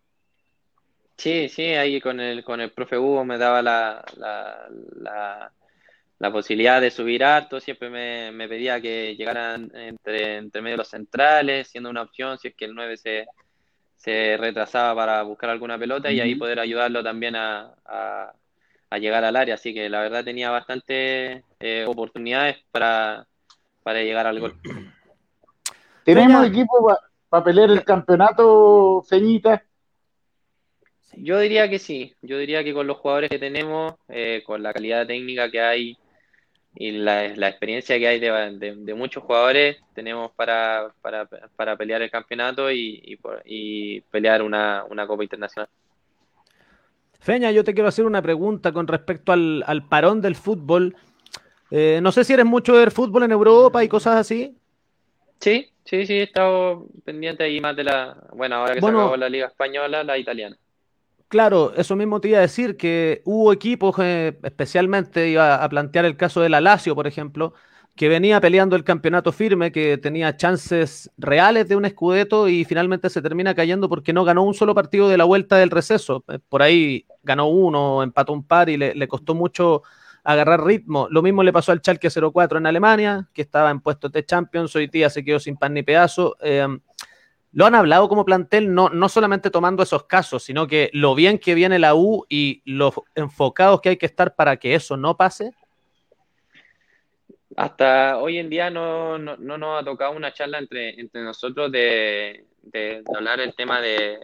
Sí, 1.16 1.48
sí, 1.48 1.62
ahí 1.62 1.98
con 2.00 2.20
el, 2.20 2.44
con 2.44 2.60
el 2.60 2.70
profe 2.70 2.98
Hugo 2.98 3.24
me 3.24 3.38
daba 3.38 3.62
la, 3.62 4.04
la, 4.16 5.50
la 6.18 6.32
posibilidad 6.32 6.80
de 6.80 6.90
subir 6.90 7.24
harto, 7.24 7.58
siempre 7.58 7.88
me, 7.88 8.48
pedía 8.48 8.80
que 8.82 9.16
llegaran 9.16 9.70
entre, 9.74 10.36
entre 10.36 10.60
medio 10.60 10.76
los 10.76 10.88
centrales, 10.88 11.68
siendo 11.68 11.88
una 11.88 12.02
opción 12.02 12.38
si 12.38 12.48
es 12.48 12.54
que 12.54 12.66
el 12.66 12.74
9 12.74 12.96
se, 12.98 13.26
se 13.96 14.36
retrasaba 14.36 14.94
para 14.94 15.22
buscar 15.22 15.48
alguna 15.50 15.78
pelota 15.78 16.12
y 16.12 16.20
ahí 16.20 16.34
poder 16.34 16.60
ayudarlo 16.60 17.02
también 17.02 17.36
a, 17.36 17.74
a, 17.86 18.98
llegar 18.98 19.24
al 19.24 19.36
área. 19.36 19.54
Así 19.54 19.74
que 19.74 19.88
la 19.88 20.02
verdad 20.02 20.24
tenía 20.24 20.50
bastantes 20.50 21.42
eh, 21.60 21.84
oportunidades 21.88 22.58
para, 22.70 23.26
para 23.84 24.02
llegar 24.02 24.26
al 24.26 24.40
gol. 24.40 24.56
¿Tenemos 26.04 26.44
equipo 26.46 26.92
para 27.28 27.44
pelear 27.44 27.70
el 27.70 27.84
campeonato, 27.84 29.04
Ceñita? 29.08 29.62
Yo 31.16 31.38
diría 31.38 31.70
que 31.70 31.78
sí, 31.78 32.12
yo 32.22 32.38
diría 32.38 32.64
que 32.64 32.74
con 32.74 32.88
los 32.88 32.96
jugadores 32.96 33.30
que 33.30 33.38
tenemos, 33.38 33.94
eh, 34.08 34.42
con 34.44 34.62
la 34.62 34.72
calidad 34.72 35.06
técnica 35.06 35.50
que 35.50 35.60
hay 35.60 35.96
y 36.74 36.90
la, 36.90 37.26
experiencia 37.48 37.96
que 37.98 38.08
hay 38.08 38.18
de, 38.18 38.94
muchos 38.96 39.22
jugadores, 39.22 39.76
tenemos 39.94 40.32
para, 40.32 40.92
para, 41.56 41.76
pelear 41.76 42.02
el 42.02 42.10
campeonato 42.10 42.68
y, 42.70 43.16
y, 43.44 44.00
pelear 44.00 44.42
una, 44.42 44.84
Copa 45.06 45.22
Internacional. 45.22 45.68
Feña, 47.20 47.52
yo 47.52 47.62
te 47.62 47.74
quiero 47.74 47.88
hacer 47.88 48.06
una 48.06 48.20
pregunta 48.20 48.72
con 48.72 48.88
respecto 48.88 49.30
al, 49.30 49.62
al 49.68 49.86
parón 49.86 50.20
del 50.20 50.34
fútbol. 50.34 50.96
Eh, 51.76 51.98
no 52.00 52.12
sé 52.12 52.22
si 52.22 52.32
eres 52.32 52.46
mucho 52.46 52.72
de 52.74 52.78
ver 52.78 52.92
fútbol 52.92 53.24
en 53.24 53.32
Europa 53.32 53.82
y 53.82 53.88
cosas 53.88 54.14
así. 54.14 54.56
Sí, 55.40 55.72
sí, 55.84 56.06
sí, 56.06 56.12
he 56.12 56.22
estado 56.22 56.86
pendiente 57.04 57.42
ahí 57.42 57.60
más 57.60 57.74
de 57.74 57.82
la. 57.82 58.16
Bueno, 58.32 58.54
ahora 58.54 58.74
que 58.74 58.80
se 58.80 58.86
acabó 58.86 59.16
la 59.16 59.28
Liga 59.28 59.48
Española, 59.48 60.04
la 60.04 60.16
italiana. 60.16 60.56
Claro, 61.26 61.74
eso 61.74 61.96
mismo 61.96 62.20
te 62.20 62.28
iba 62.28 62.38
a 62.38 62.42
decir, 62.42 62.76
que 62.76 63.22
hubo 63.24 63.52
equipos, 63.52 63.96
eh, 63.98 64.38
especialmente 64.44 65.28
iba 65.30 65.64
a 65.64 65.68
plantear 65.68 66.04
el 66.04 66.16
caso 66.16 66.40
de 66.40 66.48
la 66.48 66.60
Lazio, 66.60 66.94
por 66.94 67.08
ejemplo, 67.08 67.54
que 67.96 68.08
venía 68.08 68.40
peleando 68.40 68.76
el 68.76 68.84
campeonato 68.84 69.32
firme, 69.32 69.72
que 69.72 69.98
tenía 69.98 70.36
chances 70.36 71.10
reales 71.18 71.68
de 71.68 71.74
un 71.74 71.86
escudeto 71.86 72.46
y 72.48 72.64
finalmente 72.64 73.10
se 73.10 73.20
termina 73.20 73.52
cayendo 73.52 73.88
porque 73.88 74.12
no 74.12 74.22
ganó 74.22 74.44
un 74.44 74.54
solo 74.54 74.76
partido 74.76 75.08
de 75.08 75.18
la 75.18 75.24
vuelta 75.24 75.56
del 75.56 75.70
receso. 75.70 76.22
Eh, 76.28 76.38
por 76.48 76.62
ahí 76.62 77.04
ganó 77.24 77.48
uno, 77.48 78.04
empató 78.04 78.32
un 78.32 78.46
par 78.46 78.68
y 78.68 78.76
le, 78.76 79.08
costó 79.08 79.34
mucho 79.34 79.82
agarrar 80.24 80.64
ritmo. 80.64 81.06
Lo 81.10 81.22
mismo 81.22 81.42
le 81.42 81.52
pasó 81.52 81.70
al 81.70 81.80
Schalke 81.80 82.08
04 82.10 82.58
en 82.58 82.66
Alemania, 82.66 83.28
que 83.32 83.42
estaba 83.42 83.70
en 83.70 83.80
puestos 83.80 84.10
de 84.10 84.24
Champions, 84.24 84.74
hoy 84.74 84.86
día 84.88 85.10
se 85.10 85.22
quedó 85.22 85.38
sin 85.38 85.56
pan 85.56 85.74
ni 85.74 85.82
pedazo. 85.82 86.36
Eh, 86.40 86.66
lo 87.52 87.66
han 87.66 87.74
hablado 87.76 88.08
como 88.08 88.24
plantel, 88.24 88.74
no, 88.74 88.88
no 88.88 89.08
solamente 89.08 89.50
tomando 89.50 89.84
esos 89.84 90.04
casos, 90.04 90.42
sino 90.42 90.66
que 90.66 90.90
lo 90.92 91.14
bien 91.14 91.38
que 91.38 91.54
viene 91.54 91.78
la 91.78 91.94
U 91.94 92.26
y 92.28 92.62
los 92.64 92.94
enfocados 93.14 93.80
que 93.80 93.90
hay 93.90 93.96
que 93.96 94.06
estar 94.06 94.34
para 94.34 94.56
que 94.56 94.74
eso 94.74 94.96
no 94.96 95.16
pase. 95.16 95.52
Hasta 97.56 98.18
hoy 98.18 98.38
en 98.38 98.50
día 98.50 98.70
no, 98.70 99.18
nos 99.18 99.80
ha 99.80 99.84
tocado 99.84 100.12
una 100.12 100.32
charla 100.32 100.58
entre, 100.58 100.98
entre 100.98 101.22
nosotros 101.22 101.70
de, 101.70 102.44
hablar 103.14 103.38
el 103.38 103.54
tema 103.54 103.80
de, 103.80 104.18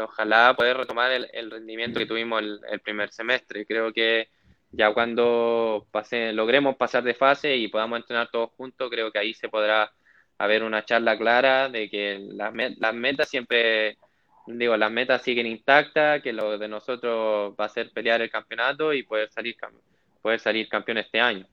ojalá 0.00 0.54
poder 0.56 0.76
retomar 0.76 1.10
el, 1.10 1.50
rendimiento 1.50 1.98
que 1.98 2.06
tuvimos 2.06 2.40
el, 2.40 2.60
el, 2.70 2.78
primer 2.78 3.10
semestre. 3.10 3.66
Creo 3.66 3.92
que 3.92 4.28
ya 4.70 4.92
cuando 4.92 5.86
pase, 5.90 6.32
logremos 6.32 6.76
pasar 6.76 7.02
de 7.02 7.14
fase 7.14 7.56
y 7.56 7.68
podamos 7.68 8.00
entrenar 8.00 8.28
todos 8.30 8.50
juntos, 8.56 8.90
creo 8.90 9.10
que 9.10 9.18
ahí 9.18 9.34
se 9.34 9.48
podrá 9.48 9.90
haber 10.36 10.62
una 10.62 10.84
charla 10.84 11.16
clara 11.18 11.68
de 11.68 11.88
que 11.88 12.18
las, 12.18 12.52
las 12.78 12.94
metas 12.94 13.28
siempre, 13.28 13.96
digo, 14.46 14.76
las 14.76 14.90
metas 14.90 15.22
siguen 15.22 15.46
intactas, 15.46 16.22
que 16.22 16.32
lo 16.32 16.58
de 16.58 16.68
nosotros 16.68 17.54
va 17.58 17.64
a 17.64 17.70
ser 17.70 17.90
pelear 17.92 18.20
el 18.20 18.30
campeonato 18.30 18.92
y 18.92 19.02
poder 19.02 19.30
salir, 19.30 19.56
poder 20.22 20.38
salir 20.38 20.68
campeón 20.68 20.98
este 20.98 21.20
año. 21.20 21.46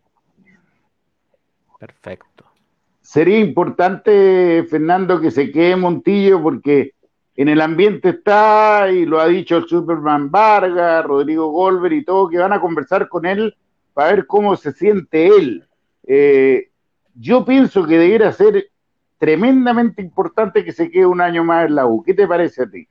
Perfecto. 1.80 2.46
Sería 3.02 3.40
importante, 3.40 4.66
Fernando, 4.70 5.22
que 5.22 5.30
se 5.30 5.52
quede 5.52 5.76
Montillo 5.76 6.42
porque 6.42 6.95
en 7.38 7.50
el 7.50 7.62
ambiente 7.62 8.10
está, 8.10 8.90
y 8.92 9.06
lo 9.06 9.20
ha 9.20 9.28
dicho 9.28 9.58
el 9.58 9.68
Superman 9.68 10.32
Vargas, 10.32 11.04
Rodrigo 11.04 11.50
Golver 11.50 11.92
y 11.92 12.06
todo, 12.06 12.30
que 12.30 12.38
van 12.38 12.54
a 12.54 12.62
conversar 12.62 13.10
con 13.10 13.26
él 13.26 13.56
para 13.94 14.12
ver 14.12 14.28
cómo 14.28 14.56
se 14.56 14.72
siente 14.72 15.28
él. 15.28 15.66
Eh, 16.08 16.70
yo 17.14 17.44
pienso 17.44 17.86
que 17.86 17.98
debiera 17.98 18.32
ser 18.32 18.70
tremendamente 19.18 20.02
importante 20.02 20.64
que 20.64 20.72
se 20.72 20.90
quede 20.90 21.06
un 21.06 21.22
año 21.22 21.44
más 21.44 21.66
en 21.66 21.76
la 21.76 21.86
U. 21.86 22.04
¿Qué 22.04 22.14
te 22.14 22.28
parece 22.28 22.64
a 22.64 22.70
ti? 22.70 22.88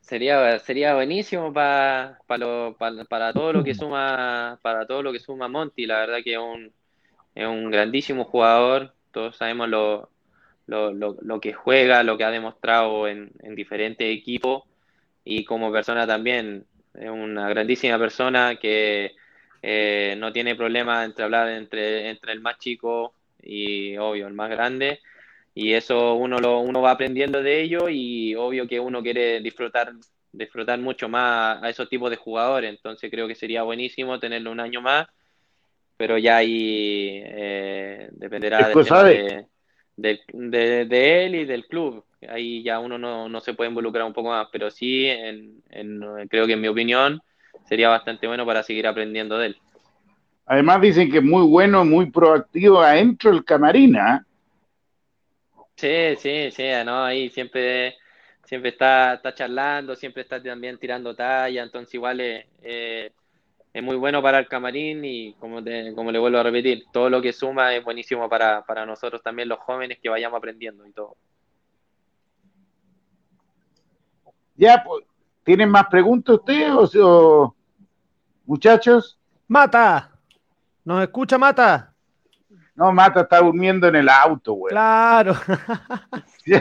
Sería, 0.00 0.58
sería 0.58 0.94
buenísimo 0.94 1.52
para 1.52 2.18
para 2.26 3.32
todo 3.32 3.52
lo 3.52 3.62
que 3.62 3.74
suma 3.74 4.58
para 4.60 4.84
todo 4.84 5.02
lo 5.04 5.12
que 5.12 5.20
suma 5.20 5.46
Monty. 5.46 5.86
La 5.86 6.00
verdad 6.00 6.18
que 6.24 6.32
es 6.32 6.38
un, 6.38 6.72
es 7.34 7.46
un 7.46 7.70
grandísimo 7.70 8.24
jugador. 8.24 8.92
Todos 9.12 9.36
sabemos 9.36 9.68
lo, 9.68 10.10
lo, 10.70 11.16
lo, 11.20 11.40
que 11.40 11.52
juega, 11.52 12.02
lo 12.02 12.16
que 12.16 12.24
ha 12.24 12.30
demostrado 12.30 13.08
en, 13.08 13.32
en 13.40 13.54
diferentes 13.54 14.06
equipos 14.06 14.64
y 15.24 15.44
como 15.44 15.72
persona 15.72 16.06
también. 16.06 16.66
Es 16.94 17.10
una 17.10 17.48
grandísima 17.48 17.98
persona 17.98 18.56
que 18.56 19.14
eh, 19.62 20.14
no 20.18 20.32
tiene 20.32 20.56
problema 20.56 21.04
entre 21.04 21.24
hablar 21.24 21.48
entre, 21.50 22.10
entre 22.10 22.32
el 22.32 22.40
más 22.40 22.58
chico 22.58 23.14
y 23.42 23.96
obvio 23.96 24.26
el 24.26 24.34
más 24.34 24.50
grande. 24.50 25.00
Y 25.54 25.72
eso 25.72 26.14
uno 26.14 26.38
lo 26.38 26.60
uno 26.60 26.80
va 26.80 26.92
aprendiendo 26.92 27.42
de 27.42 27.60
ello 27.60 27.88
y 27.88 28.34
obvio 28.34 28.66
que 28.66 28.80
uno 28.80 29.02
quiere 29.02 29.40
disfrutar 29.40 29.92
disfrutar 30.32 30.78
mucho 30.78 31.08
más 31.08 31.62
a 31.62 31.68
esos 31.68 31.88
tipos 31.88 32.10
de 32.10 32.16
jugadores. 32.16 32.70
Entonces 32.70 33.10
creo 33.10 33.28
que 33.28 33.34
sería 33.34 33.62
buenísimo 33.62 34.18
tenerlo 34.18 34.52
un 34.52 34.60
año 34.60 34.80
más 34.80 35.08
pero 36.00 36.16
ya 36.16 36.38
ahí 36.38 37.22
eh, 37.22 38.08
dependerá 38.12 38.68
de, 38.68 38.74
de, 38.74 39.46
él 39.96 41.34
y 41.34 41.44
del 41.44 41.66
club 41.66 42.04
ahí 42.28 42.62
ya 42.62 42.78
uno 42.78 42.98
no, 42.98 43.28
no, 43.28 43.40
se 43.40 43.54
puede 43.54 43.70
involucrar 43.70 44.04
un 44.04 44.12
poco 44.12 44.28
más 44.28 44.48
pero 44.52 44.70
sí 44.70 45.06
en, 45.06 45.62
creo 46.28 46.46
que 46.46 46.52
en 46.54 46.60
mi 46.60 46.68
opinión 46.68 47.20
sería 47.68 47.88
bastante 47.88 48.26
bueno 48.26 48.44
para 48.46 48.62
seguir 48.62 48.86
aprendiendo 48.86 49.38
de 49.38 49.46
él 49.48 49.56
Además 50.52 50.80
dicen 50.80 51.08
que 51.12 51.18
es 51.18 51.22
muy 51.22 51.46
bueno, 51.46 51.84
muy 51.84 52.10
proactivo 52.10 52.80
adentro 52.80 53.30
del 53.30 53.44
camarín, 53.44 53.94
¿ah? 53.94 54.26
Sí, 55.76 56.16
sí, 56.18 56.50
sí, 56.50 56.64
no, 56.84 57.04
ahí 57.04 57.30
siempre, 57.30 57.96
siempre 58.44 58.70
está, 58.70 59.14
está 59.14 59.32
charlando, 59.32 59.94
siempre 59.94 60.22
está 60.22 60.42
también 60.42 60.76
tirando 60.76 61.14
talla, 61.14 61.62
entonces 61.62 61.94
igual 61.94 62.18
es, 62.18 63.12
es 63.72 63.82
muy 63.82 63.96
bueno 63.96 64.20
para 64.20 64.38
el 64.38 64.48
camarín 64.48 65.04
y 65.04 65.34
como, 65.34 65.60
como 65.94 66.10
le 66.10 66.18
vuelvo 66.18 66.38
a 66.38 66.42
repetir, 66.42 66.86
todo 66.92 67.08
lo 67.08 67.22
que 67.22 67.32
suma 67.32 67.72
es 67.74 67.84
buenísimo 67.84 68.28
para, 68.28 68.64
para 68.64 68.84
nosotros 68.84 69.22
también 69.22 69.48
los 69.48 69.60
jóvenes 69.60 69.98
que 70.02 70.08
vayamos 70.08 70.38
aprendiendo 70.38 70.84
y 70.86 70.92
todo. 70.92 71.16
Ya, 74.56 74.82
pues, 74.84 75.04
¿tienen 75.44 75.70
más 75.70 75.86
preguntas 75.86 76.36
ustedes 76.36 76.96
o 76.96 77.54
muchachos? 78.44 79.16
Mata. 79.46 80.10
¿Nos 80.84 81.02
escucha 81.02 81.38
Mata? 81.38 81.94
No, 82.74 82.92
Mata 82.92 83.20
está 83.20 83.38
durmiendo 83.38 83.86
en 83.88 83.96
el 83.96 84.08
auto, 84.08 84.54
güey. 84.54 84.70
Claro. 84.70 85.34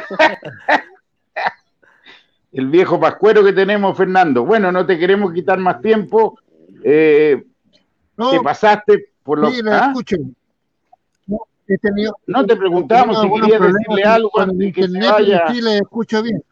el 2.51 2.67
viejo 2.67 2.99
pascuero 2.99 3.43
que 3.43 3.53
tenemos, 3.53 3.97
Fernando. 3.97 4.45
Bueno, 4.45 4.71
no 4.71 4.85
te 4.85 4.99
queremos 4.99 5.33
quitar 5.33 5.57
más 5.59 5.81
tiempo. 5.81 6.39
Eh, 6.91 7.43
no, 8.17 8.31
te 8.31 8.39
pasaste 8.39 9.11
por 9.21 9.37
lo 9.37 9.51
sí, 9.51 9.61
lo 9.61 9.71
¿ah? 9.71 9.87
escucho. 9.89 10.17
No, 11.27 11.45
no 12.25 12.45
te 12.47 12.55
preguntamos 12.55 13.21
si 13.21 13.29
querías 13.29 13.61
decirle 13.61 14.03
algo 14.03 14.39
antes 14.39 14.73
que 14.73 14.87
se 14.87 14.99
vaya. 14.99 15.43
Escucho 15.81 16.23
bien. 16.23 16.43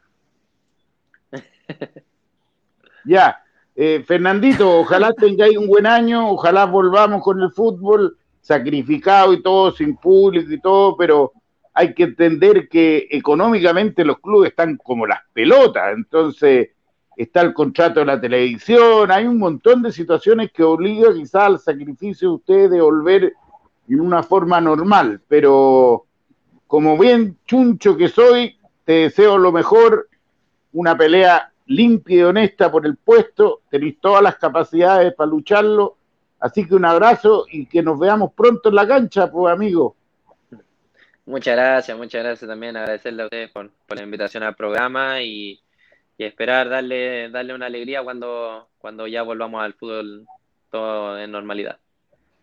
ya. 3.06 3.44
Eh, 3.76 4.04
Fernandito, 4.06 4.80
ojalá 4.80 5.12
tengáis 5.14 5.58
un 5.58 5.68
buen 5.68 5.88
año, 5.88 6.30
ojalá 6.30 6.66
volvamos 6.66 7.24
con 7.24 7.42
el 7.42 7.52
fútbol 7.52 8.18
sacrificado 8.40 9.34
y 9.34 9.42
todo, 9.42 9.72
sin 9.72 9.98
público 9.98 10.52
y 10.52 10.62
todo, 10.62 10.96
pero 10.98 11.32
hay 11.74 11.96
que 11.96 12.04
entender 12.04 12.70
que 12.70 13.08
económicamente 13.10 14.06
los 14.06 14.20
clubes 14.20 14.52
están 14.52 14.78
como 14.78 15.08
las 15.08 15.22
pelotas, 15.34 15.94
entonces 15.96 16.70
está 17.18 17.42
el 17.42 17.54
contrato 17.54 18.00
de 18.00 18.06
la 18.06 18.22
televisión, 18.22 19.12
hay 19.12 19.26
un 19.26 19.40
montón 19.40 19.82
de 19.82 19.92
situaciones 19.92 20.52
que 20.52 20.64
obligan 20.64 21.16
quizás 21.16 21.44
al 21.44 21.60
sacrificio 21.60 22.30
de 22.30 22.36
ustedes 22.36 22.72
de 22.72 22.80
volver 22.80 23.34
en 23.90 24.00
una 24.00 24.22
forma 24.22 24.62
normal, 24.62 25.20
pero 25.28 26.06
como 26.68 26.98
bien 26.98 27.38
chuncho 27.46 27.98
que 27.98 28.08
soy, 28.08 28.58
te 28.86 28.94
deseo 28.94 29.38
lo 29.38 29.52
mejor, 29.52 30.10
una 30.74 30.96
pelea 30.96 31.52
limpia 31.66 32.18
y 32.18 32.24
honesta 32.24 32.72
por 32.72 32.86
el 32.86 32.98
puesto, 32.98 33.62
tenéis 33.70 34.00
todas 34.00 34.22
las 34.22 34.36
capacidades 34.36 35.14
para 35.16 35.30
lucharlo, 35.30 35.98
así 36.40 36.68
que 36.68 36.76
un 36.76 36.86
abrazo 36.86 37.46
y 37.52 37.66
que 37.66 37.82
nos 37.82 37.98
veamos 37.98 38.32
pronto 38.34 38.70
en 38.70 38.76
la 38.76 38.88
cancha, 38.88 39.32
pues 39.32 39.52
amigo. 39.52 39.96
Muchas 41.26 41.56
gracias, 41.56 41.98
muchas 41.98 42.24
gracias 42.24 42.48
también, 42.48 42.78
agradecerle 42.78 43.24
a 43.24 43.26
ustedes 43.26 43.52
por, 43.52 43.70
la 43.90 44.04
invitación 44.04 44.44
al 44.44 44.56
programa 44.56 45.22
y, 45.22 45.60
esperar 46.26 46.70
darle, 46.70 47.30
darle 47.30 47.54
una 47.54 47.68
alegría 47.68 48.04
cuando, 48.04 48.70
cuando 48.78 49.08
ya 49.08 49.24
volvamos 49.24 49.64
al 49.64 49.74
fútbol 49.74 50.26
todo 50.72 51.18
en 51.20 51.32
normalidad. 51.32 51.78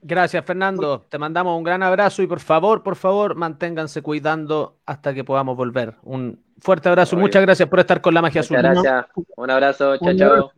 Gracias, 0.07 0.45
Fernando. 0.45 1.07
Te 1.09 1.19
mandamos 1.19 1.57
un 1.57 1.65
gran 1.65 1.83
abrazo 1.83 2.23
y 2.23 2.27
por 2.27 2.41
favor, 2.41 2.83
por 2.83 2.95
favor, 2.95 3.35
manténganse 3.35 4.03
cuidando 4.03 4.77
hasta 4.85 5.15
que 5.15 5.25
podamos 5.25 5.57
volver. 5.57 5.95
Un 6.03 6.45
fuerte 6.59 6.91
abrazo. 6.91 7.17
Muchas 7.17 7.41
gracias 7.41 7.69
por 7.69 7.81
estar 7.81 8.03
con 8.03 8.13
la 8.13 8.21
magia 8.21 8.43
azul. 8.43 8.59
Gracias. 8.59 9.07
Un 9.37 9.51
abrazo. 9.51 9.97
Chao, 9.97 10.15
chao. 10.15 10.53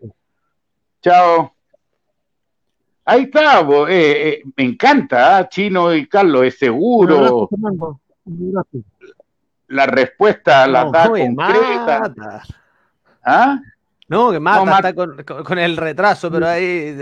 Chao. 1.00 1.54
Ahí 3.04 3.22
está, 3.22 3.60
eh, 3.60 3.86
eh, 3.88 4.42
me 4.56 4.64
encanta, 4.64 5.38
¿ah? 5.38 5.48
Chino 5.48 5.94
y 5.94 6.08
Carlos, 6.08 6.42
es 6.42 6.58
seguro. 6.58 7.48
La 9.68 9.86
respuesta 9.86 10.66
la 10.66 10.90
da 10.90 11.08
concreta. 11.08 12.42
¿Ah? 13.26 13.60
No, 14.08 14.30
que 14.30 14.38
Mata, 14.38 14.88
está 14.88 14.94
con, 15.24 15.58
el 15.58 15.76
retraso, 15.76 16.30
pero 16.30 16.46
ahí 16.46 16.96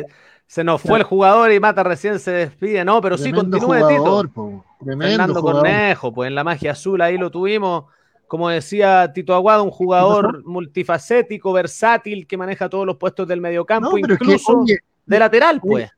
se 0.47 0.65
nos 0.65 0.81
fue 0.81 0.99
el 0.99 1.05
jugador 1.05 1.53
y 1.53 1.61
Mata 1.61 1.83
recién 1.83 2.19
se 2.19 2.31
despide. 2.31 2.83
No, 2.83 3.01
pero 3.03 3.19
sí, 3.19 3.31
continúe, 3.31 3.87
Tito. 3.87 4.65
Fernando 4.85 5.43
Cornejo, 5.43 6.13
pues 6.13 6.29
en 6.29 6.35
la 6.35 6.45
magia 6.45 6.73
azul 6.73 7.01
ahí 7.03 7.19
lo 7.19 7.31
tuvimos. 7.31 7.85
Como 8.27 8.49
decía 8.49 9.13
Tito 9.13 9.35
Aguado, 9.35 9.63
un 9.65 9.71
jugador 9.71 10.43
multifacético, 10.45 11.53
versátil, 11.53 12.27
que 12.27 12.39
maneja 12.39 12.71
todos 12.71 12.87
los 12.87 12.97
puestos 12.97 13.29
del 13.29 13.43
mediocampo, 13.43 13.99
incluso 13.99 14.65
de 15.05 15.19
lateral, 15.19 15.61
pues. 15.61 15.91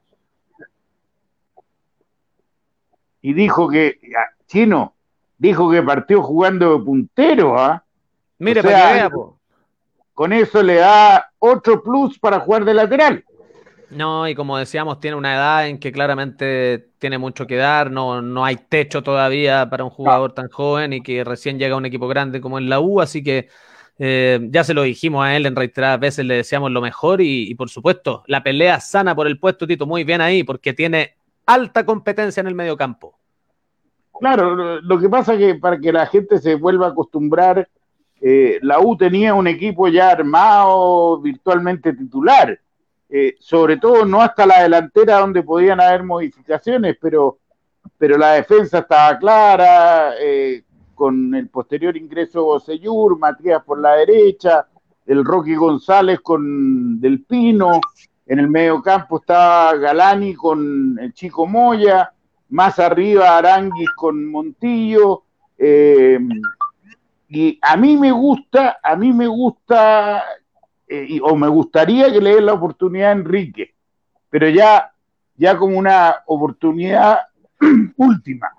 Y 3.23 3.33
dijo 3.33 3.69
que, 3.69 4.01
Chino, 4.49 4.95
dijo 5.39 5.71
que 5.71 5.83
partió 5.83 6.21
jugando 6.21 6.77
de 6.77 6.85
puntero, 6.85 7.59
¿ah? 7.59 7.85
Mire, 8.39 8.63
para 8.63 8.89
que 8.89 8.93
vea, 8.95 9.11
Con 10.17 10.33
eso 10.33 10.63
le 10.63 10.77
da 10.77 11.31
otro 11.39 11.83
plus 11.83 12.19
para 12.19 12.41
jugar 12.41 12.65
de 12.65 12.73
lateral. 12.73 13.23
No, 13.91 14.27
y 14.27 14.35
como 14.35 14.57
decíamos, 14.57 14.99
tiene 14.99 15.15
una 15.15 15.35
edad 15.35 15.69
en 15.69 15.79
que 15.79 15.93
claramente 15.93 16.89
tiene 16.97 17.19
mucho 17.19 17.47
que 17.47 17.57
dar, 17.57 17.91
no, 17.91 18.23
no 18.23 18.43
hay 18.43 18.57
techo 18.57 19.03
todavía 19.03 19.69
para 19.69 19.85
un 19.85 19.91
jugador 19.91 20.33
tan 20.33 20.49
joven 20.49 20.95
y 20.95 21.03
que 21.03 21.23
recién 21.23 21.59
llega 21.59 21.75
a 21.75 21.77
un 21.77 21.85
equipo 21.85 22.09
grande 22.09 22.41
como 22.41 22.57
en 22.57 22.71
la 22.71 22.81
U, 22.81 23.03
así 23.03 23.23
que 23.23 23.51
eh, 23.99 24.41
ya 24.51 24.65
se 24.65 24.73
lo 24.73 24.85
dijimos 24.85 25.23
a 25.23 25.37
él 25.37 25.45
en 25.45 25.55
reiteradas 25.55 26.01
veces, 26.01 26.25
le 26.25 26.37
deseamos 26.37 26.71
lo 26.71 26.81
mejor 26.81 27.21
y, 27.21 27.55
por 27.55 27.69
supuesto, 27.69 28.25
la 28.27 28.43
pelea 28.43 28.81
sana 28.81 29.15
por 29.15 29.27
el 29.27 29.39
puesto, 29.39 29.67
Tito, 29.67 29.85
muy 29.85 30.03
bien 30.03 30.23
ahí, 30.23 30.45
porque 30.45 30.73
tiene 30.73 31.15
alta 31.45 31.85
competencia 31.85 32.41
en 32.41 32.47
el 32.47 32.55
medio 32.55 32.75
campo. 32.79 33.19
Claro, 34.19 34.81
lo 34.81 34.99
que 34.99 35.11
pasa 35.11 35.35
es 35.35 35.41
que 35.41 35.55
para 35.57 35.79
que 35.79 35.93
la 35.93 36.07
gente 36.07 36.39
se 36.39 36.55
vuelva 36.55 36.87
a 36.87 36.91
acostumbrar, 36.93 37.69
eh, 38.21 38.59
la 38.63 38.81
U 38.81 38.97
tenía 38.97 39.35
un 39.35 39.47
equipo 39.47 39.89
ya 39.89 40.11
armado, 40.11 41.21
virtualmente 41.21 41.93
titular, 41.93 42.59
eh, 43.09 43.35
sobre 43.39 43.77
todo 43.77 44.05
no 44.05 44.21
hasta 44.21 44.47
la 44.47 44.63
delantera 44.63 45.21
donde 45.21 45.43
podían 45.43 45.81
haber 45.81 46.03
modificaciones, 46.03 46.97
pero, 47.01 47.39
pero 47.99 48.19
la 48.19 48.33
defensa 48.33 48.79
estaba 48.79 49.19
clara, 49.19 50.15
con 50.95 51.35
el 51.35 51.49
posterior 51.49 51.97
ingreso 51.97 52.39
de 52.39 52.45
Bosellur, 52.45 53.19
Matías 53.19 53.63
por 53.63 53.79
la 53.79 53.97
derecha, 53.97 54.67
el 55.07 55.25
Rocky 55.25 55.55
González 55.55 56.21
con 56.21 57.01
Del 57.01 57.23
Pino, 57.23 57.81
en 58.27 58.41
el 58.41 58.49
medio 58.49 58.83
campo 58.83 59.19
estaba 59.19 59.77
Galani 59.77 60.35
con 60.35 60.99
el 61.01 61.13
Chico 61.15 61.47
Moya, 61.47 62.13
más 62.49 62.79
arriba 62.79 63.39
Aranguis 63.39 63.91
con 63.91 64.25
Montillo, 64.27 65.23
eh, 65.57 66.19
y 67.29 67.59
a 67.61 67.77
mí 67.77 67.97
me 67.97 68.13
gusta, 68.13 68.79
a 68.83 68.97
mí 68.97 69.13
me 69.13 69.27
gusta, 69.27 70.25
eh, 70.87 71.19
o 71.23 71.35
me 71.35 71.49
gustaría 71.49 72.13
que 72.13 72.21
le 72.21 72.37
den 72.37 72.47
la 72.47 72.53
oportunidad 72.53 73.11
a 73.11 73.13
Enrique, 73.13 73.75
pero 74.31 74.49
ya, 74.49 74.93
ya 75.37 75.57
como 75.57 75.79
una 75.79 76.17
oportunidad 76.27 77.21
última. 77.97 78.51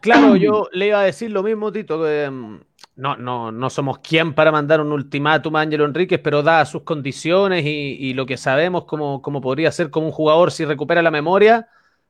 Claro, 0.00 0.36
yo 0.36 0.68
le 0.72 0.88
iba 0.88 1.00
a 1.00 1.04
decir 1.04 1.30
lo 1.30 1.42
mismo, 1.42 1.72
Tito, 1.72 1.98
mm, 1.98 2.56
no, 2.96 3.16
no, 3.16 3.52
no 3.52 3.70
somos 3.70 3.98
quien 3.98 4.34
para 4.34 4.50
mandar 4.50 4.80
un 4.80 4.92
ultimátum 4.92 5.56
a 5.56 5.60
Ángelo 5.60 5.84
Enríquez, 5.84 6.20
pero 6.20 6.42
da 6.42 6.64
sus 6.64 6.82
condiciones 6.82 7.64
y, 7.66 8.14
lo 8.14 8.24
que 8.24 8.36
sabemos 8.36 8.84
como, 8.84 9.20
podría 9.40 9.70
ser 9.72 9.90
como 9.90 10.06
un 10.06 10.12
jugador 10.12 10.52
si 10.52 10.64
recupera 10.64 11.02
la 11.02 11.10
memoria, 11.10 11.68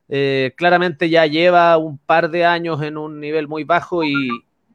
eh, 0.09 0.53
claramente 0.55 1.09
ya 1.09 1.25
lleva 1.25 1.77
un 1.77 1.97
par 1.97 2.29
de 2.29 2.45
años 2.45 2.81
en 2.81 2.97
un 2.97 3.19
nivel 3.19 3.47
muy 3.47 3.65
bajo 3.65 4.03
y, 4.03 4.13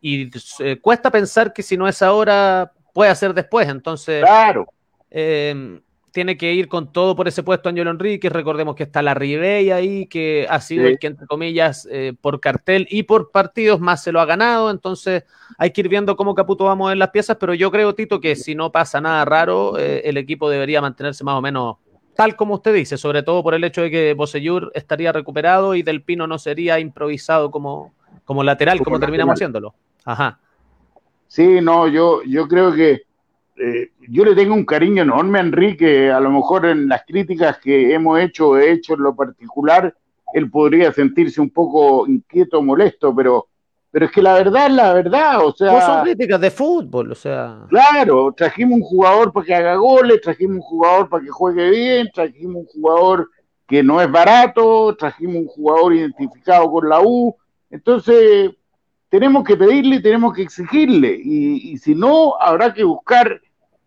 eh, 0.02 0.78
cuesta 0.80 1.10
pensar 1.10 1.52
que 1.52 1.62
si 1.62 1.76
no 1.76 1.88
es 1.88 2.02
ahora, 2.02 2.72
puede 2.92 3.14
ser 3.14 3.34
después. 3.34 3.68
Entonces, 3.68 4.22
claro. 4.22 4.66
Eh, 5.10 5.80
tiene 6.12 6.36
que 6.36 6.52
ir 6.52 6.68
con 6.68 6.92
todo 6.92 7.16
por 7.16 7.26
ese 7.26 7.42
puesto 7.42 7.68
Ángelo 7.68 7.90
Enrique. 7.90 8.28
Recordemos 8.28 8.76
que 8.76 8.84
está 8.84 9.02
la 9.02 9.14
Ribey 9.14 9.70
ahí, 9.70 10.06
que 10.06 10.46
ha 10.48 10.60
sido 10.60 10.86
el 10.86 10.98
que, 10.98 11.08
entre 11.08 11.26
comillas, 11.26 11.88
eh, 11.90 12.12
por 12.20 12.38
cartel 12.38 12.86
y 12.90 13.04
por 13.04 13.30
partidos 13.32 13.80
más 13.80 14.02
se 14.02 14.12
lo 14.12 14.20
ha 14.20 14.26
ganado. 14.26 14.70
Entonces 14.70 15.24
hay 15.58 15.70
que 15.70 15.80
ir 15.80 15.88
viendo 15.88 16.14
cómo 16.14 16.34
Caputo 16.34 16.66
va 16.66 16.72
a 16.72 16.76
mover 16.76 16.98
las 16.98 17.10
piezas, 17.10 17.38
pero 17.40 17.54
yo 17.54 17.70
creo, 17.70 17.94
Tito, 17.94 18.20
que 18.20 18.36
si 18.36 18.54
no 18.54 18.70
pasa 18.70 19.00
nada 19.00 19.24
raro, 19.24 19.78
eh, 19.78 20.02
el 20.04 20.18
equipo 20.18 20.50
debería 20.50 20.80
mantenerse 20.80 21.24
más 21.24 21.34
o 21.34 21.40
menos 21.40 21.76
tal 22.14 22.36
como 22.36 22.56
usted 22.56 22.74
dice, 22.74 22.98
sobre 22.98 23.22
todo 23.22 23.42
por 23.42 23.54
el 23.54 23.64
hecho 23.64 23.80
de 23.80 23.90
que 23.90 24.12
Bosellur 24.12 24.70
estaría 24.74 25.12
recuperado 25.12 25.74
y 25.74 25.82
Del 25.82 26.02
Pino 26.02 26.26
no 26.26 26.38
sería 26.38 26.78
improvisado 26.78 27.50
como, 27.50 27.94
como 28.26 28.44
lateral, 28.44 28.82
como, 28.82 29.00
terminamos 29.00 29.32
haciéndolo. 29.32 29.74
Ajá. 30.04 30.38
Sí, 31.26 31.60
no, 31.60 31.88
yo, 31.88 32.22
yo 32.24 32.46
creo 32.46 32.74
que 32.74 33.02
eh, 33.56 33.90
yo 34.08 34.24
le 34.24 34.34
tengo 34.34 34.54
un 34.54 34.64
cariño 34.64 35.02
enorme 35.02 35.38
a 35.38 35.42
Enrique, 35.42 36.10
a 36.10 36.20
lo 36.20 36.30
mejor 36.30 36.66
en 36.66 36.88
las 36.88 37.04
críticas 37.04 37.58
que 37.58 37.94
hemos 37.94 38.18
hecho, 38.20 38.58
he 38.58 38.72
hecho 38.72 38.94
en 38.94 39.02
lo 39.02 39.14
particular, 39.14 39.94
él 40.32 40.50
podría 40.50 40.92
sentirse 40.92 41.40
un 41.40 41.50
poco 41.50 42.06
inquieto, 42.06 42.62
molesto, 42.62 43.14
pero, 43.14 43.48
pero 43.90 44.06
es 44.06 44.12
que 44.12 44.22
la 44.22 44.34
verdad 44.34 44.66
es 44.66 44.72
la 44.72 44.92
verdad, 44.94 45.44
o 45.44 45.52
sea... 45.52 45.72
No 45.72 45.80
son 45.80 46.04
críticas 46.04 46.40
de 46.40 46.50
fútbol, 46.50 47.12
o 47.12 47.14
sea... 47.14 47.60
Claro, 47.68 48.32
trajimos 48.36 48.80
un 48.80 48.82
jugador 48.82 49.32
para 49.32 49.46
que 49.46 49.54
haga 49.54 49.76
goles, 49.76 50.20
trajimos 50.22 50.56
un 50.56 50.62
jugador 50.62 51.08
para 51.08 51.22
que 51.22 51.30
juegue 51.30 51.70
bien, 51.70 52.10
trajimos 52.12 52.56
un 52.56 52.66
jugador 52.66 53.30
que 53.66 53.82
no 53.82 54.00
es 54.00 54.10
barato, 54.10 54.96
trajimos 54.96 55.36
un 55.36 55.46
jugador 55.46 55.94
identificado 55.94 56.70
con 56.70 56.88
la 56.88 57.00
U, 57.02 57.36
entonces 57.70 58.50
tenemos 59.12 59.44
que 59.44 59.58
pedirle, 59.58 60.00
tenemos 60.00 60.32
que 60.32 60.40
exigirle, 60.40 61.20
y, 61.22 61.76
si 61.76 61.94
no, 61.94 62.34
habrá 62.40 62.72
que 62.72 62.82
buscar 62.82 63.42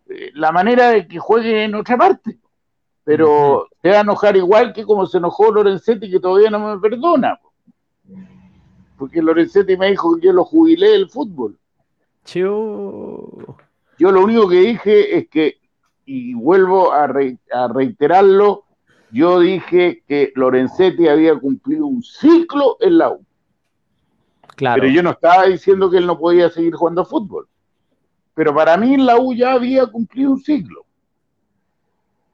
eh, 0.07 0.30
la 0.36 0.51
manera 0.51 0.89
de 0.89 1.07
que 1.07 1.17
juegue 1.17 1.63
en 1.63 1.73
otra 1.73 1.97
parte. 1.97 2.38
Pero 3.03 3.67
se 3.82 3.89
va 3.89 3.97
a 3.97 4.01
enojar 4.01 4.38
igual 4.38 4.71
que 4.71 4.86
como 4.86 5.07
se 5.07 5.17
enojó 5.17 5.51
Lorenzetti, 5.51 6.11
que 6.11 6.19
todavía 6.19 6.51
no 6.51 6.59
me 6.59 6.80
perdona. 6.80 7.39
Porque 8.99 9.19
Lorenzetti 9.19 9.76
me 9.78 9.89
dijo 9.89 10.15
que 10.15 10.28
yo 10.28 10.32
lo 10.32 10.45
jubilé 10.45 10.91
del 10.91 11.09
fútbol. 11.09 11.57
Yo... 12.26 13.28
yo 13.97 14.11
lo 14.11 14.23
único 14.23 14.47
que 14.47 14.59
dije 14.59 15.17
es 15.17 15.28
que, 15.28 15.57
y 16.05 16.36
vuelvo 16.36 16.93
a, 16.93 17.05
a 17.05 17.67
reiterarlo, 17.67 18.65
yo 19.09 19.39
dije 19.39 20.03
que 20.07 20.32
Lorenzetti 20.36 21.07
había 21.07 21.36
cumplido 21.36 21.88
un 21.88 22.03
ciclo 22.03 22.78
en 22.80 22.99
la 22.99 23.09
U. 23.09 23.26
Pero 24.58 24.88
yo 24.88 25.03
no 25.03 25.12
estaba 25.12 25.45
diciendo 25.45 25.89
que 25.89 25.97
él 25.97 26.08
no 26.08 26.18
podía 26.18 26.49
seguir 26.49 26.76
jugando 26.76 27.06
fútbol. 27.06 27.47
Pero 28.34 28.53
para 28.53 28.78
mí 28.78 28.97
la 28.97 29.18
U 29.18 29.34
ya 29.34 29.53
había 29.53 29.86
cumplido 29.88 30.32
un 30.32 30.41
siglo. 30.41 30.86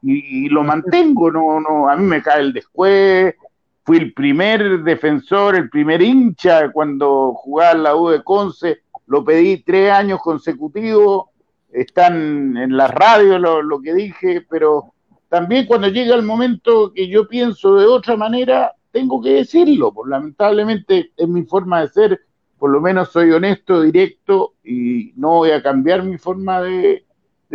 Y, 0.03 0.49
lo 0.49 0.63
mantengo, 0.63 1.31
no, 1.31 1.59
no, 1.59 1.87
a 1.87 1.95
mí 1.95 2.03
me 2.05 2.23
cae 2.23 2.41
el 2.41 2.53
después. 2.53 3.35
Fui 3.83 3.97
el 3.97 4.13
primer 4.13 4.83
defensor, 4.83 5.55
el 5.55 5.69
primer 5.69 6.01
hincha 6.01 6.71
cuando 6.71 7.33
jugaba 7.33 7.71
en 7.73 7.83
la 7.83 7.95
U 7.95 8.09
de 8.09 8.23
Conce. 8.23 8.81
Lo 9.07 9.23
pedí 9.23 9.57
tres 9.63 9.91
años 9.91 10.19
consecutivos. 10.21 11.25
Están 11.71 12.57
en 12.57 12.75
la 12.75 12.87
radio 12.87 13.37
lo, 13.37 13.61
lo 13.61 13.79
que 13.79 13.93
dije, 13.93 14.45
pero 14.49 14.93
también 15.29 15.65
cuando 15.65 15.87
llega 15.87 16.15
el 16.15 16.23
momento 16.23 16.91
que 16.93 17.07
yo 17.07 17.27
pienso 17.27 17.75
de 17.75 17.85
otra 17.85 18.17
manera, 18.17 18.73
tengo 18.91 19.21
que 19.21 19.29
decirlo, 19.31 19.93
pues 19.93 20.09
lamentablemente 20.09 21.11
es 21.15 21.27
mi 21.27 21.43
forma 21.43 21.81
de 21.81 21.87
ser, 21.89 22.21
por 22.59 22.69
lo 22.69 22.81
menos 22.81 23.11
soy 23.11 23.31
honesto, 23.31 23.81
directo 23.81 24.53
y 24.63 25.13
no 25.15 25.29
voy 25.37 25.51
a 25.51 25.63
cambiar 25.63 26.03
mi 26.03 26.17
forma 26.17 26.61
de, 26.61 27.05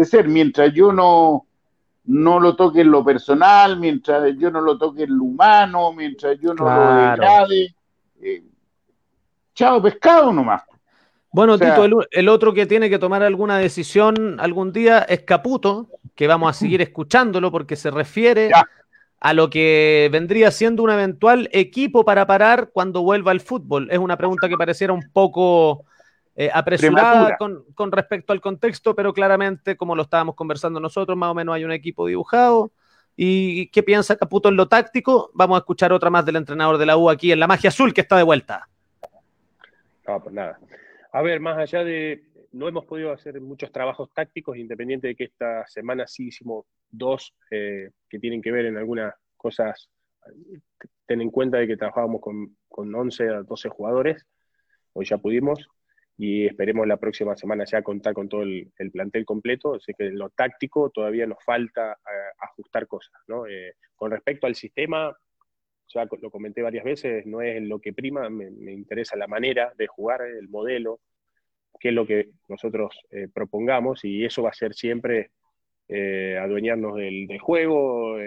ser. 0.03 0.29
Mientras 0.29 0.73
yo 0.73 0.93
no, 0.93 1.47
no 2.05 2.41
lo 2.41 2.57
toque 2.57 2.81
en 2.81 2.91
lo 2.91 3.05
personal, 3.05 3.79
mientras 3.79 4.35
yo 4.37 4.51
no 4.51 4.61
lo 4.61 4.79
toque 4.79 5.05
en 5.05 5.17
lo 5.17 5.25
humano, 5.25 5.93
mientras 5.93 6.39
yo 6.41 6.55
no 6.55 6.65
lo 6.65 6.97
degrade, 6.97 7.75
eh, 8.23 8.43
chao 9.55 9.81
pescado 9.81 10.33
nomás. 10.33 10.63
Bueno, 11.31 11.59
Tito, 11.59 11.85
el, 12.11 12.29
otro 12.31 12.55
que 12.55 12.65
tiene 12.65 12.89
que 12.89 12.99
tomar 12.99 13.23
alguna 13.23 13.59
decisión 13.59 14.41
algún 14.41 14.73
día 14.73 15.01
es 15.01 15.21
Caputo, 15.21 15.89
que 16.15 16.27
vamos 16.27 16.49
a 16.49 16.59
seguir 16.59 16.81
escuchándolo 16.81 17.53
porque 17.53 17.77
se 17.77 17.91
refiere 17.91 18.51
a 19.21 19.33
lo 19.33 19.51
que 19.51 20.09
vendría 20.13 20.51
siendo 20.51 20.83
un 20.83 20.91
eventual 20.91 21.49
equipo 21.53 22.05
para 22.05 22.27
parar 22.27 22.71
cuando 22.73 23.03
vuelva 23.03 23.31
al 23.31 23.41
fútbol? 23.41 23.89
Es 23.91 23.99
una 23.99 24.17
pregunta 24.17 24.49
que 24.49 24.57
pareciera 24.57 24.93
un 24.93 25.11
poco 25.13 25.85
eh, 26.35 26.51
apresurada 26.53 27.37
con, 27.39 27.93
respecto 27.93 28.33
al 28.33 28.41
contexto, 28.41 28.95
pero 28.95 29.13
claramente, 29.13 29.77
como 29.77 29.97
lo 29.97 30.03
estábamos 30.03 30.35
conversando 30.35 30.81
nosotros, 30.81 31.17
más 31.17 31.31
o 31.31 31.35
menos 31.35 31.55
hay 31.55 31.65
un 31.65 31.73
equipo 31.73 32.07
dibujado. 32.07 32.73
¿Y 33.17 33.69
qué 33.69 33.83
piensa 33.83 34.17
Caputo 34.17 34.51
en 34.51 34.57
lo 34.57 34.69
táctico? 34.69 35.31
Vamos 35.33 35.57
a 35.57 35.61
escuchar 35.61 35.93
otra 35.93 36.11
más 36.11 36.27
del 36.27 36.37
entrenador 36.37 36.77
de 36.77 36.85
la 36.85 36.99
U 36.99 37.09
aquí 37.09 37.33
en 37.33 37.41
la 37.41 37.47
magia 37.47 37.69
azul 37.69 37.95
que 37.95 38.03
está 38.03 38.19
de 38.19 38.23
vuelta. 38.23 38.69
No, 40.07 40.23
pues 40.23 40.35
nada. 40.35 40.59
A 41.13 41.23
ver, 41.23 41.41
más 41.41 41.57
allá 41.57 41.83
de, 41.83 42.25
no 42.53 42.69
hemos 42.69 42.85
podido 42.85 43.13
hacer 43.13 43.41
muchos 43.41 43.73
trabajos 43.73 44.11
tácticos, 44.13 44.59
independiente 44.59 45.09
de 45.09 45.15
que 45.15 45.25
esta 45.25 45.67
semana 45.67 46.07
sí 46.07 46.29
hicimos 46.29 46.67
dos 46.91 47.35
eh, 47.51 47.91
que 48.09 48.19
tienen 48.19 48.43
que 48.43 48.53
ver 48.53 48.67
en 48.67 48.77
algunas 48.77 49.15
cosas. 49.37 49.89
Ten 51.07 51.21
en 51.21 51.31
cuenta 51.31 51.59
de 51.59 51.67
que 51.67 51.77
trabajábamos 51.77 52.21
con, 52.21 52.57
con 52.69 52.95
11 52.95 53.29
a 53.29 53.43
12 53.43 53.69
jugadores, 53.69 54.27
hoy 54.93 55.05
ya 55.05 55.19
pudimos, 55.19 55.69
y 56.19 56.47
esperemos 56.47 56.87
la 56.87 56.97
próxima 56.97 57.37
semana 57.37 57.65
ya 57.65 57.83
contar 57.83 58.15
con 58.15 58.29
todo 58.29 58.43
el, 58.43 58.73
plantel 58.93 59.25
completo. 59.25 59.75
Así 59.75 59.93
que 59.93 60.07
en 60.07 60.19
lo 60.19 60.31
táctico 60.31 60.91
todavía 60.91 61.27
nos 61.27 61.43
falta 61.45 61.93
eh, 61.93 62.33
ajustar 62.39 62.87
cosas. 62.87 63.21
¿no? 63.29 63.47
Eh, 63.47 63.75
con 63.95 64.11
respecto 64.11 64.47
al 64.47 64.55
sistema, 64.55 65.15
ya 65.89 66.07
lo 66.21 66.31
comenté 66.31 66.63
varias 66.63 66.85
veces, 66.85 67.27
no 67.27 67.43
es 67.43 67.63
lo 67.63 67.79
que 67.81 67.93
prima, 67.93 68.29
me, 68.31 68.73
interesa 68.73 69.17
la 69.17 69.27
manera 69.27 69.73
de 69.77 69.87
jugar, 69.87 70.23
el 70.23 70.49
modelo, 70.49 71.01
qué 71.79 71.91
es 71.91 71.95
lo 71.95 72.07
que 72.07 72.31
nosotros 72.49 72.99
eh, 73.11 73.29
propongamos 73.33 74.05
y 74.05 74.25
eso 74.25 74.43
va 74.43 74.51
a 74.51 74.55
ser 74.55 74.75
siempre 74.75 75.31
adueñarnos 75.89 76.97
del, 76.97 77.39
juego, 77.39 78.19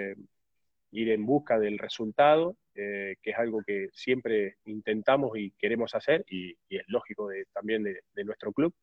ir 0.92 1.10
en 1.10 1.26
busca 1.26 1.60
del 1.60 1.78
resultado 1.78 2.56
eh, 2.82 3.18
que 3.22 3.32
es 3.32 3.38
algo 3.38 3.62
que 3.62 3.90
siempre 3.92 4.56
intentamos 4.64 5.38
y 5.38 5.52
queremos 5.52 5.94
hacer 5.96 6.24
y, 6.30 6.56
es 6.70 6.88
lógico 6.88 7.30
también 7.52 7.84
de, 7.84 8.24
nuestro 8.24 8.54
club. 8.54 8.74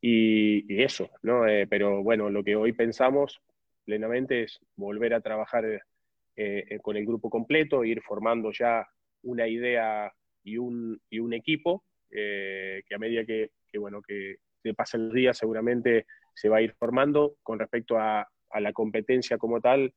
Y, 0.00 0.82
eso, 0.82 1.10
¿no? 1.22 1.46
Eh, 1.46 1.66
pero 1.66 2.02
bueno, 2.02 2.30
lo 2.30 2.42
que 2.42 2.56
hoy 2.56 2.72
pensamos 2.72 3.42
plenamente 3.84 4.44
es 4.44 4.58
volver 4.74 5.12
a 5.12 5.20
trabajar 5.20 5.82
eh, 6.34 6.78
con 6.80 6.96
el 6.96 7.04
grupo 7.04 7.28
completo, 7.28 7.84
ir 7.84 8.00
formando 8.00 8.52
ya 8.52 8.88
una 9.22 9.46
idea 9.46 10.10
y 10.42 10.56
un, 10.56 10.98
equipo 11.32 11.84
que 12.08 12.94
a 12.94 12.98
medida 12.98 13.26
que, 13.26 13.50
bueno, 13.78 14.00
que 14.00 14.36
se 14.62 14.72
pasen 14.72 15.08
los 15.08 15.14
días 15.14 15.36
seguramente 15.36 16.06
se 16.40 16.48
va 16.48 16.58
a 16.58 16.62
ir 16.62 16.74
formando 16.78 17.36
con 17.42 17.58
respecto 17.58 17.98
a, 17.98 18.26
a 18.50 18.60
la 18.60 18.72
competencia 18.72 19.36
como 19.36 19.60
tal. 19.60 19.92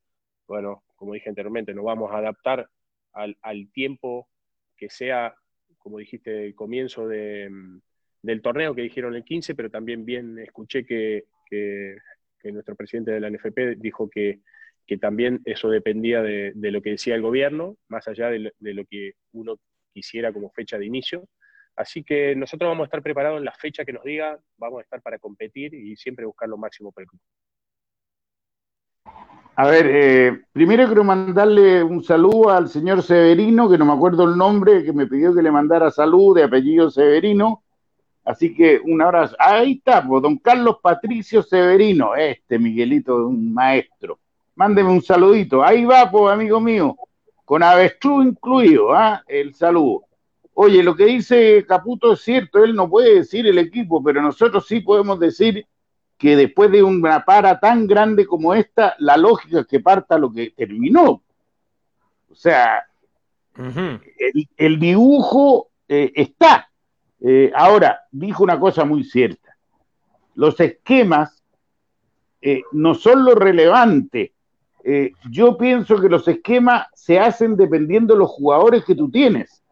Bueno, 0.46 0.84
como 0.94 1.14
dije 1.14 1.30
anteriormente, 1.30 1.72
nos 1.72 1.84
vamos 1.84 2.12
a 2.12 2.18
adaptar 2.18 2.68
al, 3.12 3.70
tiempo 3.72 4.28
que 4.76 4.90
sea, 4.90 5.34
como 5.78 5.98
dijiste, 5.98 6.46
el 6.46 6.54
comienzo 6.54 7.04
mm, 7.04 7.78
del 8.22 8.42
torneo 8.42 8.74
que 8.74 8.82
dijeron 8.82 9.14
el 9.14 9.24
15, 9.24 9.54
pero 9.54 9.70
también 9.70 10.04
bien 10.04 10.38
escuché 10.38 10.84
que, 10.84 11.24
nuestro 12.44 12.76
presidente 12.76 13.10
de 13.10 13.20
la 13.20 13.30
NFP 13.30 13.76
dijo 13.78 14.10
que, 14.10 14.40
también 15.00 15.40
eso 15.46 15.70
dependía 15.70 16.20
de, 16.20 16.52
lo 16.54 16.82
que 16.82 16.90
decía 16.90 17.14
el 17.14 17.22
gobierno, 17.22 17.78
más 17.88 18.06
allá 18.06 18.28
de 18.28 18.52
lo, 18.60 18.84
que 18.84 19.14
uno 19.32 19.58
quisiera 19.92 20.30
como 20.32 20.50
fecha 20.50 20.76
de 20.76 20.84
inicio. 20.84 21.26
Así 21.76 22.04
que 22.04 22.36
nosotros 22.36 22.68
vamos 22.68 22.84
a 22.84 22.86
estar 22.86 23.02
preparados 23.02 23.38
en 23.38 23.44
la 23.44 23.52
fecha 23.52 23.84
que 23.84 23.92
nos 23.92 24.04
diga, 24.04 24.38
vamos 24.58 24.78
a 24.80 24.82
estar 24.82 25.02
para 25.02 25.18
competir 25.18 25.74
y 25.74 25.96
siempre 25.96 26.24
buscar 26.24 26.48
lo 26.48 26.56
máximo 26.56 26.92
para 26.92 27.02
el 27.04 27.08
club. 27.08 27.20
A 29.56 29.66
ver, 29.68 29.86
eh, 29.88 30.42
primero 30.52 30.86
quiero 30.86 31.04
mandarle 31.04 31.82
un 31.82 32.02
saludo 32.02 32.50
al 32.50 32.68
señor 32.68 33.02
Severino, 33.02 33.70
que 33.70 33.78
no 33.78 33.84
me 33.84 33.92
acuerdo 33.92 34.24
el 34.24 34.36
nombre, 34.36 34.82
que 34.82 34.92
me 34.92 35.06
pidió 35.06 35.32
que 35.32 35.42
le 35.42 35.50
mandara 35.50 35.92
salud 35.92 36.34
de 36.34 36.42
apellido 36.42 36.90
Severino. 36.90 37.62
Así 38.24 38.54
que 38.54 38.80
un 38.82 39.00
abrazo. 39.02 39.36
Ahí 39.38 39.74
está, 39.74 40.04
pues, 40.04 40.22
don 40.22 40.38
Carlos 40.38 40.78
Patricio 40.82 41.42
Severino, 41.42 42.16
este 42.16 42.58
Miguelito, 42.58 43.28
un 43.28 43.52
maestro. 43.52 44.18
Mándeme 44.56 44.90
un 44.90 45.02
saludito. 45.02 45.62
Ahí 45.62 45.84
va, 45.84 46.10
pues, 46.10 46.32
amigo 46.32 46.58
mío, 46.60 46.96
con 47.44 47.62
avestruz 47.62 48.26
incluido, 48.26 48.92
¿ah? 48.92 49.22
El 49.28 49.54
saludo. 49.54 50.04
Oye, 50.54 50.84
lo 50.84 50.94
que 50.94 51.06
dice 51.06 51.66
Caputo 51.66 52.12
es 52.12 52.20
cierto, 52.20 52.62
él 52.62 52.76
no 52.76 52.88
puede 52.88 53.16
decir 53.16 53.46
el 53.46 53.58
equipo, 53.58 54.02
pero 54.02 54.22
nosotros 54.22 54.66
sí 54.66 54.80
podemos 54.80 55.18
decir 55.18 55.66
que 56.16 56.36
después 56.36 56.70
de 56.70 56.82
una 56.82 57.24
para 57.24 57.58
tan 57.58 57.88
grande 57.88 58.24
como 58.24 58.54
esta, 58.54 58.94
la 59.00 59.16
lógica 59.16 59.60
es 59.60 59.66
que 59.66 59.80
parta 59.80 60.16
lo 60.16 60.32
que 60.32 60.50
terminó. 60.50 61.22
O 62.30 62.34
sea, 62.36 62.84
el, 64.56 64.78
dibujo 64.78 65.70
eh, 65.88 66.12
está. 66.14 66.70
Eh, 67.20 67.50
ahora, 67.54 68.02
dijo 68.12 68.44
una 68.44 68.58
cosa 68.60 68.84
muy 68.84 69.02
cierta. 69.02 69.56
Los 70.36 70.58
esquemas 70.60 71.42
eh, 72.40 72.62
no 72.72 72.94
son 72.94 73.24
lo 73.24 73.34
relevante. 73.34 74.32
yo 75.30 75.56
pienso 75.56 76.00
que 76.00 76.08
los 76.08 76.28
esquemas 76.28 76.86
se 76.94 77.18
hacen 77.18 77.56
dependiendo 77.56 78.14
de 78.14 78.20
los 78.20 78.30
jugadores 78.30 78.84
que 78.84 78.94
tú 78.94 79.10
tienes. 79.10 79.63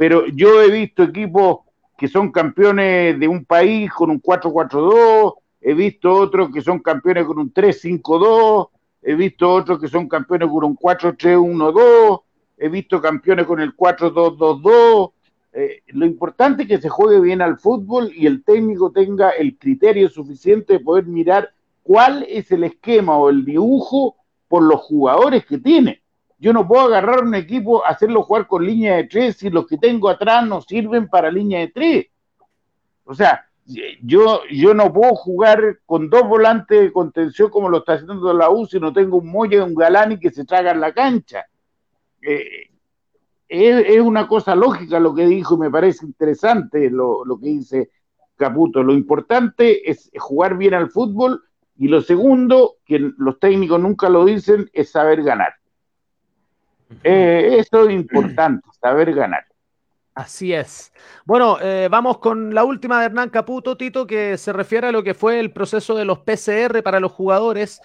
Pero 0.00 0.26
yo 0.28 0.62
he 0.62 0.70
visto 0.70 1.02
equipos 1.02 1.58
que 1.98 2.08
son 2.08 2.32
campeones 2.32 3.20
de 3.20 3.28
un 3.28 3.44
país 3.44 3.92
con 3.92 4.08
un 4.08 4.22
4-4-2, 4.22 5.34
he 5.60 5.74
visto 5.74 6.10
otros 6.14 6.50
que 6.50 6.62
son 6.62 6.78
campeones 6.78 7.26
con 7.26 7.38
un 7.38 7.52
3-5-2, 7.52 8.70
he 9.02 9.14
visto 9.14 9.52
otros 9.52 9.78
que 9.78 9.88
son 9.88 10.08
campeones 10.08 10.48
con 10.48 10.64
un 10.64 10.74
4-3-1-2, 10.78 12.22
he 12.56 12.70
visto 12.70 13.02
campeones 13.02 13.44
con 13.44 13.60
el 13.60 13.76
4-2-2-2. 13.76 15.12
Eh, 15.52 15.82
lo 15.88 16.06
importante 16.06 16.62
es 16.62 16.68
que 16.70 16.80
se 16.80 16.88
juegue 16.88 17.20
bien 17.20 17.42
al 17.42 17.58
fútbol 17.58 18.10
y 18.16 18.24
el 18.24 18.42
técnico 18.42 18.92
tenga 18.92 19.28
el 19.28 19.58
criterio 19.58 20.08
suficiente 20.08 20.72
de 20.72 20.80
poder 20.80 21.04
mirar 21.04 21.50
cuál 21.82 22.24
es 22.26 22.50
el 22.52 22.64
esquema 22.64 23.18
o 23.18 23.28
el 23.28 23.44
dibujo 23.44 24.16
por 24.48 24.62
los 24.62 24.80
jugadores 24.80 25.44
que 25.44 25.58
tiene. 25.58 26.00
Yo 26.40 26.54
no 26.54 26.66
puedo 26.66 26.86
agarrar 26.86 27.22
un 27.22 27.34
equipo, 27.34 27.84
hacerlo 27.84 28.22
jugar 28.22 28.46
con 28.46 28.64
línea 28.64 28.96
de 28.96 29.04
tres 29.04 29.36
si 29.36 29.50
los 29.50 29.66
que 29.66 29.76
tengo 29.76 30.08
atrás 30.08 30.46
no 30.46 30.62
sirven 30.62 31.06
para 31.06 31.30
línea 31.30 31.60
de 31.60 31.68
tres. 31.68 32.06
O 33.04 33.14
sea, 33.14 33.44
yo, 34.02 34.40
yo 34.50 34.72
no 34.72 34.90
puedo 34.90 35.14
jugar 35.14 35.80
con 35.84 36.08
dos 36.08 36.26
volantes 36.26 36.80
de 36.80 36.92
contención 36.92 37.50
como 37.50 37.68
lo 37.68 37.78
está 37.78 37.92
haciendo 37.92 38.32
la 38.32 38.48
U 38.48 38.66
si 38.66 38.80
no 38.80 38.90
tengo 38.90 39.18
un 39.18 39.30
Moya 39.30 39.58
y 39.58 39.60
un 39.60 39.74
Galani 39.74 40.18
que 40.18 40.30
se 40.30 40.46
tragan 40.46 40.80
la 40.80 40.94
cancha. 40.94 41.44
Eh, 42.22 42.70
es, 43.46 44.00
una 44.00 44.26
cosa 44.26 44.54
lógica 44.54 44.98
lo 44.98 45.14
que 45.14 45.26
dijo 45.26 45.56
y 45.56 45.58
me 45.58 45.70
parece 45.70 46.06
interesante 46.06 46.88
lo, 46.88 47.22
que 47.38 47.48
dice 47.48 47.90
Caputo. 48.36 48.82
Lo 48.82 48.94
importante 48.94 49.90
es 49.90 50.10
jugar 50.18 50.56
bien 50.56 50.72
al 50.72 50.90
fútbol 50.90 51.42
y 51.76 51.88
lo 51.88 52.00
segundo, 52.00 52.76
que 52.86 52.98
los 52.98 53.38
técnicos 53.38 53.78
nunca 53.78 54.08
lo 54.08 54.24
dicen, 54.24 54.70
es 54.72 54.90
saber 54.90 55.22
ganar. 55.22 55.59
Eh, 57.04 57.56
eso 57.58 57.88
es 57.88 57.94
importante, 57.94 58.66
saber 58.80 59.14
ganar. 59.14 59.44
Así 60.14 60.52
es. 60.52 60.92
Bueno, 61.24 61.58
eh, 61.62 61.88
vamos 61.90 62.18
con 62.18 62.54
la 62.54 62.64
última 62.64 63.00
de 63.00 63.06
Hernán 63.06 63.30
Caputo, 63.30 63.76
Tito, 63.76 64.06
que 64.06 64.36
se 64.36 64.52
refiere 64.52 64.88
a 64.88 64.92
lo 64.92 65.02
que 65.02 65.14
fue 65.14 65.38
el 65.38 65.52
proceso 65.52 65.94
de 65.94 66.04
los 66.04 66.18
PCR 66.18 66.82
para 66.82 67.00
los 67.00 67.12
jugadores 67.12 67.80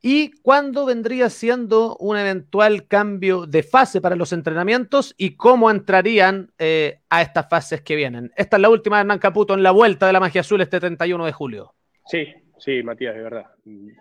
y 0.00 0.32
cuándo 0.42 0.86
vendría 0.86 1.28
siendo 1.30 1.96
un 1.96 2.16
eventual 2.16 2.86
cambio 2.86 3.46
de 3.46 3.62
fase 3.62 4.00
para 4.00 4.16
los 4.16 4.32
entrenamientos 4.32 5.14
y 5.16 5.36
cómo 5.36 5.70
entrarían 5.70 6.52
eh, 6.58 7.00
a 7.10 7.22
estas 7.22 7.48
fases 7.48 7.80
que 7.80 7.96
vienen. 7.96 8.32
Esta 8.36 8.56
es 8.56 8.62
la 8.62 8.68
última 8.68 8.96
de 8.96 9.02
Hernán 9.02 9.18
Caputo 9.18 9.54
en 9.54 9.62
la 9.62 9.70
vuelta 9.70 10.06
de 10.06 10.12
la 10.12 10.20
magia 10.20 10.42
azul 10.42 10.60
este 10.60 10.80
31 10.80 11.26
de 11.26 11.32
julio. 11.32 11.74
Sí, 12.06 12.26
sí, 12.58 12.82
Matías, 12.82 13.14
de 13.14 13.22
verdad. 13.22 13.46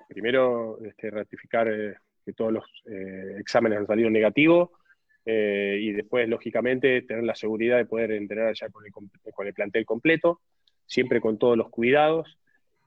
Primero, 0.08 0.78
este, 0.84 1.10
ratificar 1.10 1.68
eh, 1.68 1.95
que 2.28 2.34
todos 2.34 2.51
los 2.51 2.65
exámenes 3.39 3.80
han 3.80 3.88
salido 3.88 4.09
negativos 4.09 4.69
eh, 5.30 5.78
y 5.82 5.91
después, 5.91 6.30
lógicamente, 6.30 7.01
tener 7.01 7.25
la 7.25 7.36
seguridad 7.36 7.75
de 7.75 7.86
poder 7.86 8.11
entrenar 8.11 8.53
ya 8.55 8.69
con 8.69 8.86
el, 9.45 9.53
plantel 9.53 9.86
completo, 9.86 10.39
siempre 10.86 11.19
con 11.19 11.38
todos 11.38 11.57
los 11.57 11.69
cuidados 11.69 12.39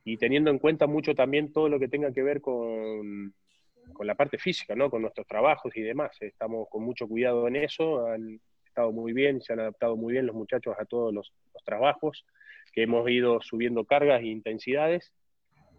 y 0.04 0.16
teniendo 0.16 0.50
en 0.50 0.58
cuenta 0.58 0.86
mucho 0.86 1.14
también 1.14 1.52
todo 1.52 1.68
lo 1.68 1.78
que 1.78 1.88
tenga 1.88 2.14
que 2.14 2.22
ver 2.22 2.40
con, 2.40 3.34
con 3.92 4.06
la 4.06 4.14
parte 4.14 4.38
física, 4.38 4.74
¿no? 4.74 4.88
con 4.88 5.02
nuestros 5.02 5.26
trabajos 5.26 5.76
y 5.76 5.82
demás. 5.82 6.16
Estamos 6.20 6.66
con 6.70 6.82
mucho 6.82 7.06
cuidado 7.06 7.46
en 7.46 7.56
eso, 7.56 8.06
han 8.06 8.40
estado 8.64 8.90
muy 8.90 9.12
bien, 9.12 9.42
se 9.42 9.52
han 9.52 9.60
adaptado 9.60 9.96
muy 9.96 10.14
bien 10.14 10.24
los 10.24 10.34
muchachos 10.34 10.74
a 10.78 10.86
todos 10.86 11.12
los, 11.12 11.34
trabajos, 11.66 12.24
que 12.72 12.84
hemos 12.84 13.08
ido 13.10 13.42
subiendo 13.42 13.84
cargas 13.84 14.22
e 14.22 14.28
intensidades. 14.28 15.12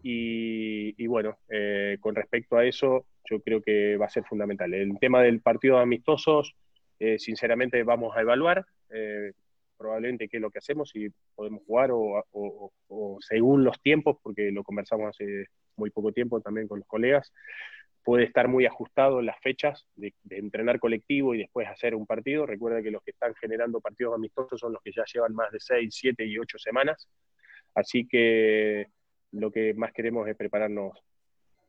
Y, 0.03 1.07
bueno, 1.07 1.37
eh, 1.49 1.97
con 1.99 2.13
respecto 2.13 2.55
a 2.55 2.65
eso, 2.65 3.07
yo 3.29 3.39
creo 3.41 3.61
que 3.61 3.97
va 3.97 4.05
a 4.05 4.09
ser 4.09 4.23
fundamental. 4.23 4.73
El 4.73 4.97
tema 4.99 5.21
del 5.21 5.41
partido 5.41 5.77
de 5.77 5.83
amistosos, 5.83 6.55
eh, 6.99 7.17
sinceramente 7.19 7.83
vamos 7.83 8.15
a 8.15 8.21
evaluar 8.21 8.65
eh, 8.89 9.33
probablemente 9.81 10.27
qué 10.29 10.37
es 10.37 10.41
lo 10.41 10.51
que 10.51 10.59
hacemos, 10.59 10.89
si 10.89 11.09
podemos 11.35 11.63
jugar 11.65 11.89
o, 11.91 13.19
según 13.19 13.63
los 13.63 13.81
tiempos, 13.81 14.17
porque 14.21 14.51
lo 14.51 14.63
conversamos 14.63 15.09
hace 15.09 15.47
muy 15.75 15.89
poco 15.89 16.11
tiempo 16.11 16.39
también 16.39 16.67
con 16.67 16.79
los 16.79 16.87
colegas, 16.87 17.33
puede 18.03 18.25
estar 18.25 18.47
muy 18.47 18.65
ajustado 18.65 19.21
las 19.21 19.39
fechas 19.41 19.87
de, 19.95 20.13
entrenar 20.29 20.79
colectivo 20.79 21.33
y 21.33 21.39
después 21.39 21.67
hacer 21.67 21.95
un 21.95 22.05
partido. 22.05 22.45
Recuerda 22.45 22.81
que 22.81 22.91
los 22.91 23.03
que 23.03 23.11
están 23.11 23.33
generando 23.35 23.81
partidos 23.81 24.15
amistosos 24.15 24.59
son 24.59 24.73
los 24.73 24.81
que 24.83 24.91
ya 24.91 25.03
llevan 25.11 25.33
más 25.33 25.51
de 25.51 25.59
6, 25.59 25.89
7 25.91 26.25
y 26.25 26.37
8 26.37 26.57
semanas. 26.59 27.07
Así 27.73 28.07
que 28.07 28.87
lo 29.31 29.51
que 29.51 29.73
más 29.73 29.93
queremos 29.93 30.27
es 30.27 30.35
prepararnos 30.35 30.93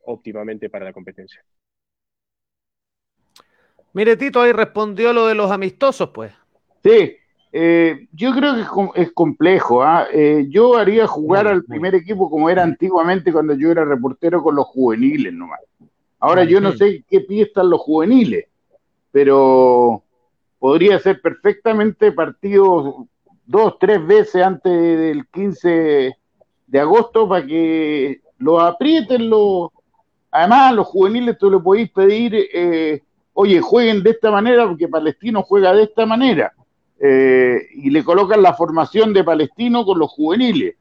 óptimamente 0.05 0.69
para 0.69 0.85
la 0.85 0.93
competencia. 0.93 1.45
Mire, 3.93 4.17
Tito 4.17 4.41
ahí 4.41 4.53
respondió 4.53 5.13
lo 5.13 5.27
de 5.27 5.35
los 5.35 5.51
amistosos, 5.51 6.11
pues. 6.11 6.33
Sí, 6.83 7.17
eh, 7.53 8.09
yo 8.13 8.33
creo 8.33 8.55
que 8.55 9.03
es, 9.03 9.13
complejo. 9.13 9.83
¿ah? 9.83 10.07
Eh, 10.13 10.47
yo 10.49 10.77
haría 10.77 11.07
jugar 11.07 11.47
al 11.47 11.65
primer 11.65 11.95
equipo 11.95 12.31
como 12.31 12.49
era 12.49 12.63
antiguamente 12.63 13.33
cuando 13.33 13.55
yo 13.55 13.71
era 13.71 13.85
reportero 13.85 14.43
con 14.43 14.57
los 14.57 14.67
juveniles 14.67 15.33
nomás. 15.33 15.61
Ahora 16.19 16.45
yo 16.45 16.61
no 16.61 16.73
sé 16.73 17.05
qué 17.09 17.21
pie 17.21 17.43
están 17.43 17.69
los 17.69 17.81
juveniles, 17.81 18.47
pero 19.11 20.05
podría 20.61 20.99
ser 21.01 21.21
perfectamente 21.21 22.13
partidos 22.13 22.95
dos, 23.45 23.77
tres 23.81 24.07
veces 24.07 24.41
antes 24.41 24.73
del 24.73 25.27
15 25.27 26.17
de 26.69 26.81
agosto 26.81 27.29
para 27.29 27.45
que 27.45 28.21
lo 28.39 28.61
aprieten 28.61 29.29
los... 29.29 29.71
Además, 30.33 30.75
los 30.75 30.87
juveniles 30.87 31.37
tú 31.39 31.51
le 31.51 31.59
podéis 31.59 31.91
pedir, 31.91 32.35
eh, 32.35 33.03
oye, 33.35 33.61
jueguen 33.61 34.03
de 34.03 34.11
esta 34.11 34.31
manera 34.31 34.67
porque 34.67 34.89
Palestino 34.89 35.43
juega 35.43 35.75
de 35.75 35.83
esta 35.85 36.07
manera. 36.07 36.55
Eh, 36.99 37.69
y 37.75 37.91
le 37.91 38.03
colocan 38.03 38.41
la 38.41 38.55
formación 38.55 39.13
de 39.13 39.25
Palestino 39.25 39.85
con 39.85 39.99
los 39.99 40.11
juveniles. 40.11 40.77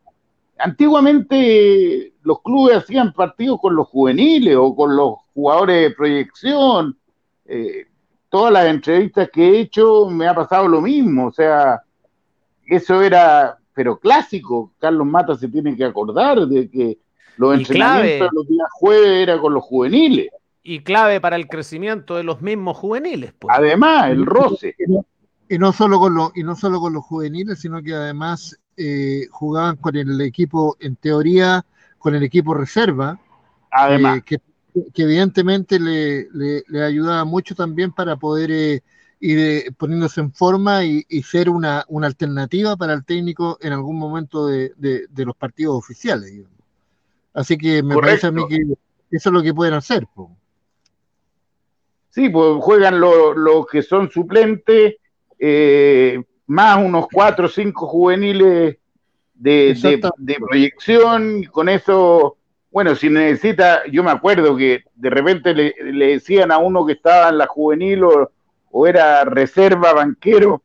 Antiguamente 0.57 2.13
los 2.23 2.41
clubes 2.41 2.77
hacían 2.77 3.11
partidos 3.11 3.59
con 3.59 3.75
los 3.75 3.89
juveniles 3.89 4.55
o 4.55 4.73
con 4.73 4.95
los 4.95 5.15
jugadores 5.33 5.81
de 5.81 5.95
proyección. 5.95 6.97
Eh, 7.45 7.87
todas 8.29 8.53
las 8.53 8.67
entrevistas 8.67 9.29
que 9.33 9.49
he 9.49 9.59
hecho 9.59 10.07
me 10.09 10.27
ha 10.27 10.33
pasado 10.33 10.67
lo 10.69 10.79
mismo. 10.79 11.27
O 11.27 11.31
sea, 11.33 11.81
eso 12.65 13.01
era, 13.01 13.57
pero 13.73 13.99
clásico. 13.99 14.71
Carlos 14.79 15.07
Mata 15.07 15.35
se 15.35 15.49
tiene 15.49 15.75
que 15.75 15.83
acordar 15.83 16.47
de 16.47 16.69
que 16.69 16.99
los 17.37 17.57
entrenamientos 17.57 18.29
de 18.29 18.35
los 18.35 18.47
días 18.47 18.67
jueves 18.71 19.27
era 19.27 19.39
con 19.39 19.53
los 19.53 19.63
juveniles. 19.63 20.29
Y 20.63 20.83
clave 20.83 21.19
para 21.19 21.35
el 21.35 21.47
crecimiento 21.47 22.15
de 22.15 22.23
los 22.23 22.41
mismos 22.41 22.77
juveniles. 22.77 23.33
Pues. 23.37 23.55
Además, 23.57 24.11
el 24.11 24.25
roce. 24.25 24.75
Y 25.49 25.57
no 25.57 25.73
solo 25.73 25.99
con 25.99 26.13
los, 26.13 26.31
y 26.35 26.43
no 26.43 26.55
solo 26.55 26.79
con 26.79 26.93
los 26.93 27.03
juveniles, 27.03 27.59
sino 27.59 27.81
que 27.81 27.93
además 27.93 28.59
eh, 28.77 29.27
jugaban 29.31 29.75
con 29.77 29.95
el 29.95 30.21
equipo, 30.21 30.77
en 30.79 30.95
teoría, 30.95 31.65
con 31.97 32.15
el 32.15 32.23
equipo 32.23 32.53
reserva. 32.53 33.19
Además. 33.71 34.19
Eh, 34.19 34.37
que, 34.93 35.03
evidentemente 35.03 35.79
le, 35.79 36.27
le, 36.33 36.83
ayudaba 36.83 37.25
mucho 37.25 37.55
también 37.55 37.91
para 37.91 38.15
poder 38.15 38.51
eh, 38.51 38.83
ir 39.19 39.39
eh, 39.39 39.71
poniéndose 39.77 40.21
en 40.21 40.33
forma 40.33 40.83
y, 40.83 41.03
ser 41.23 41.49
una, 41.49 41.85
una, 41.87 42.07
alternativa 42.07 42.75
para 42.75 42.93
el 42.93 43.05
técnico 43.05 43.57
en 43.61 43.73
algún 43.73 43.97
momento 43.97 44.47
de, 44.47 44.73
de, 44.77 45.25
los 45.25 45.35
partidos 45.35 45.75
oficiales. 45.75 46.31
Así 47.33 47.57
que 47.57 47.81
me 47.81 47.95
parece 47.95 48.27
a 48.27 48.31
mí 48.31 48.47
que 48.47 48.63
eso 49.11 49.29
es 49.29 49.33
lo 49.33 49.41
que 49.41 49.53
pueden 49.53 49.73
hacer. 49.73 50.07
Sí, 52.09 52.29
pues 52.29 52.57
juegan 52.61 52.99
los 52.99 53.67
que 53.67 53.81
son 53.81 54.09
suplentes, 54.11 54.95
eh, 55.39 56.21
más 56.47 56.77
unos 56.83 57.07
cuatro 57.11 57.45
o 57.45 57.49
cinco 57.49 57.87
juveniles 57.87 58.77
de, 59.33 60.01
de, 60.17 60.35
proyección, 60.35 61.43
y 61.43 61.45
con 61.45 61.69
eso, 61.69 62.37
bueno, 62.69 62.95
si 62.95 63.09
necesita, 63.09 63.83
yo 63.89 64.03
me 64.03 64.11
acuerdo 64.11 64.55
que 64.55 64.83
de 64.93 65.09
repente 65.09 65.53
le, 65.53 65.73
le 65.83 66.07
decían 66.07 66.51
a 66.51 66.57
uno 66.57 66.85
que 66.85 66.93
estaba 66.93 67.29
en 67.29 67.37
la 67.37 67.47
juvenil 67.47 68.03
o, 68.03 68.31
o 68.71 68.87
era 68.87 69.23
reserva, 69.23 69.93
banquero, 69.93 70.61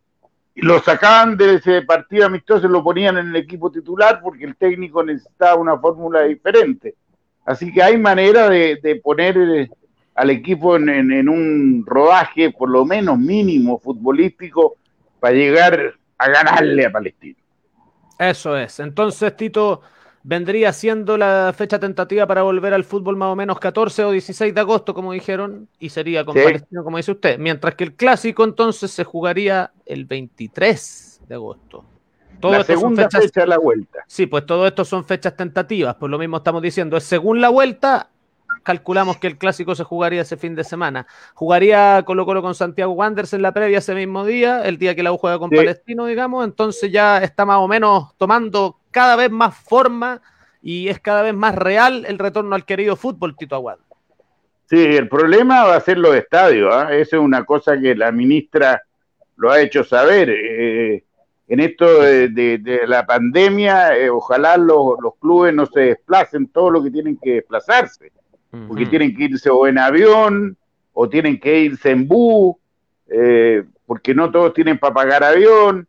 lo 0.62 0.80
sacaban 0.80 1.36
de 1.36 1.56
ese 1.56 1.82
partido 1.82 2.26
amistoso 2.26 2.66
y 2.66 2.70
lo 2.70 2.82
ponían 2.82 3.18
en 3.18 3.28
el 3.28 3.36
equipo 3.36 3.70
titular 3.70 4.20
porque 4.22 4.44
el 4.44 4.56
técnico 4.56 5.02
necesitaba 5.02 5.56
una 5.56 5.78
fórmula 5.78 6.22
diferente. 6.22 6.94
Así 7.44 7.72
que 7.72 7.82
hay 7.82 7.98
manera 7.98 8.48
de, 8.48 9.00
poner 9.04 9.36
eh, 9.36 9.70
al 10.14 10.30
equipo 10.30 10.76
en, 10.76 11.28
un 11.28 11.84
rodaje 11.86 12.50
por 12.52 12.70
lo 12.70 12.84
menos 12.84 13.18
mínimo 13.18 13.78
futbolístico 13.78 14.76
para 15.20 15.34
llegar 15.34 15.94
a 16.18 16.28
ganarle 16.28 16.86
a 16.86 16.90
Palestina. 16.90 17.38
Eso 18.18 18.56
es. 18.56 18.80
Entonces, 18.80 19.36
Tito, 19.36 19.82
vendría 20.22 20.72
siendo 20.72 21.18
la 21.18 21.52
fecha 21.54 21.78
tentativa 21.78 22.26
para 22.26 22.42
volver 22.42 22.72
al 22.72 22.84
fútbol 22.84 23.16
más 23.16 23.28
o 23.28 23.36
menos 23.36 23.60
14 23.60 24.04
o 24.04 24.10
16 24.10 24.54
de 24.54 24.60
agosto, 24.60 24.94
como 24.94 25.12
dijeron, 25.12 25.68
y 25.78 25.90
sería 25.90 26.24
con 26.24 26.34
Palestino, 26.34 26.82
como 26.82 26.96
dice 26.96 27.12
usted. 27.12 27.38
Mientras 27.38 27.74
que 27.74 27.84
el 27.84 27.94
clásico 27.94 28.42
entonces 28.42 28.90
se 28.90 29.04
jugaría 29.04 29.70
el 29.86 30.04
23 30.04 31.22
de 31.28 31.34
agosto. 31.34 31.84
Todo 32.40 32.52
la 32.52 32.64
segunda 32.64 33.08
fecha 33.08 33.40
de 33.40 33.46
la 33.46 33.58
vuelta. 33.58 34.04
Sí, 34.06 34.26
pues 34.26 34.44
todo 34.44 34.66
esto 34.66 34.84
son 34.84 35.04
fechas 35.04 35.36
tentativas, 35.36 35.96
pues 35.96 36.10
lo 36.10 36.18
mismo 36.18 36.36
estamos 36.36 36.60
diciendo, 36.60 36.96
es 36.96 37.04
según 37.04 37.40
la 37.40 37.48
vuelta, 37.48 38.10
calculamos 38.62 39.16
que 39.16 39.28
el 39.28 39.38
clásico 39.38 39.74
se 39.74 39.84
jugaría 39.84 40.22
ese 40.22 40.36
fin 40.36 40.54
de 40.54 40.64
semana. 40.64 41.06
Jugaría 41.34 42.02
Colo 42.04 42.26
Colo 42.26 42.42
con 42.42 42.54
Santiago 42.54 42.92
Wanderers 42.92 43.32
en 43.32 43.42
la 43.42 43.52
previa 43.52 43.78
ese 43.78 43.94
mismo 43.94 44.26
día, 44.26 44.62
el 44.64 44.76
día 44.76 44.94
que 44.94 45.02
la 45.02 45.12
U 45.12 45.18
juega 45.18 45.38
con 45.38 45.50
Palestino, 45.50 46.06
digamos, 46.06 46.44
entonces 46.44 46.92
ya 46.92 47.22
está 47.22 47.46
más 47.46 47.58
o 47.58 47.68
menos 47.68 48.14
tomando 48.18 48.80
cada 48.90 49.16
vez 49.16 49.30
más 49.30 49.56
forma 49.56 50.20
y 50.60 50.88
es 50.88 51.00
cada 51.00 51.22
vez 51.22 51.32
más 51.32 51.54
real 51.54 52.04
el 52.06 52.18
retorno 52.18 52.54
al 52.54 52.64
querido 52.64 52.96
fútbol, 52.96 53.36
Tito 53.36 53.54
Aguad. 53.54 53.78
Sí, 54.68 54.84
el 54.84 55.08
problema 55.08 55.64
va 55.64 55.76
a 55.76 55.80
ser 55.80 55.96
los 55.96 56.14
estadios. 56.16 56.74
¿ah? 56.74 56.92
Esa 56.92 57.16
es 57.16 57.22
una 57.22 57.44
cosa 57.44 57.78
que 57.80 57.94
la 57.94 58.10
ministra 58.10 58.82
lo 59.36 59.50
ha 59.50 59.60
hecho 59.60 59.84
saber. 59.84 60.30
Eh, 60.30 61.04
en 61.48 61.60
esto 61.60 62.02
de, 62.02 62.80
la 62.86 63.06
pandemia, 63.06 63.96
eh, 63.96 64.10
ojalá 64.10 64.56
los, 64.56 64.96
clubes 65.20 65.54
no 65.54 65.66
se 65.66 65.80
desplacen 65.80 66.48
todo 66.48 66.70
lo 66.70 66.82
que 66.82 66.90
tienen 66.90 67.18
que 67.22 67.34
desplazarse, 67.34 68.10
porque 68.66 68.86
tienen 68.86 69.14
que 69.14 69.24
irse 69.24 69.50
o 69.50 69.66
en 69.66 69.78
avión 69.78 70.56
o 70.92 71.08
tienen 71.08 71.38
que 71.38 71.60
irse 71.60 71.90
en 71.90 72.08
bus, 72.08 72.56
eh, 73.08 73.62
porque 73.86 74.14
no 74.14 74.30
todos 74.30 74.54
tienen 74.54 74.78
para 74.78 74.94
pagar 74.94 75.22
avión. 75.22 75.86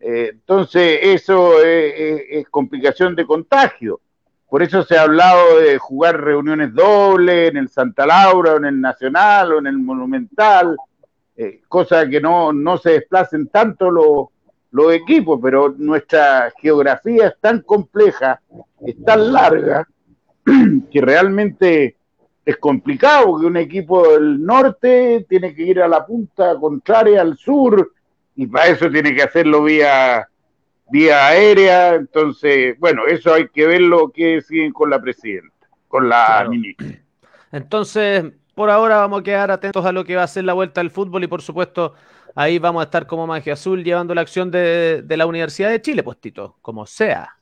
Eh, 0.00 0.30
entonces, 0.32 1.00
eso 1.02 1.60
es, 1.62 2.48
complicación 2.48 3.14
de 3.14 3.26
contagio. 3.26 4.00
Por 4.48 4.62
eso 4.62 4.84
se 4.84 4.96
ha 4.96 5.02
hablado 5.02 5.58
de 5.60 5.76
jugar 5.78 6.22
reuniones 6.22 6.72
dobles 6.72 7.50
en 7.50 7.56
el 7.56 7.68
Santa 7.68 8.06
Laura, 8.06 8.54
o 8.54 8.56
en 8.56 8.66
el 8.66 8.80
Nacional, 8.80 9.52
o 9.52 9.58
en 9.58 9.66
el 9.66 9.78
Monumental, 9.78 10.76
eh, 11.36 11.60
cosa 11.68 12.08
que 12.08 12.20
no, 12.20 12.52
no 12.52 12.78
se 12.78 12.92
desplacen 12.92 13.48
tanto 13.48 13.90
los, 13.90 14.28
los 14.70 14.92
equipos, 14.92 15.40
pero 15.42 15.74
nuestra 15.76 16.52
geografía 16.60 17.28
es 17.28 17.34
tan 17.40 17.62
compleja, 17.62 18.40
es 18.84 18.96
tan 19.04 19.32
larga, 19.32 19.88
que 20.90 21.00
realmente 21.00 21.96
es 22.44 22.56
complicado, 22.58 23.26
porque 23.26 23.46
un 23.46 23.56
equipo 23.56 24.12
del 24.12 24.44
norte 24.44 25.24
tiene 25.28 25.54
que 25.54 25.62
ir 25.62 25.80
a 25.80 25.88
la 25.88 26.04
punta 26.04 26.58
contraria 26.58 27.20
al 27.20 27.36
sur, 27.36 27.92
y 28.36 28.46
para 28.46 28.66
eso 28.66 28.90
tiene 28.90 29.14
que 29.14 29.22
hacerlo 29.22 29.62
vía, 29.62 30.28
vía 30.90 31.28
aérea. 31.28 31.94
Entonces, 31.94 32.78
bueno, 32.78 33.06
eso 33.06 33.32
hay 33.32 33.48
que 33.48 33.66
ver 33.66 33.80
lo 33.80 34.10
que 34.10 34.40
siguen 34.42 34.72
con 34.72 34.90
la 34.90 35.00
presidenta, 35.00 35.68
con 35.88 36.08
la 36.08 36.46
ministra. 36.48 36.98
Entonces, 37.52 38.24
por 38.54 38.70
ahora 38.70 38.98
vamos 38.98 39.20
a 39.20 39.22
quedar 39.22 39.50
atentos 39.50 39.84
a 39.84 39.92
lo 39.92 40.04
que 40.04 40.16
va 40.16 40.22
a 40.22 40.28
ser 40.28 40.44
la 40.44 40.52
vuelta 40.52 40.80
del 40.80 40.90
fútbol 40.90 41.24
y 41.24 41.26
por 41.26 41.42
supuesto 41.42 41.94
ahí 42.34 42.58
vamos 42.58 42.80
a 42.80 42.84
estar 42.84 43.06
como 43.06 43.26
Magia 43.26 43.54
Azul 43.54 43.84
llevando 43.84 44.14
la 44.14 44.20
acción 44.20 44.50
de, 44.50 45.04
la 45.08 45.26
Universidad 45.26 45.70
de 45.70 45.82
Chile, 45.82 46.02
pues 46.02 46.18
Tito, 46.18 46.56
como 46.62 46.86
sea. 46.86 47.36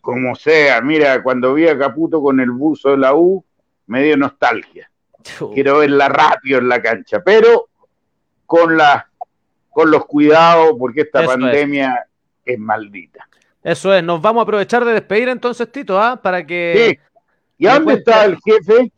Como 0.00 0.34
sea, 0.34 0.80
mira, 0.80 1.22
cuando 1.22 1.54
vi 1.54 1.66
a 1.66 1.78
Caputo 1.78 2.22
con 2.22 2.40
el 2.40 2.50
buzo 2.50 2.90
de 2.90 2.98
la 2.98 3.14
U, 3.14 3.44
me 3.86 4.02
dio 4.02 4.16
nostalgia. 4.16 4.90
Quiero 5.54 5.78
verla 5.78 6.08
rápido 6.08 6.58
en 6.58 6.68
la 6.68 6.82
cancha, 6.82 7.22
pero 7.24 7.68
con 8.44 8.76
la 8.76 9.08
con 9.74 9.90
los 9.90 10.06
cuidados, 10.06 10.74
porque 10.78 11.00
esta 11.00 11.26
pandemia 11.26 12.06
es. 12.44 12.58
maldita. 12.58 13.28
Eso 13.62 13.92
es, 13.92 14.04
nos 14.04 14.22
vamos 14.22 14.42
a 14.42 14.44
aprovechar 14.44 14.84
de 14.84 14.92
despedir 14.92 15.28
entonces, 15.28 15.70
Tito, 15.70 16.00
¿ah? 16.00 16.20
Para 16.22 16.46
que. 16.46 16.96
Sí. 16.96 16.98
¿Y 17.58 17.66
dónde 17.66 17.94
está 17.94 18.24
el 18.24 18.38
jefe? 18.44 18.92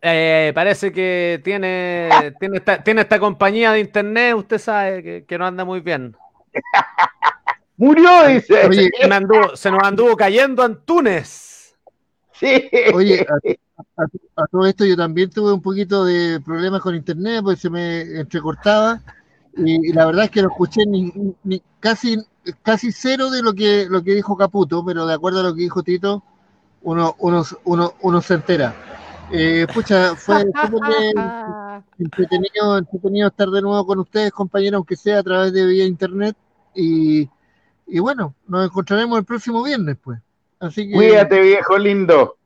Eh, 0.00 0.52
parece 0.54 0.92
que 0.92 1.40
tiene, 1.42 2.34
tiene, 2.38 2.58
esta, 2.58 2.82
tiene 2.82 3.00
esta 3.00 3.18
compañía 3.18 3.72
de 3.72 3.80
internet, 3.80 4.34
usted 4.36 4.58
sabe 4.58 5.24
que, 5.26 5.38
no 5.38 5.46
anda 5.46 5.64
muy 5.64 5.80
bien. 5.80 6.16
Murió, 7.76 8.26
dice. 8.26 8.66
Oye, 8.66 8.90
se 9.54 9.70
nos 9.70 9.82
anduvo 9.82 10.16
cayendo 10.16 10.62
Antunes. 10.62 11.76
Sí. 12.32 12.68
Oye, 12.94 13.26
a, 14.36 14.46
todo 14.50 14.66
esto 14.66 14.84
yo 14.84 14.96
también 14.96 15.30
tuve 15.30 15.52
un 15.52 15.62
poquito 15.62 16.04
de 16.04 16.40
problemas 16.40 16.80
con 16.80 16.94
internet, 16.94 17.40
porque 17.42 17.60
se 17.60 17.70
me 17.70 18.00
entrecortaba 18.18 19.00
y, 19.56 19.92
la 19.92 20.06
verdad 20.06 20.24
es 20.24 20.30
que 20.30 20.42
no 20.42 20.48
escuché 20.48 20.82
ni, 20.86 21.62
casi, 21.80 22.16
casi 22.62 22.92
cero 22.92 23.30
de 23.30 23.42
lo 23.42 23.54
que, 23.54 23.86
lo 23.88 24.02
que 24.02 24.14
dijo 24.14 24.36
Caputo, 24.36 24.84
pero 24.84 25.06
de 25.06 25.14
acuerdo 25.14 25.40
a 25.40 25.44
lo 25.44 25.54
que 25.54 25.62
dijo 25.62 25.82
Tito, 25.82 26.22
uno, 26.82 27.16
uno, 27.18 27.44
uno, 27.64 27.94
uno 28.00 28.20
se 28.22 28.34
entera. 28.34 28.97
Eh, 29.30 29.66
pucha, 29.72 30.14
fue 30.16 30.40
entretenido, 31.98 32.78
entretenido 32.78 33.28
estar 33.28 33.48
de 33.48 33.62
nuevo 33.62 33.86
con 33.86 33.98
ustedes, 33.98 34.32
compañeros, 34.32 34.78
aunque 34.78 34.96
sea 34.96 35.18
a 35.18 35.22
través 35.22 35.52
de 35.52 35.66
vía 35.66 35.84
internet. 35.84 36.36
Y, 36.74 37.28
y 37.86 37.98
bueno, 37.98 38.34
nos 38.46 38.66
encontraremos 38.66 39.18
el 39.18 39.24
próximo 39.24 39.62
viernes, 39.62 39.96
pues. 40.02 40.18
Así 40.60 40.88
que, 40.88 40.94
Cuídate, 40.94 41.40
viejo 41.40 41.78
lindo. 41.78 42.36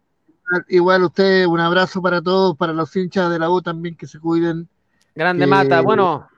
Igual 0.68 1.04
ustedes, 1.04 1.46
un 1.46 1.60
abrazo 1.60 2.02
para 2.02 2.20
todos, 2.20 2.56
para 2.56 2.72
los 2.72 2.94
hinchas 2.94 3.30
de 3.30 3.38
la 3.38 3.48
U 3.48 3.62
también, 3.62 3.96
que 3.96 4.06
se 4.06 4.18
cuiden 4.18 4.68
Grande 5.14 5.46
Mata, 5.46 5.80
bueno. 5.80 6.28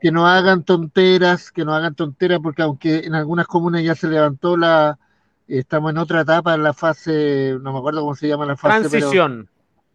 Que 0.00 0.10
no 0.10 0.26
hagan 0.26 0.64
tonteras, 0.64 1.52
que 1.52 1.62
no 1.64 1.74
hagan 1.74 1.94
tonteras, 1.94 2.40
porque 2.42 2.62
aunque 2.62 3.00
en 3.00 3.14
algunas 3.14 3.46
comunas 3.46 3.82
ya 3.82 3.94
se 3.94 4.08
levantó 4.08 4.56
la, 4.56 4.98
estamos 5.46 5.90
en 5.90 5.98
otra 5.98 6.22
etapa, 6.22 6.54
en 6.54 6.62
la 6.62 6.72
fase, 6.72 7.58
no 7.60 7.72
me 7.74 7.78
acuerdo 7.80 8.00
cómo 8.00 8.14
se 8.14 8.28
llama 8.28 8.46
la 8.46 8.56
fase. 8.56 8.88
Transición. 8.88 9.49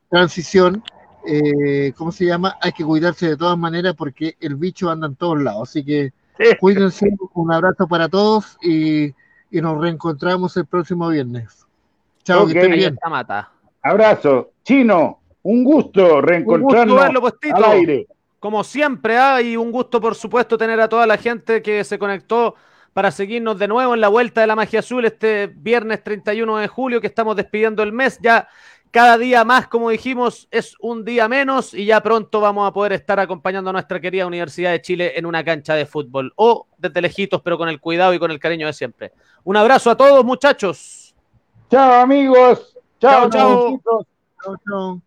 Transición, 0.10 0.84
eh, 1.28 1.94
¿cómo 1.98 2.12
se 2.12 2.26
llama? 2.26 2.58
Hay 2.62 2.72
que 2.72 2.84
cuidarse 2.84 3.30
de 3.30 3.38
todas 3.38 3.58
maneras 3.58 3.96
porque 3.96 4.36
el 4.40 4.56
bicho 4.56 4.90
anda 4.90 5.08
en 5.08 5.16
todos 5.16 5.42
lados. 5.42 5.70
Así 5.70 5.84
que 5.84 6.14
cuídense, 6.60 7.10
un 7.34 7.52
abrazo 7.52 7.88
para 7.88 8.08
todos 8.10 8.58
y, 8.62 9.14
nos 9.52 9.80
reencontramos 9.80 10.58
el 10.58 10.66
próximo 10.66 11.08
viernes. 11.08 11.66
Chao, 12.24 12.46
que 12.46 12.60
estén 12.60 12.74
bien. 12.74 12.98
Abrazo. 13.82 14.52
Chino, 14.64 15.20
un 15.44 15.64
gusto 15.64 16.20
reencontrarnos 16.20 16.98
un 16.98 17.22
gusto 17.22 17.38
verlo, 17.42 17.56
al 17.56 17.72
aire. 17.72 18.08
Como 18.40 18.64
siempre, 18.66 19.18
hay 19.18 19.56
un 19.56 19.72
gusto, 19.72 20.02
por 20.02 20.14
supuesto, 20.14 20.58
tener 20.58 20.82
a 20.82 20.90
toda 20.90 21.08
la 21.08 21.18
gente 21.18 21.62
que 21.62 21.84
se 21.86 21.98
conectó 21.98 22.56
para 22.94 23.12
seguirnos 23.12 23.60
de 23.60 23.68
nuevo 23.68 23.94
en 23.94 24.02
la 24.02 24.08
vuelta 24.08 24.42
de 24.42 24.48
la 24.48 24.56
magia 24.56 24.80
azul 24.80 25.04
este 25.06 25.48
viernes 25.48 26.04
31 26.04 26.58
de 26.58 26.68
julio 26.68 27.02
que 27.02 27.08
estamos 27.08 27.36
despidiendo 27.36 27.84
el 27.84 27.92
mes. 27.92 28.20
Ya 28.22 28.48
cada 28.96 29.18
día 29.18 29.44
más, 29.44 29.68
como 29.68 29.90
dijimos, 29.90 30.48
es 30.52 30.74
un 30.80 31.04
día 31.04 31.28
menos 31.28 31.74
y 31.74 31.84
ya 31.84 32.02
pronto 32.02 32.40
vamos 32.40 32.66
a 32.66 32.72
poder 32.72 32.94
estar 32.94 33.20
acompañando 33.20 33.70
a 33.70 33.74
nuestra 33.74 34.00
querida 34.00 34.26
Universidad 34.26 34.72
de 34.72 34.82
Chile 34.82 35.20
en 35.20 35.26
una 35.26 35.44
cancha 35.44 35.74
de 35.74 35.86
fútbol 35.86 36.32
o 36.38 36.68
desde 36.78 37.02
lejitos, 37.02 37.42
pero 37.42 37.58
con 37.58 37.68
el 37.68 37.82
cuidado 37.82 38.14
y 38.14 38.20
con 38.20 38.32
el 38.32 38.40
cariño 38.40 38.68
de 38.68 38.72
siempre. 38.72 39.12
Un 39.44 39.58
abrazo 39.58 39.92
a 39.92 39.98
todos, 39.98 40.24
muchachos. 40.24 41.14
Chao, 41.70 42.04
amigos. 42.04 42.78
Chao, 43.02 43.30
chao. 43.30 43.82
chao. 43.84 44.58
chao. 44.66 45.02